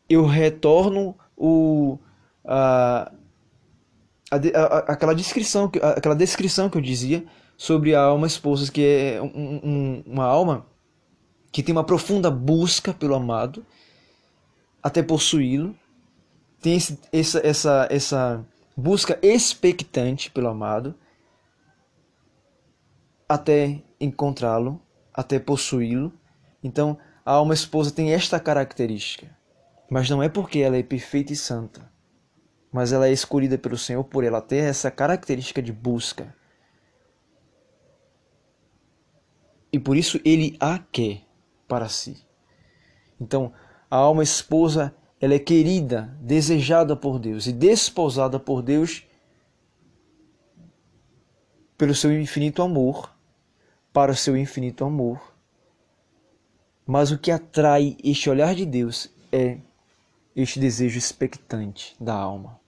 Eu 0.08 0.26
retorno 0.26 1.16
o, 1.36 1.96
a, 2.44 3.12
a, 4.30 4.36
a, 4.36 4.78
aquela 4.92 5.14
descrição, 5.14 5.70
aquela 5.96 6.14
descrição 6.14 6.68
que 6.68 6.76
eu 6.78 6.82
dizia 6.82 7.24
sobre 7.56 7.94
a 7.94 8.00
alma 8.02 8.26
esposa, 8.26 8.70
que 8.70 8.84
é 8.84 9.22
um- 9.22 9.60
um- 9.64 10.02
uma 10.06 10.24
alma 10.24 10.66
que 11.50 11.62
tem 11.62 11.74
uma 11.74 11.84
profunda 11.84 12.30
busca 12.30 12.92
pelo 12.92 13.14
amado 13.14 13.64
até 14.82 15.02
possuí-lo, 15.02 15.74
tem 16.60 16.76
esse, 16.76 16.98
essa, 17.12 17.38
essa, 17.46 17.88
essa 17.90 18.46
busca 18.76 19.18
expectante 19.22 20.30
pelo 20.30 20.48
amado 20.48 20.94
até 23.28 23.82
encontrá-lo, 24.00 24.80
até 25.12 25.38
possuí-lo. 25.38 26.12
Então, 26.62 26.98
a 27.24 27.32
alma 27.32 27.54
esposa 27.54 27.90
tem 27.90 28.12
esta 28.12 28.40
característica, 28.40 29.28
mas 29.90 30.08
não 30.08 30.22
é 30.22 30.28
porque 30.28 30.60
ela 30.60 30.76
é 30.76 30.82
perfeita 30.82 31.32
e 31.32 31.36
santa, 31.36 31.90
mas 32.72 32.92
ela 32.92 33.06
é 33.06 33.12
escolhida 33.12 33.56
pelo 33.56 33.78
Senhor 33.78 34.04
por 34.04 34.24
ela 34.24 34.40
ter 34.40 34.58
essa 34.58 34.90
característica 34.90 35.62
de 35.62 35.72
busca. 35.72 36.34
E 39.72 39.78
por 39.78 39.96
isso 39.96 40.20
ele 40.24 40.56
a 40.60 40.78
quer 40.78 41.22
para 41.66 41.88
si. 41.88 42.24
Então, 43.20 43.52
a 43.90 43.96
alma 43.96 44.22
esposa, 44.22 44.94
ela 45.20 45.34
é 45.34 45.38
querida, 45.38 46.16
desejada 46.20 46.96
por 46.96 47.18
Deus 47.18 47.46
e 47.46 47.52
desposada 47.52 48.38
por 48.38 48.62
Deus 48.62 49.04
pelo 51.76 51.94
seu 51.94 52.12
infinito 52.18 52.62
amor, 52.62 53.14
para 53.92 54.12
o 54.12 54.16
seu 54.16 54.36
infinito 54.36 54.84
amor. 54.84 55.34
Mas 56.86 57.10
o 57.10 57.18
que 57.18 57.30
atrai 57.30 57.96
este 58.02 58.30
olhar 58.30 58.54
de 58.54 58.64
Deus 58.64 59.10
é 59.30 59.58
este 60.34 60.58
desejo 60.58 60.98
expectante 60.98 61.96
da 62.00 62.14
alma. 62.14 62.60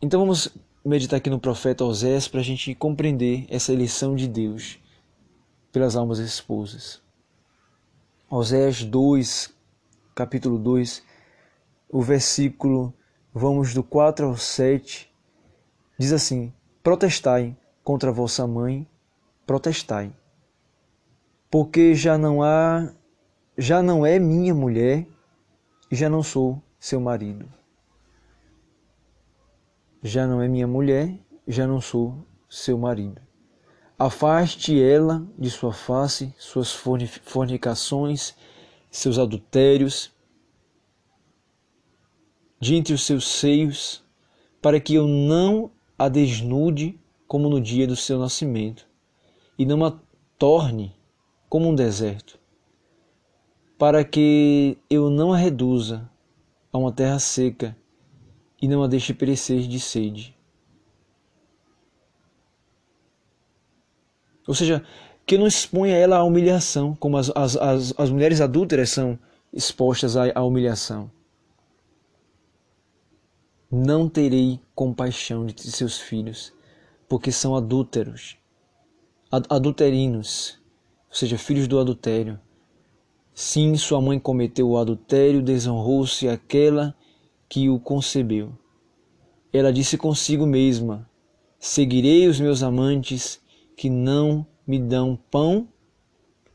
Então 0.00 0.20
vamos 0.20 0.48
meditar 0.84 1.16
aqui 1.16 1.30
no 1.30 1.38
profeta 1.38 1.84
Osés 1.84 2.26
para 2.26 2.40
a 2.40 2.42
gente 2.42 2.74
compreender 2.74 3.46
essa 3.48 3.72
eleição 3.72 4.16
de 4.16 4.26
Deus 4.26 4.78
pelas 5.70 5.96
almas 5.96 6.18
esposas. 6.18 7.00
Osés 8.28 8.82
2, 8.82 9.54
capítulo 10.14 10.58
2, 10.58 11.02
o 11.88 12.02
versículo, 12.02 12.92
vamos 13.32 13.74
do 13.74 13.82
4 13.82 14.26
ao 14.26 14.36
7, 14.36 15.12
diz 15.98 16.12
assim: 16.12 16.52
Protestai 16.82 17.56
contra 17.84 18.10
vossa 18.10 18.46
mãe, 18.46 18.88
protestai. 19.46 20.12
Porque 21.50 21.94
já 21.94 22.16
não 22.16 22.42
há, 22.42 22.92
já 23.56 23.82
não 23.82 24.04
é 24.04 24.18
minha 24.18 24.54
mulher 24.54 25.06
e 25.90 25.96
já 25.96 26.08
não 26.08 26.22
sou 26.22 26.62
seu 26.80 27.00
marido. 27.00 27.48
Já 30.02 30.26
não 30.26 30.40
é 30.40 30.48
minha 30.48 30.66
mulher, 30.66 31.18
já 31.46 31.66
não 31.66 31.80
sou 31.80 32.26
seu 32.48 32.78
marido. 32.78 33.20
Afaste 33.98 34.82
ela 34.82 35.24
de 35.38 35.50
sua 35.50 35.72
face, 35.72 36.34
suas 36.38 36.72
fornicações, 36.72 38.34
seus 38.90 39.18
adultérios, 39.18 40.10
de 42.58 42.74
entre 42.74 42.94
os 42.94 43.04
seus 43.04 43.26
seios, 43.26 44.04
para 44.60 44.80
que 44.80 44.94
eu 44.94 45.06
não 45.06 45.70
a 45.98 46.08
desnude 46.08 46.98
como 47.28 47.48
no 47.48 47.60
dia 47.60 47.86
do 47.86 47.96
seu 47.96 48.18
nascimento, 48.18 48.88
e 49.58 49.64
não 49.64 49.84
a 49.84 49.98
torne 50.38 50.96
como 51.48 51.68
um 51.68 51.74
deserto, 51.74 52.38
para 53.82 54.04
que 54.04 54.78
eu 54.88 55.10
não 55.10 55.32
a 55.32 55.36
reduza 55.36 56.08
a 56.72 56.78
uma 56.78 56.92
terra 56.92 57.18
seca 57.18 57.76
e 58.60 58.68
não 58.68 58.84
a 58.84 58.86
deixe 58.86 59.12
perecer 59.12 59.66
de 59.66 59.80
sede. 59.80 60.38
Ou 64.46 64.54
seja, 64.54 64.84
que 65.26 65.36
não 65.36 65.48
exponha 65.48 65.96
ela 65.96 66.18
à 66.18 66.22
humilhação, 66.22 66.94
como 66.94 67.16
as, 67.16 67.32
as, 67.34 67.56
as, 67.56 67.92
as 67.98 68.08
mulheres 68.08 68.40
adúlteras 68.40 68.90
são 68.90 69.18
expostas 69.52 70.16
à, 70.16 70.30
à 70.32 70.44
humilhação. 70.44 71.10
Não 73.68 74.08
terei 74.08 74.60
compaixão 74.76 75.44
de 75.44 75.60
seus 75.60 75.98
filhos, 75.98 76.52
porque 77.08 77.32
são 77.32 77.56
adúlteros, 77.56 78.38
adulterinos, 79.28 80.56
ou 81.08 81.16
seja, 81.16 81.36
filhos 81.36 81.66
do 81.66 81.80
adultério. 81.80 82.38
Sim, 83.34 83.76
sua 83.76 84.00
mãe 84.00 84.18
cometeu 84.18 84.68
o 84.68 84.78
adultério, 84.78 85.42
desonrou-se 85.42 86.28
aquela 86.28 86.94
que 87.48 87.70
o 87.70 87.80
concebeu. 87.80 88.52
Ela 89.52 89.72
disse 89.72 89.96
consigo 89.96 90.46
mesma: 90.46 91.08
Seguirei 91.58 92.26
os 92.28 92.38
meus 92.38 92.62
amantes 92.62 93.40
que 93.76 93.88
não 93.88 94.46
me 94.66 94.78
dão 94.78 95.18
pão 95.30 95.66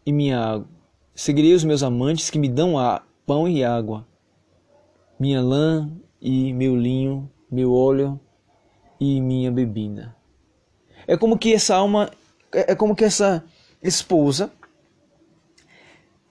e 0.06 0.12
minha 0.12 0.40
água. 0.40 0.68
Seguirei 1.16 1.54
os 1.54 1.64
meus 1.64 1.82
amantes 1.82 2.30
que 2.30 2.38
me 2.38 2.48
dão 2.48 2.76
pão 3.26 3.48
e 3.48 3.64
água. 3.64 4.08
Minha 5.20 5.42
lã 5.42 5.92
e 6.22 6.54
meu 6.54 6.76
linho, 6.76 7.30
meu 7.50 7.74
óleo 7.74 8.20
e 9.00 9.20
minha 9.20 9.52
bebida. 9.52 10.16
É 11.08 11.18
como 11.18 11.38
que 11.38 11.54
essa 11.54 11.76
alma, 11.76 12.12
é 12.52 12.76
como 12.76 12.96
que 12.96 13.04
essa 13.04 13.44
esposa 13.82 14.52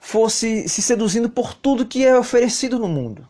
fosse 0.07 0.69
se 0.69 0.81
seduzindo 0.81 1.29
por 1.29 1.53
tudo 1.53 1.85
que 1.85 2.05
é 2.05 2.17
oferecido 2.17 2.79
no 2.79 2.87
mundo. 2.87 3.27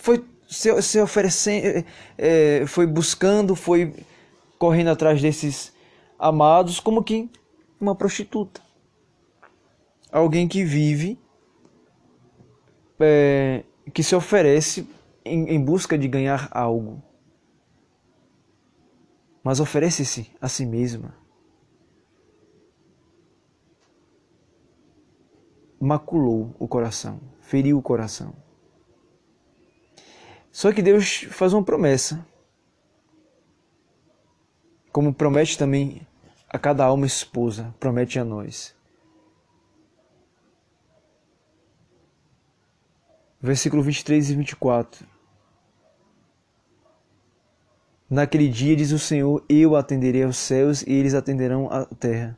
Foi 0.00 0.24
se, 0.48 0.80
se 0.80 0.98
oferecendo, 0.98 1.84
é, 2.16 2.64
foi 2.66 2.86
buscando, 2.86 3.54
foi 3.54 3.94
correndo 4.58 4.88
atrás 4.88 5.20
desses 5.20 5.70
amados 6.18 6.80
como 6.80 7.04
que 7.04 7.28
uma 7.78 7.94
prostituta. 7.94 8.62
Alguém 10.10 10.48
que 10.48 10.64
vive, 10.64 11.18
é, 12.98 13.64
que 13.92 14.02
se 14.02 14.16
oferece 14.16 14.88
em, 15.22 15.50
em 15.50 15.62
busca 15.62 15.98
de 15.98 16.08
ganhar 16.08 16.48
algo. 16.52 17.02
Mas 19.44 19.60
oferece-se 19.60 20.30
a 20.40 20.48
si 20.48 20.64
mesma. 20.64 21.19
Maculou 25.80 26.54
o 26.58 26.68
coração, 26.68 27.18
feriu 27.40 27.78
o 27.78 27.82
coração. 27.82 28.34
Só 30.52 30.72
que 30.72 30.82
Deus 30.82 31.22
faz 31.30 31.52
uma 31.52 31.64
promessa. 31.64 32.24
Como 34.92 35.14
promete 35.14 35.56
também 35.56 36.06
a 36.48 36.58
cada 36.58 36.84
alma 36.84 37.06
esposa, 37.06 37.74
promete 37.80 38.18
a 38.18 38.24
nós. 38.24 38.74
Versículo 43.40 43.82
23 43.82 44.30
e 44.30 44.34
24. 44.34 45.06
Naquele 48.10 48.48
dia, 48.48 48.74
diz 48.74 48.90
o 48.90 48.98
Senhor, 48.98 49.44
eu 49.48 49.76
atenderei 49.76 50.24
aos 50.24 50.36
céus 50.36 50.82
e 50.82 50.92
eles 50.92 51.14
atenderão 51.14 51.70
à 51.70 51.84
terra. 51.86 52.36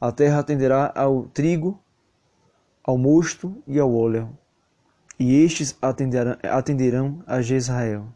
A 0.00 0.10
terra 0.10 0.40
atenderá 0.40 0.92
ao 0.92 1.28
trigo, 1.28 1.80
ao 2.84 2.98
mosto 2.98 3.62
e 3.66 3.80
ao 3.80 3.92
óleo 3.92 4.38
e 5.18 5.42
estes 5.42 5.76
atenderão, 5.80 6.36
atenderão 6.42 7.22
a 7.26 7.40
Jezrael. 7.40 8.06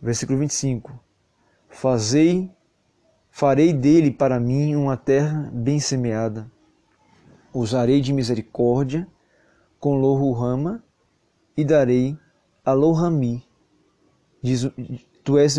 Versículo 0.00 0.38
25. 0.38 0.92
Fazei, 1.68 2.50
farei 3.30 3.72
dele 3.72 4.10
para 4.10 4.38
mim 4.38 4.74
uma 4.74 4.96
terra 4.96 5.50
bem 5.52 5.80
semeada. 5.80 6.50
Usarei 7.52 8.00
de 8.00 8.12
misericórdia 8.12 9.06
com 9.78 9.96
Lohurama 9.96 10.82
e 11.56 11.64
darei 11.64 12.18
a 12.64 12.72
Lohami. 12.72 13.44
Diz, 14.42 14.68
tu 15.22 15.38
és, 15.38 15.56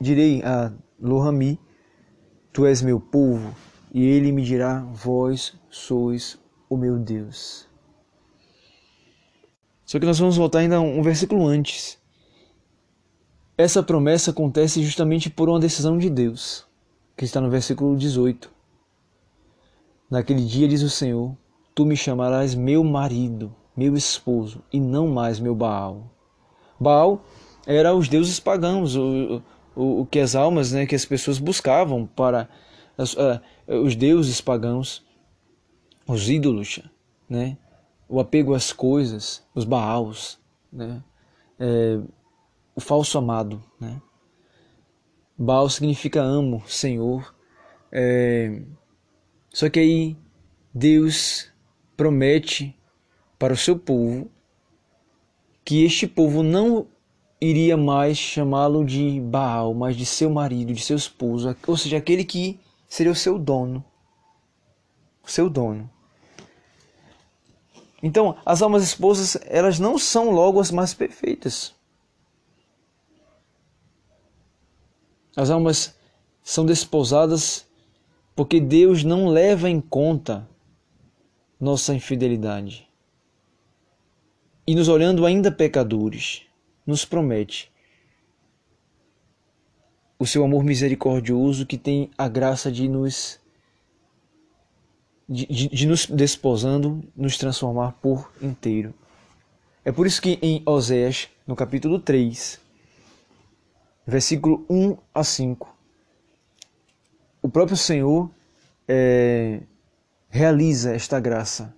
direi 0.00 0.42
a 0.42 0.72
Lohami, 1.00 1.58
tu 2.52 2.66
és 2.66 2.82
meu 2.82 3.00
povo, 3.00 3.54
e 3.92 4.04
ele 4.04 4.30
me 4.30 4.42
dirá, 4.42 4.80
vós 4.92 5.58
sois 5.70 6.38
o 6.68 6.76
meu 6.76 6.98
Deus. 6.98 7.66
Só 9.84 10.00
que 10.00 10.06
nós 10.06 10.18
vamos 10.18 10.36
voltar 10.36 10.58
ainda 10.58 10.80
um 10.80 11.00
versículo 11.00 11.46
antes. 11.46 11.98
Essa 13.56 13.82
promessa 13.82 14.32
acontece 14.32 14.82
justamente 14.82 15.30
por 15.30 15.48
uma 15.48 15.60
decisão 15.60 15.96
de 15.96 16.10
Deus, 16.10 16.66
que 17.16 17.24
está 17.24 17.40
no 17.40 17.48
versículo 17.48 17.96
18. 17.96 18.50
Naquele 20.10 20.44
dia, 20.44 20.66
diz 20.68 20.82
o 20.82 20.90
Senhor: 20.90 21.36
Tu 21.74 21.86
me 21.86 21.96
chamarás 21.96 22.54
meu 22.54 22.82
marido, 22.82 23.54
meu 23.76 23.96
esposo, 23.96 24.62
e 24.72 24.80
não 24.80 25.06
mais 25.08 25.38
meu 25.38 25.54
Baal. 25.54 26.10
Baal 26.78 27.24
era 27.66 27.94
os 27.94 28.08
deuses 28.08 28.40
pagãos, 28.40 28.96
o, 28.96 29.40
o, 29.74 30.00
o 30.00 30.06
que 30.06 30.18
as 30.18 30.34
almas, 30.34 30.72
né, 30.72 30.84
que 30.84 30.94
as 30.94 31.04
pessoas 31.04 31.38
buscavam 31.38 32.06
para 32.06 32.48
as, 32.98 33.14
uh, 33.14 33.40
os 33.68 33.94
deuses 33.94 34.40
pagãos, 34.40 35.05
os 36.06 36.28
ídolos, 36.28 36.80
né? 37.28 37.56
o 38.08 38.20
apego 38.20 38.54
às 38.54 38.72
coisas, 38.72 39.44
os 39.54 39.64
baals, 39.64 40.38
né? 40.72 41.02
É, 41.58 41.98
o 42.74 42.80
falso 42.80 43.18
amado. 43.18 43.62
Né? 43.80 44.00
Baal 45.36 45.68
significa 45.68 46.22
amo, 46.22 46.62
Senhor. 46.66 47.34
É... 47.90 48.62
Só 49.52 49.68
que 49.70 49.80
aí 49.80 50.16
Deus 50.74 51.50
promete 51.96 52.78
para 53.38 53.54
o 53.54 53.56
seu 53.56 53.78
povo 53.78 54.30
que 55.64 55.84
este 55.84 56.06
povo 56.06 56.42
não 56.42 56.86
iria 57.40 57.76
mais 57.76 58.16
chamá-lo 58.16 58.84
de 58.84 59.20
Baal, 59.20 59.74
mas 59.74 59.96
de 59.96 60.06
seu 60.06 60.30
marido, 60.30 60.72
de 60.72 60.82
seu 60.82 60.96
esposo, 60.96 61.56
ou 61.66 61.76
seja, 61.76 61.96
aquele 61.96 62.24
que 62.24 62.60
seria 62.88 63.12
o 63.12 63.16
seu 63.16 63.38
dono. 63.38 63.84
O 65.22 65.30
seu 65.30 65.50
dono. 65.50 65.90
Então, 68.02 68.36
as 68.44 68.62
almas 68.62 68.82
esposas, 68.82 69.36
elas 69.46 69.78
não 69.78 69.98
são 69.98 70.30
logo 70.30 70.60
as 70.60 70.70
mais 70.70 70.92
perfeitas. 70.92 71.74
As 75.34 75.50
almas 75.50 75.94
são 76.42 76.64
desposadas 76.64 77.66
porque 78.34 78.60
Deus 78.60 79.02
não 79.02 79.28
leva 79.28 79.68
em 79.68 79.80
conta 79.80 80.48
nossa 81.58 81.94
infidelidade. 81.94 82.86
E 84.66 84.74
nos 84.74 84.88
olhando 84.88 85.24
ainda 85.24 85.50
pecadores, 85.50 86.42
nos 86.86 87.04
promete 87.04 87.72
o 90.18 90.26
seu 90.26 90.44
amor 90.44 90.64
misericordioso 90.64 91.66
que 91.66 91.76
tem 91.76 92.10
a 92.16 92.28
graça 92.28 92.70
de 92.70 92.88
nos 92.88 93.38
de, 95.28 95.68
de, 95.68 95.86
nos 95.86 96.06
desposando, 96.06 97.02
nos 97.16 97.36
transformar 97.36 97.92
por 98.00 98.30
inteiro. 98.40 98.94
É 99.84 99.92
por 99.92 100.06
isso 100.06 100.20
que 100.20 100.38
em 100.42 100.62
Oséias, 100.64 101.28
no 101.46 101.56
capítulo 101.56 101.98
3, 101.98 102.60
versículo 104.06 104.64
1 104.68 104.96
a 105.14 105.24
5, 105.24 105.76
o 107.42 107.48
próprio 107.48 107.76
Senhor 107.76 108.30
é, 108.88 109.60
realiza 110.28 110.94
esta 110.94 111.18
graça, 111.20 111.74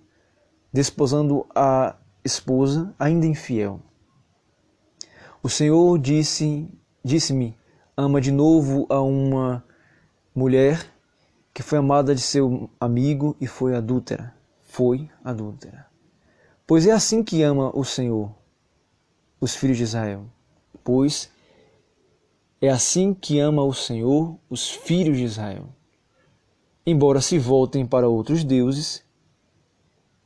desposando 0.71 1.45
a 1.53 1.95
esposa 2.23 2.93
ainda 2.99 3.25
infiel. 3.25 3.81
O 5.41 5.49
Senhor 5.49 5.97
disse, 5.97 6.67
disse-me, 7.03 7.55
ama 7.95 8.19
de 8.19 8.31
novo 8.31 8.85
a 8.89 8.99
uma 9.01 9.63
mulher 10.35 10.85
que 11.59 11.63
foi 11.63 11.77
amada 11.77 12.15
de 12.15 12.21
seu 12.21 12.69
amigo 12.79 13.35
e 13.37 13.45
foi 13.45 13.75
adúltera. 13.75 14.33
Foi 14.61 15.09
adúltera. 15.21 15.87
Pois 16.65 16.87
é 16.87 16.91
assim 16.93 17.21
que 17.21 17.43
ama 17.43 17.69
o 17.77 17.83
Senhor 17.83 18.33
os 19.41 19.55
filhos 19.55 19.75
de 19.75 19.83
Israel. 19.83 20.25
Pois 20.85 21.29
é 22.61 22.69
assim 22.69 23.13
que 23.13 23.39
ama 23.39 23.61
o 23.61 23.73
Senhor 23.73 24.39
os 24.49 24.69
filhos 24.69 25.17
de 25.17 25.25
Israel. 25.25 25.67
Embora 26.85 27.19
se 27.19 27.37
voltem 27.37 27.85
para 27.85 28.07
outros 28.07 28.45
deuses 28.45 29.03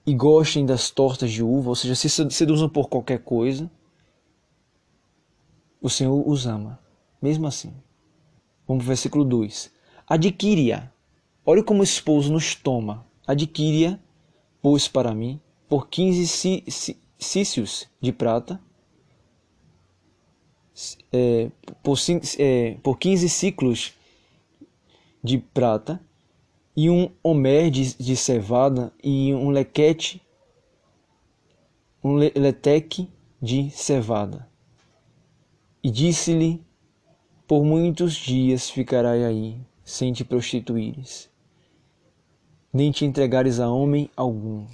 e 0.06 0.14
gostem 0.14 0.68
das 0.68 0.92
tortas 0.92 1.32
de 1.32 1.42
uva, 1.42 1.70
ou 1.70 1.76
seja, 1.76 1.96
se 1.96 2.10
seduzam 2.30 2.70
por 2.70 2.90
qualquer 2.90 3.24
coisa, 3.24 3.72
o 5.82 5.90
Senhor 5.90 6.30
os 6.30 6.46
ama, 6.46 6.80
mesmo 7.20 7.48
assim. 7.48 7.74
Vamos 8.68 8.84
para 8.84 8.86
o 8.86 8.94
versículo 8.94 9.26
2. 9.26 9.72
Adquire-a. 10.08 10.93
Olha 11.46 11.64
como 11.64 11.82
o 11.82 11.84
esposo 11.84 12.32
nos 12.32 12.56
toma. 12.56 13.06
Adquire-a, 13.28 14.00
pois 14.62 14.88
para 14.88 15.14
mim, 15.14 15.42
por 15.68 15.88
quinze 15.88 16.64
cícios 17.18 17.88
de 18.00 18.12
prata, 18.14 18.62
é, 21.12 21.52
por, 21.84 21.98
é, 22.40 22.78
por 22.82 22.98
15 22.98 23.30
ciclos 23.30 23.94
de 25.24 25.38
prata, 25.38 26.02
e 26.76 26.90
um 26.90 27.12
homer 27.22 27.70
de, 27.70 27.94
de 27.96 28.16
cevada, 28.16 28.92
e 29.04 29.34
um 29.34 29.50
lequete, 29.50 30.22
um 32.04 32.16
leteque 32.16 33.10
de 33.42 33.70
cevada. 33.70 34.50
E 35.84 35.92
disse-lhe: 35.92 36.64
Por 37.48 37.64
muitos 37.64 38.14
dias 38.16 38.70
ficarás 38.70 39.24
aí, 39.24 39.58
sem 39.84 40.12
te 40.14 40.24
prostituíres, 40.24 41.30
nem 42.74 42.92
te 42.92 43.06
entregares 43.06 43.60
a 43.60 43.70
homem 43.70 44.10
algum. 44.18 44.66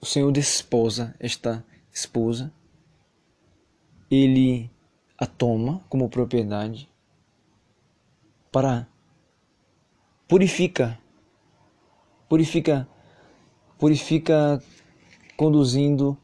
O 0.00 0.06
Senhor 0.06 0.30
desposa 0.30 1.14
esta 1.18 1.64
esposa, 1.92 2.52
ele 4.10 4.70
a 5.18 5.26
toma 5.26 5.84
como 5.88 6.08
propriedade 6.08 6.88
para 8.50 8.86
purifica 10.28 10.98
purifica 12.28 12.88
purifica 13.78 14.62
conduzindo 15.36 16.16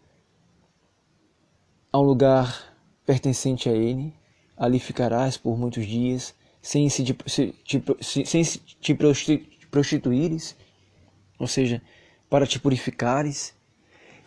a 1.93 1.99
um 1.99 2.03
lugar 2.03 2.75
pertencente 3.05 3.69
a 3.69 3.73
Ele. 3.73 4.15
Ali 4.57 4.79
ficarás 4.79 5.37
por 5.37 5.57
muitos 5.57 5.87
dias, 5.87 6.35
sem 6.61 6.89
se, 6.89 7.05
se, 7.27 7.55
te, 7.65 7.83
sem 8.01 8.45
se 8.45 8.59
te 8.59 8.97
prostituíres, 9.71 10.57
ou 11.39 11.47
seja, 11.47 11.81
para 12.29 12.47
te 12.47 12.59
purificares, 12.59 13.55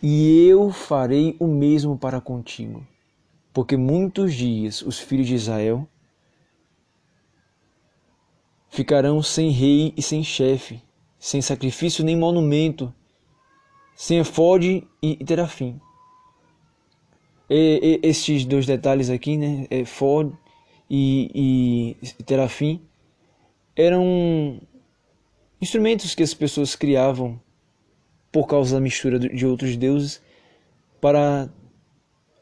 e 0.02 0.46
eu 0.48 0.70
farei 0.70 1.36
o 1.38 1.46
mesmo 1.46 1.96
para 1.96 2.20
contigo. 2.20 2.86
Porque 3.52 3.76
muitos 3.76 4.34
dias 4.34 4.82
os 4.82 4.98
filhos 4.98 5.26
de 5.26 5.34
Israel 5.34 5.86
ficarão 8.70 9.22
sem 9.22 9.50
rei 9.50 9.92
e 9.96 10.02
sem 10.02 10.24
chefe, 10.24 10.82
sem 11.18 11.42
sacrifício 11.42 12.02
nem 12.02 12.16
monumento, 12.16 12.92
sem 13.94 14.18
efode 14.18 14.82
e 15.00 15.16
terafim. 15.24 15.80
E, 17.48 18.00
e, 18.02 18.08
estes 18.08 18.46
dois 18.46 18.64
detalhes 18.64 19.10
aqui, 19.10 19.36
né, 19.36 19.66
é 19.70 19.84
Ford 19.84 20.32
e, 20.94 21.96
e 22.02 22.22
Terafim, 22.22 22.82
eram 23.74 24.60
instrumentos 25.58 26.14
que 26.14 26.22
as 26.22 26.34
pessoas 26.34 26.76
criavam 26.76 27.40
por 28.30 28.46
causa 28.46 28.74
da 28.74 28.80
mistura 28.80 29.18
de 29.18 29.46
outros 29.46 29.74
deuses 29.74 30.20
para 31.00 31.48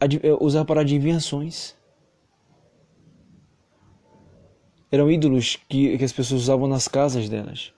é, 0.01 0.33
usar 0.41 0.65
para 0.65 0.81
adivinhações. 0.81 1.77
Eram 4.91 5.09
ídolos 5.09 5.57
que, 5.69 5.97
que 5.97 6.05
as 6.05 6.13
pessoas 6.13 6.43
usavam 6.43 6.67
nas 6.67 6.89
casas 6.89 7.29
delas. 7.29 7.73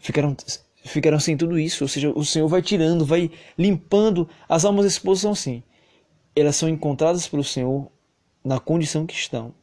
Ficaram 0.00 0.36
ficarão 0.82 1.20
sem 1.20 1.36
tudo 1.36 1.56
isso. 1.56 1.84
Ou 1.84 1.88
seja, 1.88 2.10
o 2.10 2.24
Senhor 2.24 2.48
vai 2.48 2.60
tirando, 2.60 3.06
vai 3.06 3.30
limpando. 3.56 4.28
As 4.48 4.64
almas 4.64 4.84
esposas 4.84 5.22
são 5.22 5.30
assim. 5.30 5.62
Elas 6.34 6.56
são 6.56 6.68
encontradas 6.68 7.28
pelo 7.28 7.44
Senhor 7.44 7.88
na 8.44 8.58
condição 8.58 9.06
que 9.06 9.14
estão. 9.14 9.54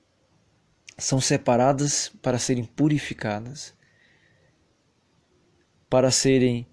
São 0.98 1.22
separadas 1.22 2.10
para 2.22 2.40
serem 2.40 2.64
purificadas, 2.64 3.74
para 5.90 6.12
serem 6.12 6.66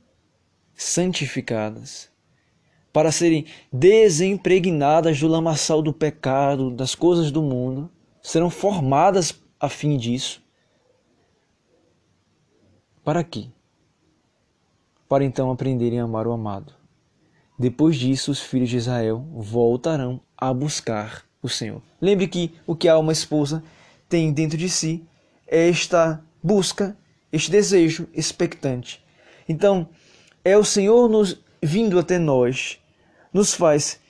santificadas, 0.74 2.10
para 2.92 3.12
serem 3.12 3.46
desempregnadas 3.72 5.20
do 5.20 5.28
lamaçal 5.28 5.82
do 5.82 5.92
pecado, 5.92 6.70
das 6.70 6.94
coisas 6.94 7.30
do 7.30 7.42
mundo, 7.42 7.90
serão 8.22 8.48
formadas 8.48 9.34
a 9.60 9.68
fim 9.68 9.96
disso. 9.96 10.42
Para 13.04 13.22
quê? 13.22 13.48
para 15.14 15.24
então 15.24 15.50
aprenderem 15.50 16.00
a 16.00 16.04
amar 16.04 16.26
o 16.26 16.32
amado. 16.32 16.72
Depois 17.56 17.96
disso, 17.96 18.32
os 18.32 18.40
filhos 18.40 18.68
de 18.68 18.78
Israel 18.78 19.24
voltarão 19.32 20.20
a 20.36 20.52
buscar 20.52 21.24
o 21.44 21.48
Senhor. 21.48 21.82
Lembre 22.00 22.26
que 22.26 22.54
o 22.66 22.74
que 22.74 22.88
a 22.88 22.94
alma 22.94 23.12
esposa 23.12 23.62
tem 24.08 24.32
dentro 24.32 24.56
de 24.56 24.68
si 24.68 25.04
é 25.46 25.68
esta 25.68 26.24
busca, 26.42 26.96
este 27.30 27.50
desejo 27.50 28.08
expectante. 28.14 29.04
Então, 29.46 29.88
é 30.42 30.56
o 30.56 30.64
Senhor 30.64 31.08
nos 31.08 31.38
vindo 31.62 31.98
até 31.98 32.18
nós, 32.18 32.78
nos 33.32 33.52
faz 33.52 34.00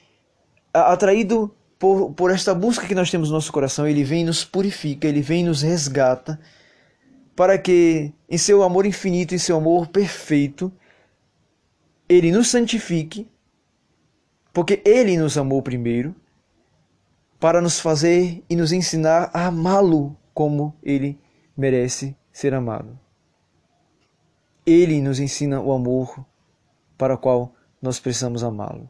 atraído 0.72 1.52
por, 1.78 2.12
por 2.12 2.30
esta 2.30 2.54
busca 2.54 2.86
que 2.86 2.94
nós 2.94 3.10
temos 3.10 3.28
no 3.28 3.34
nosso 3.34 3.52
coração, 3.52 3.86
ele 3.86 4.04
vem 4.04 4.22
e 4.22 4.24
nos 4.24 4.44
purifica, 4.44 5.08
ele 5.08 5.20
vem 5.20 5.40
e 5.40 5.44
nos 5.44 5.62
resgata, 5.62 6.40
para 7.34 7.58
que 7.58 8.12
em 8.28 8.38
seu 8.38 8.62
amor 8.62 8.86
infinito, 8.86 9.34
em 9.34 9.38
seu 9.38 9.56
amor 9.56 9.88
perfeito, 9.88 10.72
ele 12.08 12.30
nos 12.30 12.48
santifique, 12.48 13.28
porque 14.52 14.80
ele 14.84 15.16
nos 15.16 15.36
amou 15.36 15.60
primeiro, 15.62 16.14
para 17.44 17.60
nos 17.60 17.78
fazer 17.78 18.42
e 18.48 18.56
nos 18.56 18.72
ensinar 18.72 19.30
a 19.34 19.48
amá-lo 19.48 20.16
como 20.32 20.74
ele 20.82 21.20
merece 21.54 22.16
ser 22.32 22.54
amado. 22.54 22.98
Ele 24.64 25.02
nos 25.02 25.20
ensina 25.20 25.60
o 25.60 25.70
amor 25.70 26.24
para 26.96 27.12
o 27.12 27.18
qual 27.18 27.54
nós 27.82 28.00
precisamos 28.00 28.42
amá-lo. 28.42 28.88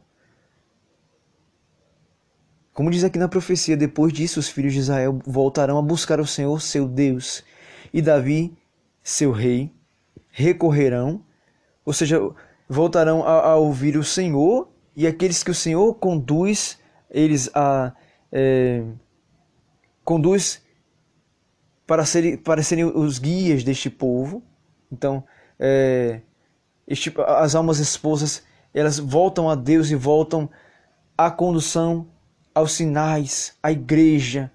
Como 2.73 2.89
diz 2.89 3.03
aqui 3.03 3.19
na 3.19 3.27
profecia, 3.27 3.75
depois 3.75 4.13
disso 4.13 4.39
os 4.39 4.47
filhos 4.47 4.71
de 4.71 4.79
Israel 4.79 5.19
voltarão 5.25 5.77
a 5.77 5.81
buscar 5.81 6.21
o 6.21 6.25
Senhor, 6.25 6.61
seu 6.61 6.87
Deus, 6.87 7.43
e 7.93 8.01
Davi, 8.01 8.57
seu 9.03 9.33
rei, 9.33 9.69
recorrerão, 10.31 11.21
ou 11.83 11.91
seja, 11.91 12.21
voltarão 12.69 13.21
a, 13.27 13.49
a 13.49 13.55
ouvir 13.57 13.97
o 13.97 14.03
Senhor, 14.03 14.69
e 14.95 15.05
aqueles 15.05 15.43
que 15.43 15.51
o 15.51 15.53
Senhor 15.53 15.93
conduz, 15.95 16.79
eles 17.11 17.49
a 17.53 17.93
é, 18.31 18.83
conduz 20.03 20.63
para 21.85 22.05
serem, 22.05 22.37
para 22.37 22.63
serem 22.63 22.85
os 22.85 23.19
guias 23.19 23.63
deste 23.63 23.89
povo. 23.89 24.43
Então, 24.91 25.23
é, 25.59 26.21
este, 26.87 27.13
as 27.27 27.55
almas 27.55 27.79
esposas, 27.79 28.43
elas 28.73 28.99
voltam 28.99 29.49
a 29.49 29.55
Deus 29.55 29.89
e 29.89 29.95
voltam 29.95 30.49
à 31.17 31.31
condução, 31.31 32.07
aos 32.53 32.73
sinais, 32.73 33.57
à 33.61 33.71
igreja, 33.71 34.51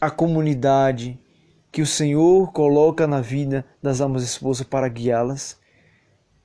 à 0.00 0.10
comunidade 0.10 1.18
que 1.70 1.80
o 1.80 1.86
Senhor 1.86 2.52
coloca 2.52 3.06
na 3.06 3.20
vida 3.20 3.64
das 3.82 4.00
almas 4.00 4.22
esposas 4.22 4.66
para 4.66 4.88
guiá-las 4.88 5.58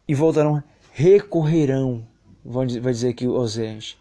e 0.08 0.16
voltarão, 0.16 0.64
recorrerão, 0.94 2.08
vai 2.46 2.66
dizer 2.66 3.10
aqui 3.10 3.28
Oséias, 3.28 3.98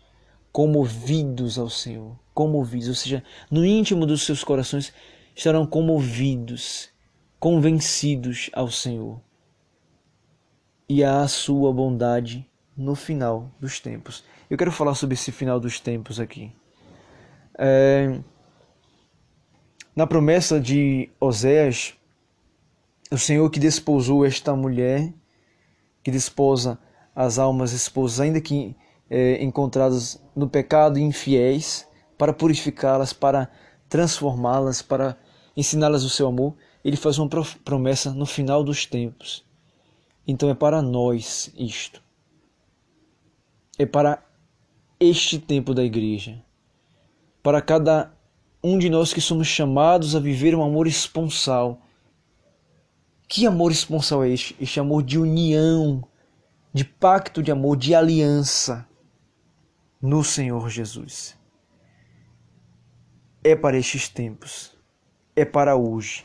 comovidos 0.57 1.59
ao 1.59 1.69
Senhor, 1.69 2.19
comovidos, 2.33 2.89
ou 2.89 2.95
seja, 2.95 3.23
no 3.51 3.63
íntimo 3.63 4.07
dos 4.07 4.25
seus 4.25 4.43
corações 4.43 4.91
estarão 5.35 5.67
comovidos, 5.67 6.89
convencidos 7.39 8.49
ao 8.55 8.71
Senhor 8.71 9.21
e 10.89 11.05
à 11.05 11.29
sua 11.29 11.71
bondade 11.75 12.51
no 12.75 12.95
final 12.95 13.51
dos 13.61 13.81
tempos. 13.81 14.25
Eu 14.49 14.57
quero 14.57 14.73
falar 14.73 14.95
sobre 14.95 15.13
esse 15.13 15.31
final 15.31 15.61
dos 15.61 15.79
tempos 15.79 16.19
aqui. 16.19 16.51
É, 17.59 18.19
na 19.95 20.07
promessa 20.07 20.59
de 20.59 21.11
Oséias, 21.21 21.93
o 23.13 23.19
Senhor 23.19 23.51
que 23.51 23.61
desposou 23.61 24.25
esta 24.25 24.57
mulher, 24.57 25.13
que 26.03 26.11
desposa 26.11 26.79
as 27.15 27.39
almas 27.39 27.73
esposas, 27.73 28.21
ainda 28.21 28.41
que 28.41 28.75
é, 29.09 29.43
encontradas 29.43 30.21
no 30.35 30.49
pecado 30.49 30.99
infiéis, 30.99 31.87
para 32.19 32.33
purificá-las, 32.33 33.13
para 33.13 33.51
transformá-las, 33.89 34.83
para 34.83 35.17
ensiná-las 35.57 36.03
o 36.03 36.11
seu 36.11 36.29
amor, 36.29 36.55
ele 36.85 36.97
faz 36.97 37.19
uma 37.19 37.29
promessa 37.65 38.11
no 38.11 38.27
final 38.27 38.65
dos 38.65 38.87
tempos. 38.87 39.45
Então 40.27 40.49
é 40.49 40.55
para 40.55 40.83
nós 40.83 41.53
isto. 41.57 42.03
É 43.79 43.87
para 43.87 44.23
este 44.99 45.39
tempo 45.39 45.75
da 45.75 45.85
igreja. 45.85 46.43
Para 47.43 47.61
cada 47.61 48.13
um 48.63 48.79
de 48.79 48.89
nós 48.91 49.13
que 49.13 49.21
somos 49.21 49.47
chamados 49.47 50.17
a 50.17 50.21
viver 50.21 50.55
um 50.55 50.65
amor 50.65 50.87
esponsal. 50.87 51.81
Que 53.29 53.47
amor 53.47 53.71
esponsal 53.71 54.25
é 54.25 54.31
este? 54.31 54.57
Este 54.61 54.81
amor 54.81 55.03
de 55.03 55.19
união, 55.19 56.03
de 56.73 56.85
pacto 56.85 57.43
de 57.43 57.53
amor, 57.53 57.77
de 57.77 57.95
aliança 57.95 58.87
no 60.07 60.23
Senhor 60.23 60.71
Jesus. 60.71 61.37
É 63.43 63.57
para 63.57 63.77
estes 63.77 64.09
tempos, 64.09 64.79
é 65.35 65.45
para 65.45 65.75
hoje, 65.75 66.25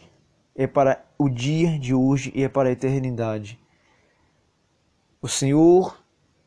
é 0.55 0.67
para 0.67 1.03
o 1.17 1.27
dia 1.27 1.79
de 1.79 1.91
hoje 1.91 2.31
e 2.35 2.43
é 2.43 2.47
para 2.47 2.69
a 2.69 2.71
eternidade. 2.71 3.59
O 5.19 5.27
Senhor 5.27 5.99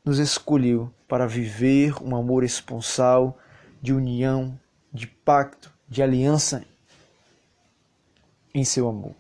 nos 0.05 0.21
escolheu 0.21 0.95
para 1.09 1.27
viver 1.27 2.01
um 2.01 2.15
amor 2.15 2.45
esponsal, 2.45 3.37
de 3.83 3.93
união, 3.93 4.57
de 4.93 5.09
pacto, 5.09 5.75
de 5.89 6.05
aliança 6.05 6.65
em 8.55 8.65
seu 8.65 8.89
amor. 8.89 9.17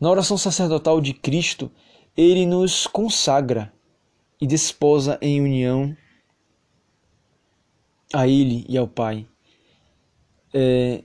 Na 0.00 0.10
oração 0.10 0.38
sacerdotal 0.38 1.02
de 1.02 1.12
Cristo, 1.12 1.70
ele 2.16 2.46
nos 2.46 2.86
consagra 2.86 3.70
e 4.40 4.46
desposa 4.46 5.18
em 5.20 5.42
união 5.42 5.94
a 8.12 8.26
Ele 8.26 8.64
e 8.68 8.76
ao 8.76 8.86
Pai. 8.86 9.26
É, 10.52 11.02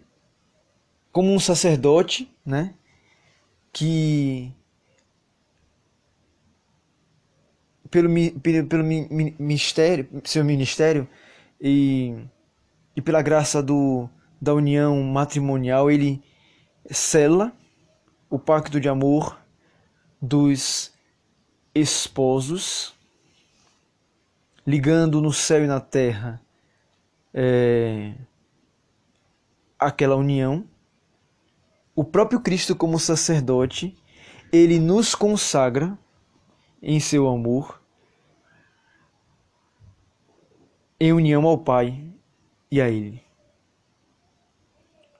como 1.12 1.34
um 1.34 1.40
sacerdote, 1.40 2.30
né, 2.46 2.74
que 3.74 4.52
pelo, 7.90 8.10
pelo, 8.40 8.68
pelo 8.68 8.84
ministério, 8.84 10.08
seu 10.24 10.46
ministério 10.46 11.08
e, 11.60 12.16
e 12.96 13.02
pela 13.02 13.22
graça 13.22 13.62
do, 13.62 14.10
da 14.42 14.54
união 14.54 15.04
matrimonial, 15.04 15.92
ele 15.92 16.24
sela 16.90 17.52
o 18.30 18.40
pacto 18.40 18.80
de 18.80 18.88
amor 18.88 19.38
dos 20.22 20.94
esposos, 21.76 22.94
ligando 24.66 25.22
no 25.22 25.34
céu 25.34 25.64
e 25.66 25.68
na 25.68 25.82
terra 25.82 26.41
é, 27.34 28.14
aquela 29.80 30.16
união. 30.16 30.66
O 31.96 32.04
próprio 32.04 32.40
Cristo, 32.40 32.76
como 32.76 33.00
sacerdote, 33.00 33.96
ele 34.52 34.80
nos 34.80 35.14
consagra 35.14 35.98
em 36.82 37.00
seu 37.00 37.28
amor 37.28 37.82
em 41.02 41.12
união 41.12 41.48
ao 41.48 41.58
Pai 41.58 42.08
e 42.70 42.80
a 42.80 42.88
Ele. 42.88 43.24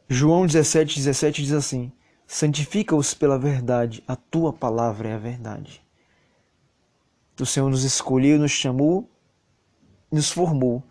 João 0.08 0.46
17, 0.46 0.96
17 0.98 1.42
diz 1.42 1.54
assim: 1.54 1.92
Santifica-os 2.28 3.16
pela 3.16 3.40
verdade, 3.40 4.04
a 4.08 4.16
tua 4.16 4.54
palavra 4.54 5.10
é 5.10 5.14
a 5.14 5.18
verdade. 5.18 5.84
O 7.40 7.46
Senhor 7.48 7.68
nos 7.68 7.84
escolheu, 7.84 8.38
nos 8.38 8.52
chamou, 8.52 9.10
nos 10.12 10.30
formou. 10.30 10.84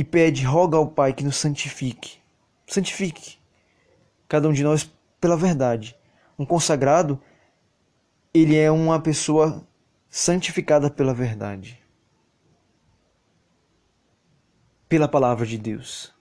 E 0.00 0.04
pede, 0.04 0.46
roga 0.46 0.78
ao 0.78 0.88
Pai 0.88 1.12
que 1.12 1.22
nos 1.22 1.36
santifique. 1.36 2.20
Santifique 2.66 3.38
cada 4.26 4.48
um 4.48 4.52
de 4.54 4.64
nós 4.64 4.90
pela 5.20 5.36
verdade. 5.36 5.94
Um 6.38 6.46
consagrado, 6.46 7.20
ele 8.32 8.56
é 8.56 8.70
uma 8.70 8.98
pessoa 8.98 9.62
santificada 10.08 10.88
pela 10.88 11.12
verdade, 11.12 11.78
pela 14.88 15.06
palavra 15.06 15.44
de 15.44 15.58
Deus. 15.58 16.14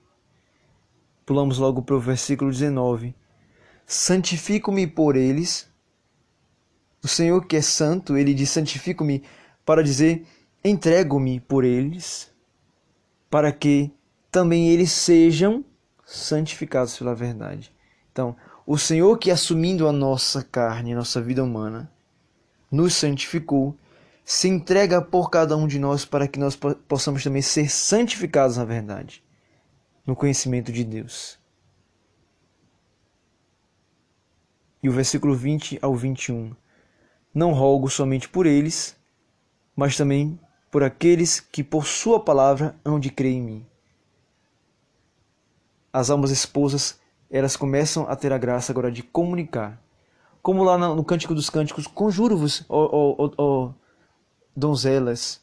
Pulamos 1.25 1.57
logo 1.57 1.81
para 1.81 1.95
o 1.95 2.01
versículo 2.01 2.51
19. 2.51 3.15
Santifico-me 3.85 4.87
por 4.87 5.15
eles. 5.15 5.71
O 7.01 7.07
Senhor 7.07 7.45
que 7.45 7.55
é 7.55 7.61
santo, 7.61 8.17
ele 8.17 8.33
diz: 8.33 8.49
santifico-me 8.49 9.23
para 9.65 9.81
dizer: 9.81 10.27
entrego-me 10.65 11.39
por 11.39 11.63
eles, 11.63 12.29
para 13.29 13.51
que 13.51 13.91
também 14.31 14.69
eles 14.69 14.91
sejam 14.91 15.63
santificados 16.05 16.97
pela 16.97 17.13
verdade. 17.13 17.73
Então, 18.11 18.35
o 18.65 18.77
Senhor 18.77 19.17
que 19.17 19.31
assumindo 19.31 19.87
a 19.87 19.91
nossa 19.91 20.43
carne, 20.43 20.93
a 20.93 20.97
nossa 20.97 21.21
vida 21.21 21.43
humana, 21.43 21.91
nos 22.71 22.93
santificou, 22.93 23.75
se 24.23 24.47
entrega 24.47 25.01
por 25.01 25.29
cada 25.29 25.57
um 25.57 25.67
de 25.67 25.79
nós 25.79 26.05
para 26.05 26.27
que 26.27 26.37
nós 26.37 26.55
possamos 26.87 27.23
também 27.23 27.41
ser 27.41 27.69
santificados 27.69 28.57
na 28.57 28.65
verdade, 28.65 29.23
no 30.05 30.15
conhecimento 30.15 30.71
de 30.71 30.83
Deus. 30.83 31.39
E 34.81 34.87
o 34.89 34.91
versículo 34.91 35.35
20 35.35 35.79
ao 35.81 35.95
21. 35.95 36.55
Não 37.33 37.53
rogo 37.53 37.89
somente 37.89 38.29
por 38.29 38.45
eles, 38.45 38.95
mas 39.75 39.97
também 39.97 40.39
por 40.71 40.83
aqueles 40.83 41.39
que 41.39 41.63
por 41.63 41.85
sua 41.85 42.19
palavra 42.19 42.75
hão 42.83 42.99
de 42.99 43.09
crer 43.09 43.33
em 43.33 43.41
mim. 43.41 43.65
As 45.91 46.09
almas 46.09 46.31
esposas, 46.31 46.99
elas 47.29 47.55
começam 47.55 48.05
a 48.07 48.15
ter 48.15 48.31
a 48.31 48.37
graça 48.37 48.71
agora 48.71 48.91
de 48.91 49.01
comunicar 49.01 49.81
como 50.41 50.63
lá 50.63 50.77
no, 50.77 51.03
Cântico 51.03 51.35
dos 51.35 51.49
Cânticos, 51.49 51.85
conjuro-vos, 51.85 52.65
ó, 52.69 53.15
ó, 53.17 53.29
ó, 53.37 53.69
donzelas, 54.55 55.41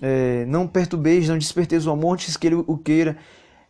é, 0.00 0.44
não 0.46 0.66
perturbeis, 0.66 1.28
não 1.28 1.38
desperteis 1.38 1.86
o 1.86 1.90
amor 1.90 2.14
antes 2.14 2.36
que 2.36 2.46
ele 2.46 2.56
o 2.56 2.76
queira, 2.76 3.16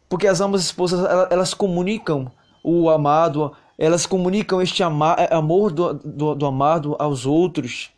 porque 0.09 0.27
as 0.27 0.41
almas 0.41 0.63
esposas, 0.63 1.05
elas, 1.31 1.53
comunicam 1.53 2.31
o 2.63 2.89
amado, 2.89 3.53
elas 3.77 4.07
comunicam 4.07 4.63
este 4.63 4.83
é, 4.83 4.87
amor 5.35 5.73
do, 5.73 5.95
do, 5.95 6.35
do, 6.35 6.47
amado 6.47 6.97
aos 6.99 7.27
outros. 7.27 7.92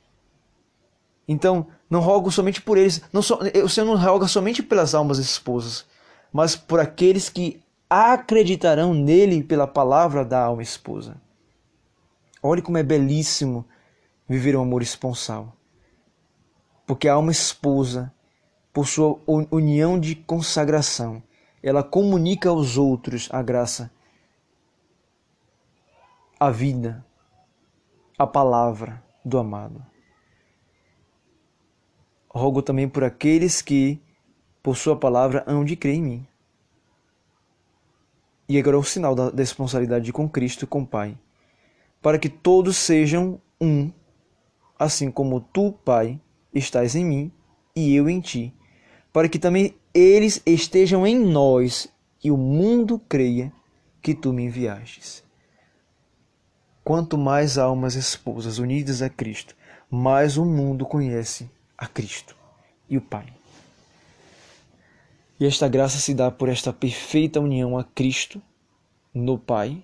Então, 1.26 1.66
não 1.88 2.00
rogo 2.00 2.30
somente 2.30 2.60
por 2.60 2.76
eles, 2.76 3.02
não 3.12 3.22
so, 3.22 3.38
o 3.64 3.68
Senhor 3.68 3.86
não 3.86 3.96
roga 3.96 4.28
somente 4.28 4.62
pelas 4.62 4.94
almas 4.94 5.18
esposas, 5.18 5.86
mas 6.32 6.54
por 6.54 6.80
aqueles 6.80 7.28
que 7.28 7.62
acreditarão 7.88 8.92
nele 8.92 9.42
pela 9.42 9.66
palavra 9.66 10.24
da 10.24 10.42
alma 10.42 10.62
esposa. 10.62 11.16
Olhe 12.42 12.60
como 12.60 12.76
é 12.76 12.82
belíssimo 12.82 13.64
viver 14.28 14.56
um 14.56 14.62
amor 14.62 14.82
esponsal. 14.82 15.56
Porque 16.86 17.08
a 17.08 17.14
alma 17.14 17.32
esposa, 17.32 18.12
por 18.72 18.86
sua 18.86 19.18
união 19.50 19.98
de 19.98 20.14
consagração, 20.14 21.22
ela 21.62 21.82
comunica 21.82 22.50
aos 22.50 22.76
outros 22.76 23.28
a 23.32 23.40
graça, 23.40 23.90
a 26.38 26.50
vida, 26.50 27.04
a 28.18 28.26
palavra 28.26 29.02
do 29.24 29.38
amado. 29.38 29.93
Rogo 32.35 32.62
também 32.62 32.89
por 32.89 33.05
aqueles 33.05 33.62
que, 33.62 34.01
por 34.61 34.76
sua 34.76 34.97
palavra, 34.97 35.45
hão 35.47 35.64
de 35.64 35.76
crer 35.76 35.95
em 35.95 36.03
mim. 36.03 36.26
E 38.49 38.59
agora 38.59 38.76
é 38.76 38.80
o 38.80 38.82
sinal 38.82 39.14
da 39.14 39.30
responsabilidade 39.37 40.12
com 40.12 40.28
Cristo 40.28 40.64
e 40.64 40.66
com 40.66 40.82
o 40.82 40.87
Pai, 40.87 41.16
para 42.03 42.18
que 42.18 42.28
todos 42.28 42.76
sejam 42.76 43.41
um, 43.61 43.91
assim 44.76 45.12
como 45.12 45.41
tu, 45.41 45.72
Pai, 45.85 46.20
estás 46.53 46.97
em 46.97 47.05
mim 47.05 47.32
e 47.74 47.95
eu 47.95 48.11
em 48.11 48.20
ti, 48.20 48.53
para 49.12 49.28
que 49.28 49.39
também 49.39 49.76
eles 49.95 50.43
estejam 50.45 51.07
em 51.07 51.16
nós 51.16 51.89
e 52.22 52.32
o 52.32 52.37
mundo 52.37 53.01
creia 53.09 53.53
que 54.03 54.12
tu 54.12 54.32
me 54.32 54.43
enviastes. 54.43 55.22
Quanto 56.82 57.16
mais 57.16 57.57
almas 57.57 57.95
esposas 57.95 58.59
unidas 58.59 59.01
a 59.03 59.09
Cristo, 59.09 59.57
mais 59.89 60.37
o 60.37 60.45
mundo 60.45 60.85
conhece 60.85 61.49
a 61.76 61.86
Cristo 61.86 62.36
e 62.88 62.96
o 62.96 63.00
Pai. 63.00 63.32
E 65.38 65.46
esta 65.46 65.68
graça 65.68 65.98
se 65.98 66.14
dá 66.14 66.30
por 66.30 66.48
esta 66.48 66.72
perfeita 66.72 67.40
união 67.40 67.76
a 67.76 67.84
Cristo 67.84 68.40
no 69.12 69.38
Pai. 69.38 69.82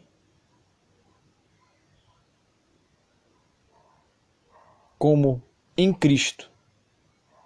Como 4.98 5.42
em 5.76 5.92
Cristo 5.92 6.50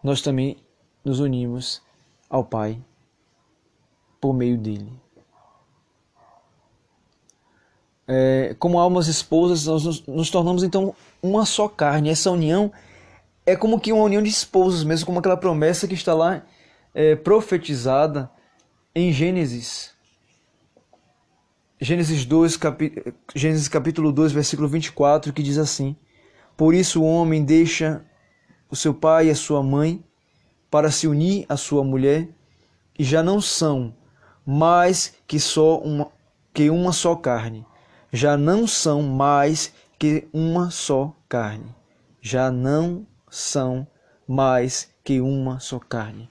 nós 0.03 0.20
também 0.20 0.57
nos 1.05 1.20
unimos 1.20 1.80
ao 2.28 2.45
Pai 2.45 2.82
por 4.20 4.34
meio 4.34 4.59
dele. 4.59 4.92
É, 8.07 8.55
como 8.59 8.78
almas 8.78 9.07
esposas, 9.07 9.64
nós 9.64 9.84
nos, 9.84 10.07
nos 10.07 10.30
tornamos 10.30 10.62
então 10.62 10.95
uma 11.22 11.47
só 11.47 11.68
carne. 11.68 12.11
Essa 12.11 12.30
união 12.30 12.70
é 13.47 13.55
como 13.55 13.80
que 13.80 13.92
uma 13.92 14.05
união 14.05 14.22
de 14.22 14.30
esposos, 14.30 14.84
mesmo 14.84 15.07
como 15.07 15.18
aquela 15.18 15.36
promessa 15.36 15.86
que 15.86 15.95
está 15.95 16.14
lá 16.14 16.42
é, 16.95 17.14
profetizada 17.14 18.30
em 18.95 19.12
Gênesis. 19.12 19.92
Gênesis, 21.80 22.24
2, 22.24 22.57
capi... 22.57 23.14
Gênesis 23.34 23.68
capítulo 23.68 24.12
2, 24.12 24.32
versículo 24.32 24.68
24, 24.68 25.32
que 25.32 25.42
diz 25.42 25.59
assim: 25.59 25.97
Por 26.57 26.74
isso 26.74 27.03
o 27.03 27.07
homem 27.07 27.45
deixa 27.45 28.05
o 28.70 28.76
seu 28.76 28.95
pai 28.95 29.26
e 29.26 29.30
a 29.30 29.34
sua 29.34 29.62
mãe 29.62 30.03
para 30.70 30.90
se 30.90 31.07
unir 31.07 31.45
à 31.49 31.57
sua 31.57 31.84
mulher, 31.84 32.28
e 32.99 33.05
já 33.05 33.22
não 33.22 33.40
são 33.40 33.95
mais 34.47 35.14
que 35.26 35.38
só 35.38 35.78
uma 35.78 36.11
que 36.53 36.70
uma 36.70 36.92
só 36.92 37.16
carne. 37.16 37.66
Já 38.12 38.36
não 38.36 38.66
são 38.66 39.03
mais 39.03 39.74
que 39.99 40.28
uma 40.32 40.70
só 40.70 41.12
carne. 41.28 41.74
Já 42.22 42.51
não 42.51 43.05
são 43.35 43.87
mais 44.26 44.89
que 45.03 45.20
uma 45.20 45.61
só 45.61 45.78
carne. 45.78 46.28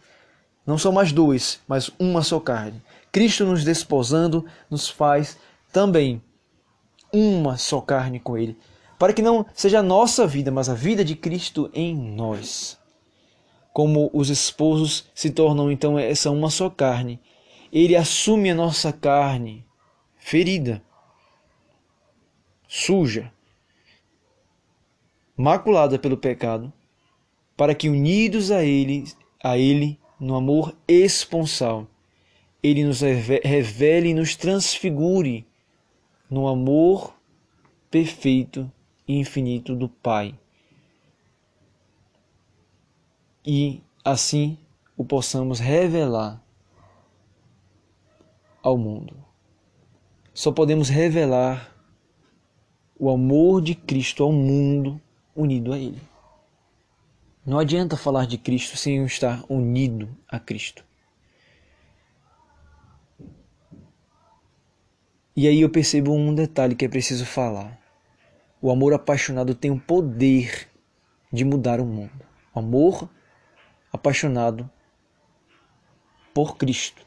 Não 0.65 0.77
são 0.77 0.91
mais 0.91 1.11
dois, 1.11 1.61
mas 1.67 1.91
uma 1.99 2.23
só 2.23 2.39
carne. 2.39 2.81
Cristo 3.11 3.45
nos 3.45 3.63
desposando 3.63 4.45
nos 4.69 4.89
faz 4.89 5.37
também 5.71 6.21
uma 7.11 7.57
só 7.57 7.81
carne 7.81 8.19
com 8.19 8.37
Ele, 8.37 8.57
para 8.97 9.13
que 9.13 9.21
não 9.21 9.45
seja 9.53 9.79
a 9.79 9.83
nossa 9.83 10.25
vida, 10.25 10.49
mas 10.49 10.69
a 10.69 10.73
vida 10.73 11.03
de 11.03 11.15
Cristo 11.15 11.69
em 11.73 11.95
nós. 11.95 12.79
Como 13.73 14.09
os 14.13 14.29
esposos 14.29 15.09
se 15.13 15.29
tornam 15.29 15.71
então 15.71 15.99
essa 15.99 16.31
uma 16.31 16.49
só 16.49 16.69
carne, 16.69 17.19
Ele 17.71 17.95
assume 17.95 18.51
a 18.51 18.55
nossa 18.55 18.93
carne 18.93 19.65
ferida, 20.17 20.81
suja, 22.67 23.31
maculada 25.35 25.99
pelo 25.99 26.15
pecado, 26.15 26.71
para 27.63 27.73
que 27.73 27.87
unidos 27.87 28.51
a 28.51 28.61
Ele, 28.61 29.05
a 29.41 29.57
Ele 29.57 29.97
no 30.19 30.35
amor 30.35 30.75
esponsal, 30.85 31.87
Ele 32.61 32.83
nos 32.83 32.99
revele 32.99 34.09
e 34.09 34.13
nos 34.13 34.35
transfigure 34.35 35.47
no 36.29 36.45
amor 36.49 37.15
perfeito 37.89 38.69
e 39.07 39.17
infinito 39.17 39.77
do 39.77 39.87
Pai. 39.87 40.37
E 43.45 43.81
assim 44.03 44.57
o 44.97 45.05
possamos 45.05 45.57
revelar 45.57 46.43
ao 48.61 48.77
mundo. 48.77 49.15
Só 50.33 50.51
podemos 50.51 50.89
revelar 50.89 51.73
o 52.99 53.09
amor 53.09 53.61
de 53.61 53.73
Cristo 53.73 54.21
ao 54.21 54.33
mundo 54.33 54.99
unido 55.33 55.71
a 55.71 55.79
Ele. 55.79 56.12
Não 57.45 57.59
adianta 57.59 57.97
falar 57.97 58.25
de 58.25 58.37
Cristo 58.37 58.77
sem 58.77 59.03
estar 59.03 59.43
unido 59.49 60.17
a 60.29 60.39
Cristo. 60.39 60.85
E 65.35 65.45
aí 65.45 65.59
eu 65.59 65.69
percebo 65.69 66.13
um 66.13 66.33
detalhe 66.33 66.73
que 66.73 66.85
é 66.85 66.87
preciso 66.87 67.25
falar. 67.25 67.77
O 68.61 68.71
amor 68.71 68.93
apaixonado 68.93 69.53
tem 69.53 69.71
o 69.71 69.79
poder 69.79 70.69
de 71.33 71.43
mudar 71.43 71.81
o 71.81 71.85
mundo. 71.85 72.25
O 72.55 72.59
amor 72.59 73.09
apaixonado 73.91 74.71
por 76.33 76.55
Cristo. 76.55 77.05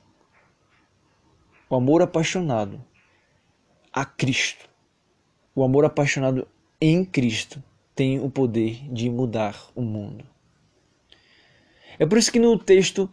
O 1.70 1.76
amor 1.76 2.02
apaixonado 2.02 2.84
a 3.90 4.04
Cristo. 4.04 4.68
O 5.54 5.64
amor 5.64 5.86
apaixonado 5.86 6.46
em 6.78 7.06
Cristo 7.06 7.64
tem 7.96 8.20
o 8.20 8.30
poder 8.30 8.78
de 8.92 9.08
mudar 9.08 9.58
o 9.74 9.80
mundo. 9.80 10.24
É 11.98 12.04
por 12.04 12.18
isso 12.18 12.30
que 12.30 12.38
no 12.38 12.58
texto 12.58 13.10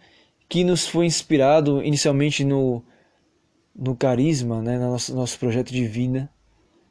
que 0.50 0.64
nos 0.64 0.86
foi 0.86 1.06
inspirado 1.06 1.82
inicialmente 1.82 2.44
no, 2.44 2.84
no 3.74 3.96
carisma, 3.96 4.62
né, 4.62 4.78
no 4.78 4.92
nosso, 4.92 5.16
nosso 5.16 5.40
projeto 5.40 5.72
de 5.72 5.88
vida, 5.88 6.30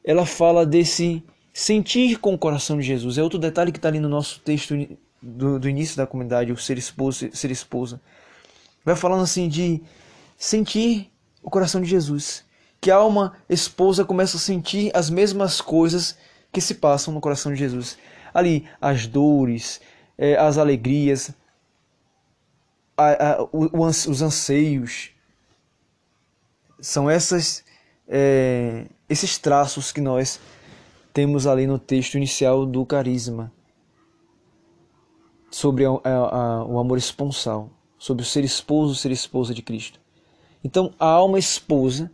ela 0.02 0.24
fala 0.24 0.64
desse 0.64 1.22
sentir 1.52 2.18
com 2.18 2.32
o 2.32 2.38
coração 2.38 2.78
de 2.78 2.82
Jesus. 2.82 3.18
É 3.18 3.22
outro 3.22 3.38
detalhe 3.38 3.70
que 3.70 3.78
está 3.78 3.88
ali 3.88 4.00
no 4.00 4.08
nosso 4.08 4.40
texto 4.40 4.74
do, 5.20 5.60
do 5.60 5.68
início 5.68 5.94
da 5.94 6.06
comunidade, 6.06 6.50
o 6.50 6.56
ser 6.56 6.78
esposo, 6.78 7.28
ser 7.32 7.50
esposa. 7.50 8.00
Vai 8.84 8.96
falando 8.96 9.22
assim 9.22 9.48
de 9.48 9.82
sentir 10.36 11.12
o 11.42 11.50
coração 11.50 11.80
de 11.82 11.88
Jesus. 11.88 12.42
Que 12.80 12.90
a 12.90 12.96
alma 12.96 13.34
esposa 13.48 14.02
começa 14.02 14.38
a 14.38 14.40
sentir 14.40 14.90
as 14.94 15.10
mesmas 15.10 15.60
coisas 15.60 16.16
que 16.52 16.60
se 16.60 16.74
passam 16.74 17.14
no 17.14 17.20
coração 17.20 17.52
de 17.52 17.58
Jesus. 17.58 17.98
Ali, 18.32 18.68
as 18.80 19.06
dores, 19.06 19.80
é, 20.18 20.36
as 20.36 20.58
alegrias, 20.58 21.32
os 24.06 24.22
anseios. 24.22 25.10
São 26.80 27.08
essas, 27.08 27.64
é, 28.06 28.86
esses 29.08 29.38
traços 29.38 29.90
que 29.90 30.00
nós 30.00 30.38
temos 31.12 31.46
ali 31.46 31.66
no 31.66 31.78
texto 31.78 32.16
inicial 32.16 32.66
do 32.66 32.84
carisma 32.84 33.52
sobre 35.50 35.84
a, 35.84 35.90
a, 35.90 36.64
o 36.64 36.78
amor 36.78 36.98
esponsal, 36.98 37.70
sobre 37.98 38.22
o 38.22 38.26
ser 38.26 38.44
esposo, 38.44 38.94
ser 38.94 39.10
esposa 39.10 39.54
de 39.54 39.62
Cristo. 39.62 40.00
Então, 40.64 40.92
a 40.98 41.06
alma 41.06 41.38
esposa 41.38 42.10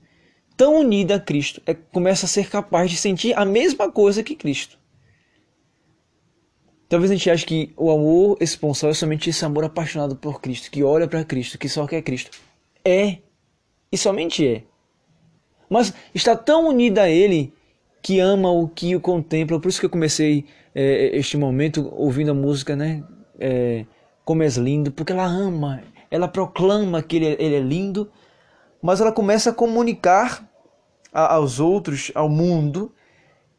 tão 0.58 0.80
unida 0.80 1.14
a 1.14 1.20
Cristo, 1.20 1.62
é, 1.64 1.72
começa 1.72 2.26
a 2.26 2.28
ser 2.28 2.50
capaz 2.50 2.90
de 2.90 2.96
sentir 2.96 3.32
a 3.38 3.44
mesma 3.44 3.90
coisa 3.92 4.24
que 4.24 4.34
Cristo. 4.34 4.76
Talvez 6.88 7.12
a 7.12 7.14
gente 7.14 7.30
ache 7.30 7.46
que 7.46 7.72
o 7.76 7.92
amor 7.92 8.36
esponsal 8.40 8.90
é 8.90 8.94
somente 8.94 9.30
esse 9.30 9.44
amor 9.44 9.64
apaixonado 9.64 10.16
por 10.16 10.40
Cristo, 10.40 10.68
que 10.68 10.82
olha 10.82 11.06
para 11.06 11.24
Cristo, 11.24 11.58
que 11.58 11.68
só 11.68 11.86
quer 11.86 12.02
Cristo. 12.02 12.36
É, 12.84 13.18
e 13.92 13.96
somente 13.96 14.44
é. 14.44 14.64
Mas 15.70 15.94
está 16.12 16.34
tão 16.34 16.68
unida 16.68 17.02
a 17.02 17.08
Ele 17.08 17.52
que 18.02 18.18
ama 18.18 18.50
o 18.50 18.66
que 18.66 18.96
o 18.96 19.00
contempla. 19.00 19.60
Por 19.60 19.68
isso 19.68 19.78
que 19.78 19.86
eu 19.86 19.90
comecei 19.90 20.44
é, 20.74 21.16
este 21.16 21.36
momento 21.36 21.88
ouvindo 21.94 22.32
a 22.32 22.34
música, 22.34 22.74
né? 22.74 23.04
É, 23.38 23.84
Como 24.24 24.42
és 24.42 24.56
lindo, 24.56 24.90
porque 24.90 25.12
ela 25.12 25.26
ama, 25.26 25.82
ela 26.10 26.26
proclama 26.26 27.00
que 27.02 27.16
ele 27.16 27.26
é, 27.26 27.36
ele 27.38 27.54
é 27.54 27.60
lindo, 27.60 28.10
mas 28.82 29.00
ela 29.00 29.12
começa 29.12 29.50
a 29.50 29.52
comunicar 29.52 30.47
aos 31.12 31.60
outros, 31.60 32.12
ao 32.14 32.28
mundo, 32.28 32.92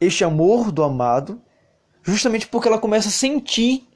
este 0.00 0.24
amor 0.24 0.70
do 0.70 0.82
amado, 0.82 1.40
justamente 2.02 2.46
porque 2.46 2.68
ela 2.68 2.78
começa 2.78 3.08
a 3.08 3.12
sentir 3.12 3.88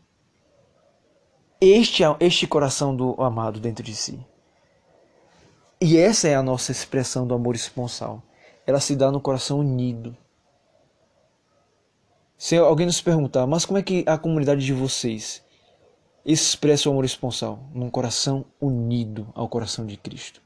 este, 1.61 2.03
este 2.21 2.47
coração 2.47 2.95
do 2.95 3.15
amado 3.23 3.61
dentro 3.61 3.85
de 3.85 3.95
si. 3.95 4.19
E 5.81 5.99
essa 5.99 6.29
é 6.29 6.35
a 6.35 6.43
nossa 6.43 6.73
expressão 6.73 7.27
do 7.27 7.35
amor 7.35 7.55
esponsal. 7.55 8.23
Ela 8.67 8.81
se 8.81 8.97
dá 8.97 9.11
no 9.11 9.21
coração 9.21 9.61
unido. 9.61 10.17
Se 12.39 12.57
alguém 12.57 12.87
nos 12.87 13.01
perguntar, 13.01 13.47
mas 13.47 13.65
como 13.65 13.79
é 13.79 13.83
que 13.83 14.05
a 14.07 14.19
comunidade 14.19 14.65
de 14.65 14.73
vocês? 14.73 15.45
expressa 16.25 16.89
o 16.89 16.93
amor 16.93 17.05
esponsal? 17.05 17.59
Num 17.75 17.91
coração 17.91 18.47
unido 18.61 19.29
ao 19.35 19.49
coração 19.49 19.85
de 19.85 19.97
Cristo. 19.97 20.41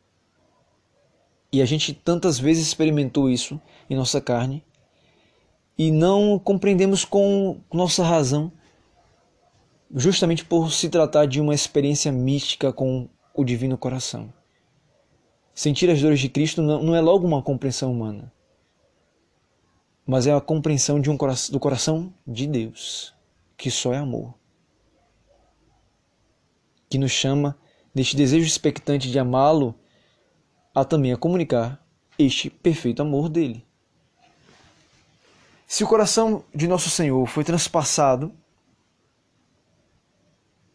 E 1.53 1.63
a 1.63 1.65
gente 1.65 1.95
tantas 1.95 2.39
vezes 2.39 2.67
experimentou 2.67 3.31
isso 3.31 3.61
em 3.89 3.97
nossa 3.97 4.21
carne 4.21 4.63
e 5.79 5.91
não 5.91 6.39
compreendemos 6.39 7.05
com 7.05 7.61
nossa 7.73 8.03
razão, 8.03 8.53
justamente 9.95 10.45
por 10.45 10.73
se 10.73 10.89
tratar 10.89 11.27
de 11.27 11.41
uma 11.41 11.55
experiência 11.55 12.11
mística 12.11 12.73
com 12.73 13.09
o 13.33 13.45
Divino 13.45 13.79
Coração. 13.79 14.33
Sentir 15.55 15.89
as 15.89 16.01
dores 16.03 16.21
de 16.21 16.29
Cristo 16.29 16.61
não 16.61 16.95
é 16.95 17.01
logo 17.01 17.27
uma 17.27 17.43
compreensão 17.43 17.93
humana, 17.93 18.33
mas 20.05 20.27
é 20.27 20.33
a 20.33 20.41
compreensão 20.41 21.01
de 21.01 21.11
um 21.11 21.17
coração, 21.17 21.53
do 21.53 21.61
coração 21.61 22.13
de 22.27 22.47
Deus, 22.47 23.15
que 23.57 23.71
só 23.71 23.93
é 23.95 23.99
amor, 23.99 24.35
que 26.91 26.99
nos 26.99 27.13
chama 27.13 27.57
deste 27.95 28.17
desejo 28.17 28.47
expectante 28.47 29.11
de 29.11 29.19
amá-lo 29.19 29.75
a 30.81 30.85
também 30.85 31.13
a 31.13 31.17
comunicar 31.17 31.85
este 32.19 32.49
perfeito 32.49 33.03
amor 33.03 33.29
dele. 33.29 33.67
Se 35.67 35.85
o 35.85 35.89
coração 35.89 36.45
de 36.55 36.67
nosso 36.67 36.89
Senhor 36.89 37.27
foi 37.27 37.45
transpassado, 37.45 38.33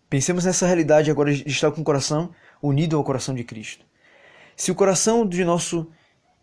pensemos 0.09 0.45
nessa 0.45 0.67
realidade 0.67 1.09
agora 1.09 1.33
de 1.33 1.47
estar 1.47 1.71
com 1.71 1.81
o 1.81 1.83
coração 1.83 2.33
unido 2.61 2.95
ao 2.95 3.03
coração 3.03 3.33
de 3.33 3.43
Cristo. 3.43 3.85
Se 4.55 4.71
o 4.71 4.75
coração 4.75 5.27
de 5.27 5.43
nosso 5.43 5.89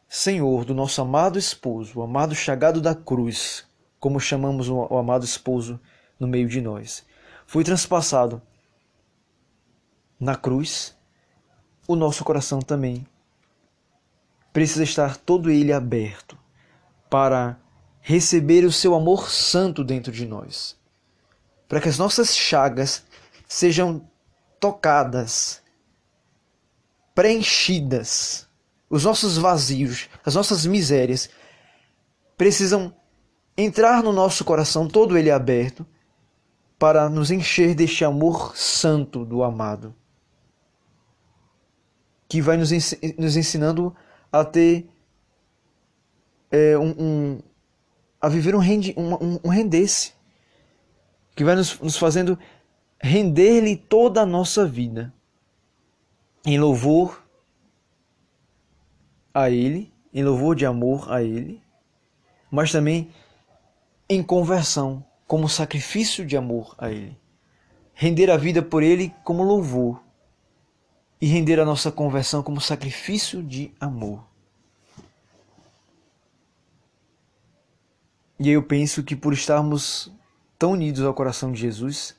Senhor, 0.08 0.64
do 0.64 0.74
nosso 0.74 1.00
amado 1.00 1.38
esposo, 1.38 2.00
o 2.00 2.02
amado 2.02 2.34
chagado 2.34 2.80
da 2.80 2.94
cruz, 2.94 3.64
como 4.00 4.18
chamamos 4.18 4.68
o 4.68 4.96
amado 4.96 5.24
esposo 5.24 5.78
no 6.18 6.26
meio 6.26 6.48
de 6.48 6.61
nós, 6.61 7.06
foi 7.46 7.62
transpassado 7.62 8.42
na 10.18 10.34
cruz, 10.34 10.96
o 11.86 11.94
nosso 11.94 12.24
coração 12.24 12.58
também 12.61 13.06
precisa 14.53 14.84
estar 14.84 15.16
todo 15.16 15.51
ele 15.51 15.72
aberto 15.72 16.38
para 17.09 17.59
receber 18.01 18.64
o 18.64 18.72
seu 18.72 18.94
amor 18.94 19.30
santo 19.30 19.84
dentro 19.84 20.12
de 20.12 20.26
nós, 20.26 20.76
para 21.68 21.80
que 21.80 21.88
as 21.88 21.98
nossas 21.98 22.36
chagas 22.36 23.05
sejam 23.46 24.09
tocadas, 24.59 25.62
preenchidas, 27.14 28.48
os 28.88 29.05
nossos 29.05 29.36
vazios, 29.36 30.09
as 30.24 30.34
nossas 30.34 30.66
misérias 30.66 31.30
precisam 32.36 32.94
entrar 33.57 34.03
no 34.03 34.12
nosso 34.12 34.44
coração, 34.44 34.88
todo 34.88 35.16
ele 35.16 35.30
aberto, 35.30 35.86
para 36.78 37.11
nos 37.11 37.30
encher 37.30 37.74
deste 37.74 38.05
amor 38.05 38.57
santo 38.57 39.24
do 39.24 39.42
amado, 39.42 39.94
que 42.26 42.40
vai 42.40 42.57
nos, 42.57 42.72
ensinando 42.72 43.94
a 44.33 44.45
ter 44.45 44.89
é, 46.51 46.76
um, 46.78 46.95
um, 46.99 47.39
a 48.20 48.28
viver 48.28 48.55
um, 48.55 48.59
rende, 48.59 48.95
um, 48.97 49.35
um 49.45 49.70
que 51.35 51.45
vai 51.45 51.55
nos, 51.55 51.78
nos 51.81 51.97
fazendo 51.97 52.39
render-lhe 53.01 53.76
toda 53.76 54.22
a 54.22 54.26
nossa 54.26 54.66
vida 54.66 55.12
em 56.45 56.59
louvor 56.59 57.24
a 59.33 59.49
Ele, 59.49 59.93
em 60.12 60.22
louvor 60.22 60.55
de 60.55 60.66
amor 60.66 61.11
a 61.11 61.22
Ele, 61.22 61.62
mas 62.51 62.72
também 62.72 63.11
em 64.09 64.22
conversão, 64.22 65.05
como 65.26 65.49
sacrifício 65.49 66.26
de 66.26 66.37
amor 66.37 66.74
a 66.76 66.91
Ele. 66.91 67.16
Render 67.95 68.31
a 68.31 68.37
vida 68.37 68.61
por 68.61 68.83
Ele 68.83 69.14
como 69.22 69.43
louvor 69.43 70.03
e 71.20 71.26
render 71.26 71.60
a 71.60 71.64
nossa 71.64 71.92
conversão 71.92 72.42
como 72.42 72.60
sacrifício 72.60 73.42
de 73.42 73.72
amor. 73.78 74.24
E 78.38 78.48
aí 78.48 78.54
eu 78.54 78.62
penso 78.62 79.02
que 79.02 79.14
por 79.14 79.34
estarmos 79.34 80.10
tão 80.58 80.72
unidos 80.72 81.02
ao 81.02 81.12
coração 81.12 81.52
de 81.52 81.60
Jesus, 81.60 82.16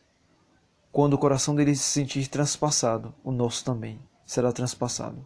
quando 0.92 1.14
o 1.14 1.18
coração 1.18 1.56
dele 1.56 1.76
se 1.76 1.84
sentir 1.84 2.28
transpassado, 2.28 3.14
o 3.24 3.32
nosso 3.32 3.66
também 3.66 4.00
será 4.24 4.52
transpassado. 4.52 5.26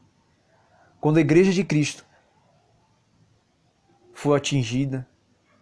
Quando 1.02 1.18
a 1.18 1.22
igreja 1.22 1.52
de 1.52 1.64
Cristo 1.64 2.06
for 4.14 4.36
atingida, 4.36 5.06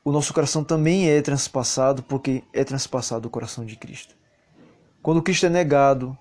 o 0.06 0.12
nosso 0.12 0.34
coração 0.34 0.64
também 0.64 1.10
é 1.10 1.22
transpassado, 1.22 2.04
porque 2.04 2.44
é 2.54 2.64
transpassado 2.64 3.28
o 3.28 3.32
coração 3.32 3.66
de 3.66 3.76
Cristo. 3.76 4.16
Quando 5.02 5.24
Cristo 5.24 5.48
é 5.48 5.50
negado, 5.50 6.18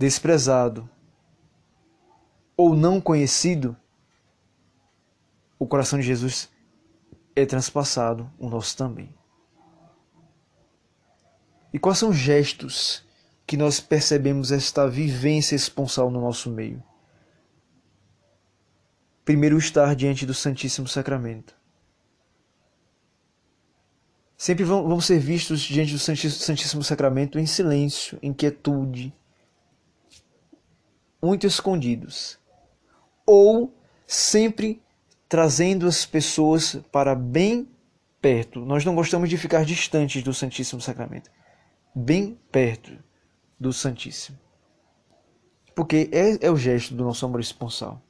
desprezado 0.00 0.88
ou 2.56 2.74
não 2.74 3.02
conhecido, 3.02 3.76
o 5.58 5.66
coração 5.66 5.98
de 5.98 6.06
Jesus 6.06 6.48
é 7.36 7.44
transpassado, 7.44 8.32
o 8.38 8.48
nosso 8.48 8.74
também. 8.78 9.14
E 11.70 11.78
quais 11.78 11.98
são 11.98 12.08
os 12.08 12.16
gestos 12.16 13.04
que 13.46 13.58
nós 13.58 13.78
percebemos 13.78 14.50
esta 14.50 14.88
vivência 14.88 15.54
esponsal 15.54 16.10
no 16.10 16.22
nosso 16.22 16.48
meio? 16.48 16.82
Primeiro, 19.22 19.58
estar 19.58 19.94
diante 19.94 20.24
do 20.24 20.32
Santíssimo 20.32 20.88
Sacramento. 20.88 21.54
Sempre 24.34 24.64
vão, 24.64 24.98
ser 24.98 25.18
vistos 25.18 25.60
diante 25.60 25.92
do 25.92 25.98
Santíssimo 25.98 26.82
Sacramento 26.82 27.38
em 27.38 27.44
silêncio, 27.44 28.18
em 28.22 28.32
quietude, 28.32 29.14
muito 31.22 31.46
escondidos, 31.46 32.38
ou 33.26 33.72
sempre 34.06 34.82
trazendo 35.28 35.86
as 35.86 36.04
pessoas 36.04 36.76
para 36.90 37.14
bem 37.14 37.68
perto. 38.20 38.60
Nós 38.64 38.84
não 38.84 38.94
gostamos 38.94 39.28
de 39.28 39.36
ficar 39.36 39.64
distantes 39.64 40.22
do 40.22 40.34
Santíssimo 40.34 40.80
Sacramento, 40.80 41.30
bem 41.94 42.38
perto 42.50 42.92
do 43.58 43.72
Santíssimo, 43.72 44.38
porque 45.74 46.08
é, 46.12 46.46
é 46.46 46.50
o 46.50 46.56
gesto 46.56 46.94
do 46.94 47.04
nosso 47.04 47.24
amor 47.24 47.40
esponsal. 47.40 48.02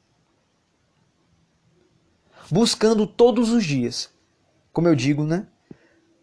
Buscando 2.51 3.07
todos 3.07 3.51
os 3.51 3.65
dias, 3.65 4.11
como 4.73 4.89
eu 4.89 4.95
digo, 4.95 5.25
né? 5.25 5.47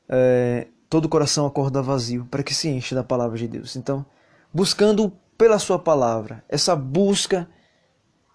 É, 0.09 0.67
todo 0.89 1.07
coração 1.07 1.45
acorda 1.45 1.81
vazio 1.81 2.25
para 2.25 2.43
que 2.43 2.53
se 2.53 2.67
enche 2.69 2.95
da 2.95 3.03
palavra 3.03 3.38
de 3.38 3.47
Deus. 3.47 3.75
Então, 3.75 4.05
buscando 4.53 5.13
pela 5.38 5.59
sua 5.59 5.77
palavra. 5.77 6.43
Essa 6.49 6.75
busca, 6.75 7.49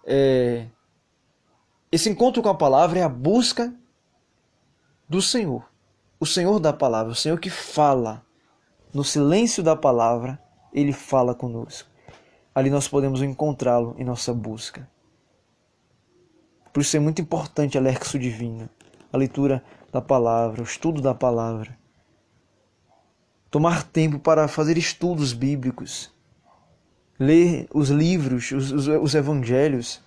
é, 0.05 0.67
esse 1.91 2.09
encontro 2.09 2.41
com 2.41 2.49
a 2.49 2.55
palavra 2.55 2.99
é 2.99 3.03
a 3.03 3.09
busca 3.09 3.73
do 5.07 5.21
Senhor. 5.21 5.69
O 6.19 6.25
Senhor 6.25 6.59
da 6.59 6.71
palavra, 6.71 7.11
o 7.11 7.15
Senhor 7.15 7.39
que 7.39 7.49
fala. 7.49 8.25
No 8.93 9.03
silêncio 9.03 9.63
da 9.63 9.75
palavra, 9.75 10.39
ele 10.71 10.93
fala 10.93 11.35
conosco. 11.35 11.89
Ali 12.53 12.69
nós 12.69 12.87
podemos 12.87 13.21
encontrá-lo 13.21 13.95
em 13.97 14.03
nossa 14.03 14.33
busca. 14.33 14.87
Por 16.71 16.81
isso 16.81 16.95
é 16.95 16.99
muito 16.99 17.21
importante 17.21 17.77
a 17.77 17.81
lexo 17.81 18.17
divina, 18.17 18.69
a 19.11 19.17
leitura 19.17 19.63
da 19.91 20.01
palavra, 20.01 20.61
o 20.61 20.63
estudo 20.63 21.01
da 21.01 21.13
palavra. 21.13 21.77
Tomar 23.49 23.83
tempo 23.83 24.17
para 24.17 24.47
fazer 24.47 24.77
estudos 24.77 25.33
bíblicos, 25.33 26.12
ler 27.23 27.67
os 27.73 27.89
livros, 27.89 28.51
os, 28.51 28.71
os, 28.71 28.87
os 28.87 29.15
evangelhos, 29.15 30.01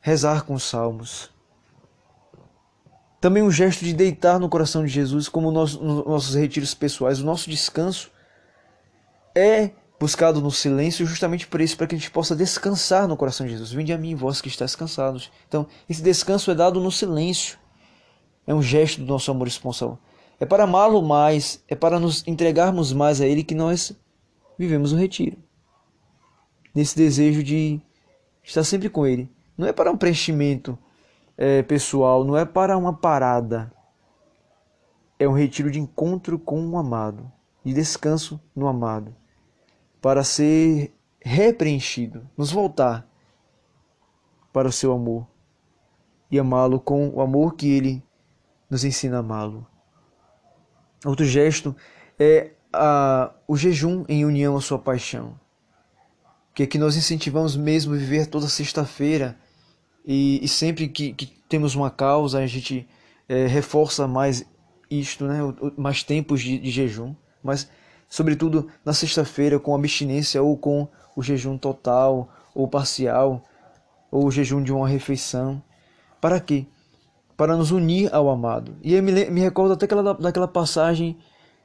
rezar 0.00 0.44
com 0.44 0.54
os 0.54 0.62
salmos. 0.62 1.30
Também 3.20 3.42
um 3.42 3.50
gesto 3.50 3.84
de 3.84 3.92
deitar 3.92 4.38
no 4.38 4.48
coração 4.48 4.84
de 4.84 4.90
Jesus, 4.90 5.28
como 5.28 5.50
nos, 5.50 5.76
nos 5.76 6.06
nossos 6.06 6.34
retiros 6.34 6.74
pessoais, 6.74 7.20
o 7.20 7.24
nosso 7.24 7.50
descanso 7.50 8.10
é 9.34 9.70
buscado 9.98 10.40
no 10.40 10.50
silêncio 10.50 11.04
justamente 11.04 11.46
por 11.46 11.60
isso, 11.60 11.76
para 11.76 11.86
que 11.86 11.94
a 11.94 11.98
gente 11.98 12.10
possa 12.10 12.34
descansar 12.34 13.06
no 13.06 13.16
coração 13.16 13.46
de 13.46 13.52
Jesus. 13.52 13.72
Vinde 13.72 13.92
a 13.92 13.98
mim, 13.98 14.14
vós 14.14 14.40
que 14.40 14.48
estáis 14.48 14.74
cansados. 14.74 15.30
Então, 15.46 15.66
esse 15.88 16.02
descanso 16.02 16.50
é 16.50 16.54
dado 16.54 16.80
no 16.80 16.90
silêncio. 16.90 17.58
É 18.46 18.54
um 18.54 18.62
gesto 18.62 19.02
do 19.02 19.06
nosso 19.06 19.30
amor 19.30 19.46
responsável. 19.46 19.98
É 20.38 20.46
para 20.46 20.64
amá-lo 20.64 21.02
mais, 21.02 21.62
é 21.68 21.74
para 21.74 22.00
nos 22.00 22.26
entregarmos 22.26 22.94
mais 22.94 23.20
a 23.20 23.26
Ele 23.26 23.44
que 23.44 23.54
nós 23.54 23.92
vivemos 24.58 24.92
o 24.92 24.96
retiro 24.96 25.36
nesse 26.74 26.96
desejo 26.96 27.42
de 27.42 27.80
estar 28.42 28.64
sempre 28.64 28.88
com 28.88 29.06
Ele. 29.06 29.30
Não 29.56 29.66
é 29.66 29.72
para 29.72 29.90
um 29.90 29.96
preenchimento 29.96 30.78
é, 31.36 31.62
pessoal, 31.62 32.24
não 32.24 32.36
é 32.36 32.44
para 32.44 32.76
uma 32.76 32.92
parada. 32.92 33.72
É 35.18 35.28
um 35.28 35.32
retiro 35.32 35.70
de 35.70 35.78
encontro 35.78 36.38
com 36.38 36.66
o 36.68 36.78
amado, 36.78 37.30
de 37.64 37.72
descanso 37.72 38.40
no 38.54 38.66
amado, 38.66 39.14
para 40.00 40.24
ser 40.24 40.94
repreenchido, 41.20 42.28
nos 42.36 42.50
voltar 42.50 43.06
para 44.52 44.68
o 44.68 44.72
seu 44.72 44.92
amor 44.92 45.26
e 46.30 46.38
amá-lo 46.38 46.80
com 46.80 47.08
o 47.10 47.20
amor 47.20 47.54
que 47.54 47.70
ele 47.70 48.02
nos 48.68 48.84
ensina 48.84 49.16
a 49.16 49.20
amá-lo. 49.20 49.66
Outro 51.04 51.24
gesto 51.24 51.74
é 52.18 52.52
a, 52.72 53.32
o 53.48 53.56
jejum 53.56 54.04
em 54.08 54.24
união 54.24 54.56
à 54.56 54.60
sua 54.60 54.78
paixão. 54.78 55.38
Que 56.60 56.64
é 56.64 56.66
que 56.66 56.78
nós 56.78 56.94
incentivamos 56.94 57.56
mesmo 57.56 57.94
a 57.94 57.96
viver 57.96 58.26
toda 58.26 58.46
sexta-feira 58.46 59.34
e, 60.04 60.44
e, 60.44 60.46
sempre 60.46 60.88
que, 60.88 61.14
que, 61.14 61.24
temos 61.48 61.74
uma 61.74 61.90
causa 61.90 62.38
a 62.38 62.46
gente 62.46 62.86
é, 63.26 63.46
reforça 63.46 64.06
mais 64.06 64.44
isto, 64.90 65.24
né? 65.24 65.38
mais 65.74 66.02
tempos 66.02 66.42
de, 66.42 66.58
de 66.58 66.70
jejum, 66.70 67.14
mas 67.42 67.66
sobretudo 68.10 68.68
na 68.84 68.92
sexta-feira 68.92 69.58
com 69.58 69.74
abstinência 69.74 70.42
ou 70.42 70.54
com 70.54 70.86
o 71.16 71.22
jejum 71.22 71.56
total 71.56 72.28
ou 72.54 72.68
parcial 72.68 73.42
ou 74.10 74.26
o 74.26 74.30
jejum 74.30 74.62
de 74.62 74.70
uma 74.70 74.86
refeição. 74.86 75.62
Para 76.20 76.38
quê? 76.40 76.66
Para 77.38 77.56
nos 77.56 77.70
unir 77.70 78.14
ao 78.14 78.28
amado. 78.28 78.76
E 78.82 78.92
eu 78.92 79.02
me, 79.02 79.30
me 79.30 79.40
recordo 79.40 79.72
até 79.72 79.86
aquela, 79.86 80.12
daquela 80.12 80.46
passagem 80.46 81.16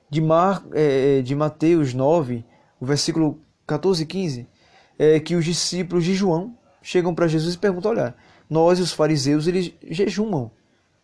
de, 0.09 0.21
Mar, 0.21 0.63
é, 0.71 1.21
de 1.21 1.35
Mateus 1.35 1.93
9, 1.93 2.45
o 2.79 2.85
versículo 2.85 3.37
14 3.67 4.01
e 4.01 4.05
15, 4.05 4.54
é, 4.97 5.19
que 5.19 5.35
os 5.35 5.45
discípulos 5.45 6.03
de 6.03 6.13
João 6.13 6.57
chegam 6.81 7.13
para 7.13 7.27
Jesus 7.27 7.55
e 7.55 7.57
perguntam: 7.57 7.91
Olha, 7.91 8.15
nós, 8.49 8.79
os 8.79 8.91
fariseus, 8.91 9.47
eles 9.47 9.73
jejumam, 9.89 10.51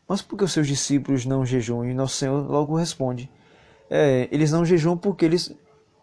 mas 0.07 0.21
por 0.21 0.37
que 0.37 0.43
os 0.43 0.51
seus 0.51 0.67
discípulos 0.67 1.25
não 1.25 1.45
jejuam? 1.45 1.85
E 1.85 1.93
nosso 1.93 2.15
Senhor 2.15 2.49
logo 2.49 2.75
responde: 2.75 3.29
é, 3.89 4.27
Eles 4.31 4.51
não 4.51 4.65
jejuam 4.65 4.97
porque 4.97 5.25
eles. 5.25 5.55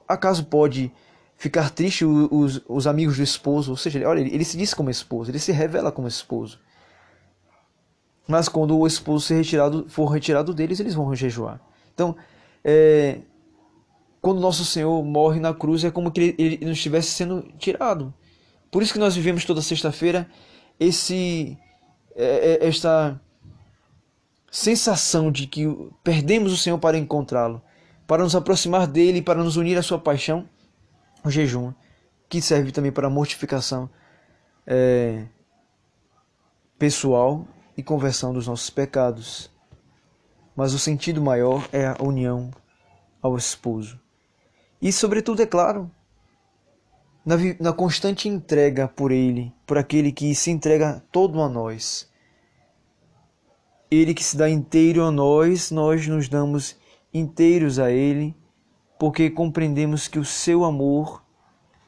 Acaso 0.07 0.47
pode 0.47 0.91
ficar 1.37 1.71
triste 1.71 2.05
os, 2.05 2.63
os 2.69 2.87
amigos 2.87 3.17
do 3.17 3.23
esposo? 3.23 3.71
Ou 3.71 3.77
seja, 3.77 4.07
olha, 4.09 4.21
ele 4.21 4.45
se 4.45 4.57
diz 4.57 4.75
como 4.75 4.91
esposo, 4.91 5.31
ele 5.31 5.39
se 5.39 5.53
revela 5.53 5.93
como 5.93 6.09
esposo. 6.09 6.59
Mas 8.27 8.49
quando 8.49 8.77
o 8.77 8.87
esposo 8.87 9.33
retirado, 9.33 9.87
for 9.89 10.07
retirado 10.07 10.53
deles, 10.53 10.81
eles 10.81 10.95
vão 10.95 11.15
jejuar. 11.15 11.61
Então, 11.95 12.15
é, 12.63 13.21
quando 14.21 14.41
nosso 14.41 14.65
Senhor 14.65 15.05
morre 15.05 15.41
na 15.41 15.55
cruz, 15.55 15.85
é 15.85 15.91
como 15.91 16.11
que 16.11 16.21
ele, 16.21 16.35
ele 16.39 16.65
não 16.65 16.73
estivesse 16.73 17.11
sendo 17.11 17.43
tirado. 17.59 18.13
Por 18.71 18.83
isso 18.83 18.93
que 18.93 18.99
nós 18.99 19.15
vivemos 19.15 19.45
toda 19.45 19.63
sexta-feira 19.63 20.29
esse 20.79 21.59
é, 22.15 22.59
é, 22.65 22.67
esta 22.67 23.21
sensação 24.51 25.31
de 25.31 25.47
que 25.47 25.67
perdemos 26.03 26.53
o 26.53 26.57
Senhor 26.57 26.79
para 26.79 26.99
encontrá-lo, 26.99 27.63
para 28.07 28.23
nos 28.23 28.35
aproximar 28.35 28.87
dele, 28.87 29.23
para 29.23 29.43
nos 29.43 29.57
unir 29.57 29.79
à 29.79 29.83
sua 29.83 29.99
paixão, 29.99 30.49
o 31.25 31.31
jejum, 31.31 31.73
que 32.29 32.41
serve 32.41 32.73
também 32.73 32.91
para 32.91 33.09
mortificação 33.09 33.89
é, 34.67 35.27
pessoal 36.79 37.47
e 37.77 37.83
conversão 37.83 38.33
dos 38.33 38.47
nossos 38.47 38.71
pecados. 38.71 39.51
Mas 40.57 40.75
o 40.75 40.79
sentido 40.79 41.23
maior 41.23 41.69
é 41.73 41.87
a 41.87 41.97
união 42.01 42.51
ao 43.23 43.37
esposo. 43.37 44.01
E, 44.81 44.93
sobretudo, 44.93 45.43
é 45.43 45.47
claro, 45.47 45.91
na, 47.25 47.37
na 47.61 47.73
constante 47.73 48.29
entrega 48.29 48.89
por 48.89 49.13
Ele, 49.13 49.53
por 49.67 49.77
aquele 49.77 50.13
que 50.13 50.35
se 50.35 50.51
entrega 50.51 51.03
todo 51.13 51.43
a 51.43 51.49
nós. 51.49 52.09
Ele 53.91 54.15
que 54.15 54.23
se 54.23 54.37
dá 54.37 54.49
inteiro 54.49 55.05
a 55.05 55.11
nós, 55.11 55.71
nós 55.71 56.07
nos 56.07 56.29
damos 56.29 56.77
inteiros 57.13 57.79
a 57.79 57.91
Ele, 57.91 58.37
porque 58.99 59.31
compreendemos 59.31 60.09
que 60.09 60.19
o 60.19 60.25
seu 60.25 60.65
amor 60.65 61.23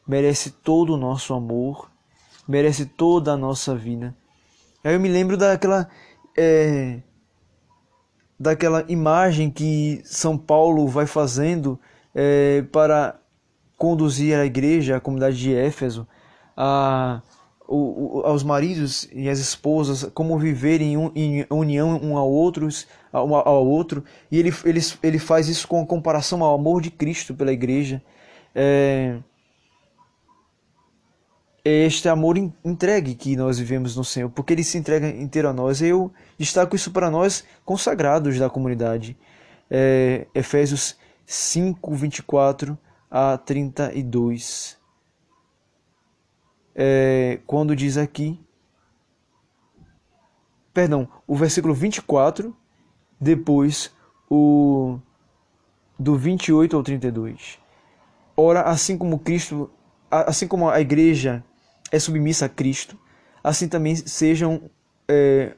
merece 0.07 0.51
todo 0.51 0.95
o 0.95 0.97
nosso 0.97 1.33
amor, 1.35 1.91
merece 2.47 2.85
toda 2.85 3.33
a 3.33 3.37
nossa 3.37 3.75
vida. 3.75 4.17
Aí 4.83 4.95
eu 4.95 5.01
me 5.01 5.09
lembro 5.09 5.37
daquela 5.37 5.89
é, 6.37 7.01
daquela 8.39 8.85
imagem 8.89 9.51
que 9.51 10.01
São 10.05 10.39
Paulo 10.39 10.89
vai 10.89 11.07
fazendo 11.07 11.79
é, 12.15 12.63
para 12.73 13.21
conduzir 13.77 14.39
a 14.39 14.45
igreja, 14.45 14.97
a 14.97 15.01
comunidade 15.01 15.37
de 15.39 15.55
Éfeso, 15.55 16.07
a, 16.57 17.23
o, 17.67 18.23
aos 18.25 18.43
maridos 18.43 19.09
e 19.13 19.29
as 19.29 19.39
esposas, 19.39 20.05
como 20.13 20.39
viverem 20.39 20.95
em, 21.15 21.47
união 21.49 21.99
um 22.03 22.19
ao, 22.19 22.31
outros, 22.31 22.87
ao, 23.13 23.33
ao 23.35 23.67
outro, 23.67 24.05
e 24.31 24.39
ele, 24.39 24.53
ele, 24.65 24.81
ele 25.03 25.19
faz 25.19 25.49
isso 25.49 25.67
com 25.67 25.87
comparação 25.87 26.45
ao 26.45 26.55
amor 26.55 26.83
de 26.83 26.91
Cristo 26.91 27.35
pela 27.35 27.53
igreja. 27.53 28.03
É, 28.55 29.19
é 31.65 31.87
este 31.87 32.09
amor 32.09 32.37
entregue 32.65 33.15
que 33.15 33.37
nós 33.37 33.59
vivemos 33.59 33.97
no 33.97 34.05
Senhor, 34.05 34.31
porque 34.31 34.53
Ele 34.53 34.65
se 34.65 34.79
entrega 34.79 35.09
inteiro 35.09 35.49
a 35.49 35.53
nós. 35.53 35.81
Eu 35.81 36.13
destaco 36.39 36.75
isso 36.75 36.91
para 36.91 37.11
nós 37.11 37.45
consagrados 37.65 38.39
da 38.39 38.49
comunidade. 38.49 39.17
É, 39.71 40.27
Efésios 40.35 40.97
5, 41.31 41.95
24 41.95 42.77
a 43.09 43.39
32. 43.39 44.77
É, 46.75 47.39
quando 47.47 47.77
diz 47.77 47.97
aqui, 47.97 48.45
perdão, 50.75 51.09
o 51.29 51.37
versículo 51.37 51.73
24, 51.73 52.57
depois 53.21 53.95
o 54.29 54.99
do 55.97 56.17
28 56.17 56.77
ao 56.77 56.83
32. 56.83 57.61
Ora, 58.37 58.63
assim 58.63 58.99
como 58.99 59.17
Cristo, 59.17 59.71
assim 60.11 60.49
como 60.49 60.69
a 60.69 60.81
igreja 60.81 61.45
é 61.93 62.01
submissa 62.01 62.47
a 62.47 62.49
Cristo, 62.49 62.99
assim 63.45 63.69
também 63.69 63.95
sejam 63.95 64.69
é, 65.09 65.55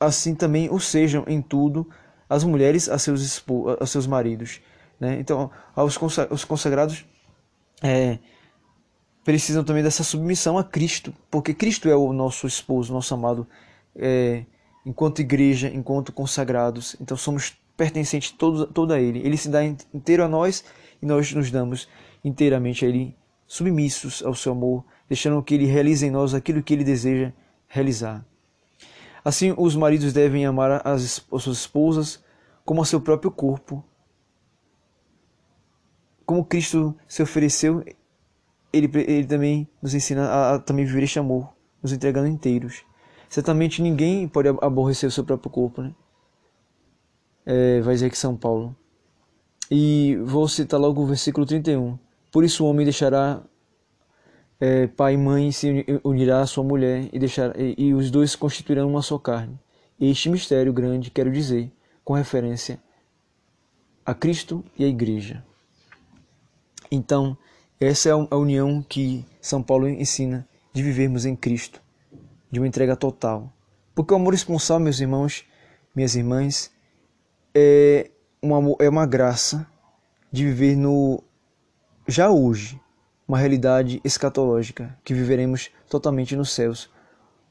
assim 0.00 0.34
também 0.34 0.70
o 0.70 0.80
sejam 0.80 1.22
em 1.28 1.42
tudo 1.42 1.86
as 2.28 2.44
mulheres 2.44 2.88
a 2.88 2.98
seus, 2.98 3.44
a 3.80 3.86
seus 3.86 4.06
maridos 4.06 4.60
né? 4.98 5.18
Então, 5.20 5.50
os 5.76 6.44
consagrados 6.44 7.04
é, 7.82 8.18
precisam 9.24 9.64
também 9.64 9.82
dessa 9.82 10.04
submissão 10.04 10.58
a 10.58 10.64
Cristo, 10.64 11.12
porque 11.30 11.54
Cristo 11.54 11.88
é 11.88 11.96
o 11.96 12.12
nosso 12.12 12.46
esposo, 12.46 12.92
nosso 12.92 13.12
amado, 13.14 13.46
é, 13.96 14.44
enquanto 14.84 15.20
igreja, 15.20 15.68
enquanto 15.68 16.12
consagrados. 16.12 16.96
Então, 17.00 17.16
somos 17.16 17.54
pertencentes 17.76 18.30
todo, 18.30 18.66
todo 18.66 18.92
a 18.92 19.00
Ele. 19.00 19.20
Ele 19.20 19.36
se 19.36 19.48
dá 19.48 19.64
inteiro 19.64 20.24
a 20.24 20.28
nós 20.28 20.64
e 21.02 21.06
nós 21.06 21.32
nos 21.32 21.50
damos 21.50 21.88
inteiramente 22.24 22.84
a 22.84 22.88
Ele, 22.88 23.16
submissos 23.46 24.22
ao 24.22 24.34
seu 24.34 24.52
amor, 24.52 24.84
deixando 25.08 25.42
que 25.42 25.54
Ele 25.54 25.66
realize 25.66 26.06
em 26.06 26.10
nós 26.10 26.34
aquilo 26.34 26.62
que 26.62 26.72
Ele 26.72 26.84
deseja 26.84 27.32
realizar. 27.68 28.24
Assim, 29.24 29.54
os 29.56 29.74
maridos 29.74 30.12
devem 30.12 30.44
amar 30.44 30.86
as, 30.86 31.24
as 31.32 31.42
suas 31.42 31.58
esposas 31.58 32.22
como 32.64 32.82
a 32.82 32.84
seu 32.84 33.00
próprio 33.00 33.30
corpo, 33.30 33.84
como 36.26 36.44
Cristo 36.44 36.96
se 37.06 37.22
ofereceu, 37.22 37.84
ele, 38.72 38.90
ele 39.06 39.26
também 39.26 39.68
nos 39.80 39.94
ensina 39.94 40.26
a, 40.26 40.54
a, 40.54 40.58
também 40.58 40.84
viver 40.84 41.02
este 41.02 41.18
amor, 41.18 41.52
nos 41.82 41.92
entregando 41.92 42.26
inteiros. 42.26 42.84
Certamente 43.28 43.82
ninguém 43.82 44.26
pode 44.28 44.48
aborrecer 44.48 45.08
o 45.08 45.12
seu 45.12 45.24
próprio 45.24 45.50
corpo, 45.50 45.82
né? 45.82 45.94
É, 47.46 47.80
vai 47.80 47.94
dizer 47.94 48.10
que 48.10 48.16
São 48.16 48.36
Paulo. 48.36 48.74
E 49.70 50.16
vou 50.24 50.48
citar 50.48 50.80
logo 50.80 51.02
o 51.02 51.06
versículo 51.06 51.44
31. 51.44 51.98
Por 52.30 52.44
isso 52.44 52.64
o 52.64 52.68
homem 52.68 52.84
deixará 52.84 53.42
é, 54.60 54.86
pai 54.86 55.14
e 55.14 55.16
mãe 55.16 55.50
se 55.52 55.84
unirá 56.02 56.40
à 56.40 56.46
sua 56.46 56.64
mulher 56.64 57.08
e, 57.12 57.18
deixar, 57.18 57.58
e, 57.58 57.74
e 57.76 57.94
os 57.94 58.10
dois 58.10 58.36
constituirão 58.36 58.88
uma 58.88 59.02
só 59.02 59.18
carne. 59.18 59.58
Este 60.00 60.28
mistério 60.28 60.72
grande, 60.72 61.10
quero 61.10 61.30
dizer, 61.30 61.70
com 62.04 62.14
referência 62.14 62.78
a 64.04 64.14
Cristo 64.14 64.64
e 64.78 64.84
a 64.84 64.88
Igreja. 64.88 65.44
Então, 66.90 67.36
essa 67.80 68.08
é 68.08 68.12
a 68.12 68.36
união 68.36 68.82
que 68.82 69.24
São 69.40 69.62
Paulo 69.62 69.88
ensina 69.88 70.46
de 70.72 70.82
vivermos 70.82 71.24
em 71.24 71.34
Cristo, 71.34 71.80
de 72.50 72.60
uma 72.60 72.68
entrega 72.68 72.96
total. 72.96 73.52
Porque 73.94 74.12
o 74.12 74.16
amor 74.16 74.34
esponsal, 74.34 74.78
meus 74.78 75.00
irmãos, 75.00 75.44
minhas 75.94 76.14
irmãs, 76.14 76.70
é 77.54 78.10
uma, 78.42 78.76
é 78.80 78.88
uma 78.88 79.06
graça 79.06 79.66
de 80.30 80.44
viver 80.44 80.76
no 80.76 81.22
já 82.06 82.30
hoje, 82.30 82.78
uma 83.26 83.38
realidade 83.38 84.00
escatológica 84.04 84.96
que 85.04 85.14
viveremos 85.14 85.70
totalmente 85.88 86.36
nos 86.36 86.50
céus, 86.50 86.90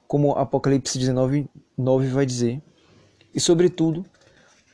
como 0.07 0.33
Apocalipse 0.33 0.97
19, 0.97 1.47
9 1.77 2.07
vai 2.07 2.25
dizer. 2.25 2.61
E, 3.33 3.39
sobretudo, 3.39 4.05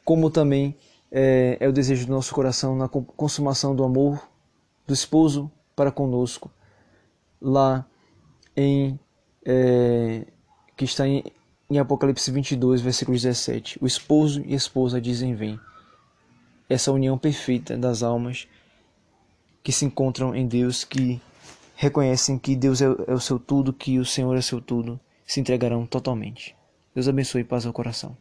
como 0.03 0.29
também 0.29 0.75
é, 1.11 1.57
é 1.59 1.67
o 1.67 1.71
desejo 1.71 2.05
do 2.05 2.11
nosso 2.11 2.33
coração 2.33 2.75
na 2.75 2.87
consumação 2.89 3.75
do 3.75 3.83
amor 3.83 4.27
do 4.85 4.93
esposo 4.93 5.49
para 5.75 5.91
conosco, 5.91 6.51
lá 7.41 7.85
em 8.55 8.99
é, 9.45 10.25
que 10.75 10.83
está 10.83 11.07
em, 11.07 11.23
em 11.69 11.77
Apocalipse 11.77 12.29
22, 12.31 12.81
versículo 12.81 13.15
17. 13.15 13.77
O 13.81 13.87
esposo 13.87 14.43
e 14.45 14.53
a 14.53 14.57
esposa 14.57 14.99
dizem: 14.99 15.35
Vem. 15.35 15.59
Essa 16.67 16.91
união 16.91 17.17
perfeita 17.17 17.75
das 17.77 18.03
almas 18.03 18.47
que 19.63 19.71
se 19.71 19.85
encontram 19.85 20.35
em 20.35 20.47
Deus, 20.47 20.83
que 20.83 21.21
reconhecem 21.75 22.37
que 22.37 22.55
Deus 22.55 22.81
é, 22.81 22.85
é 23.07 23.13
o 23.13 23.19
seu 23.19 23.39
tudo, 23.39 23.73
que 23.73 23.99
o 23.99 24.05
Senhor 24.05 24.35
é 24.35 24.39
o 24.39 24.43
seu 24.43 24.59
tudo, 24.59 24.99
se 25.25 25.39
entregarão 25.39 25.85
totalmente. 25.85 26.55
Deus 26.93 27.07
abençoe 27.07 27.41
e 27.41 27.45
paz 27.45 27.65
ao 27.65 27.73
coração. 27.73 28.17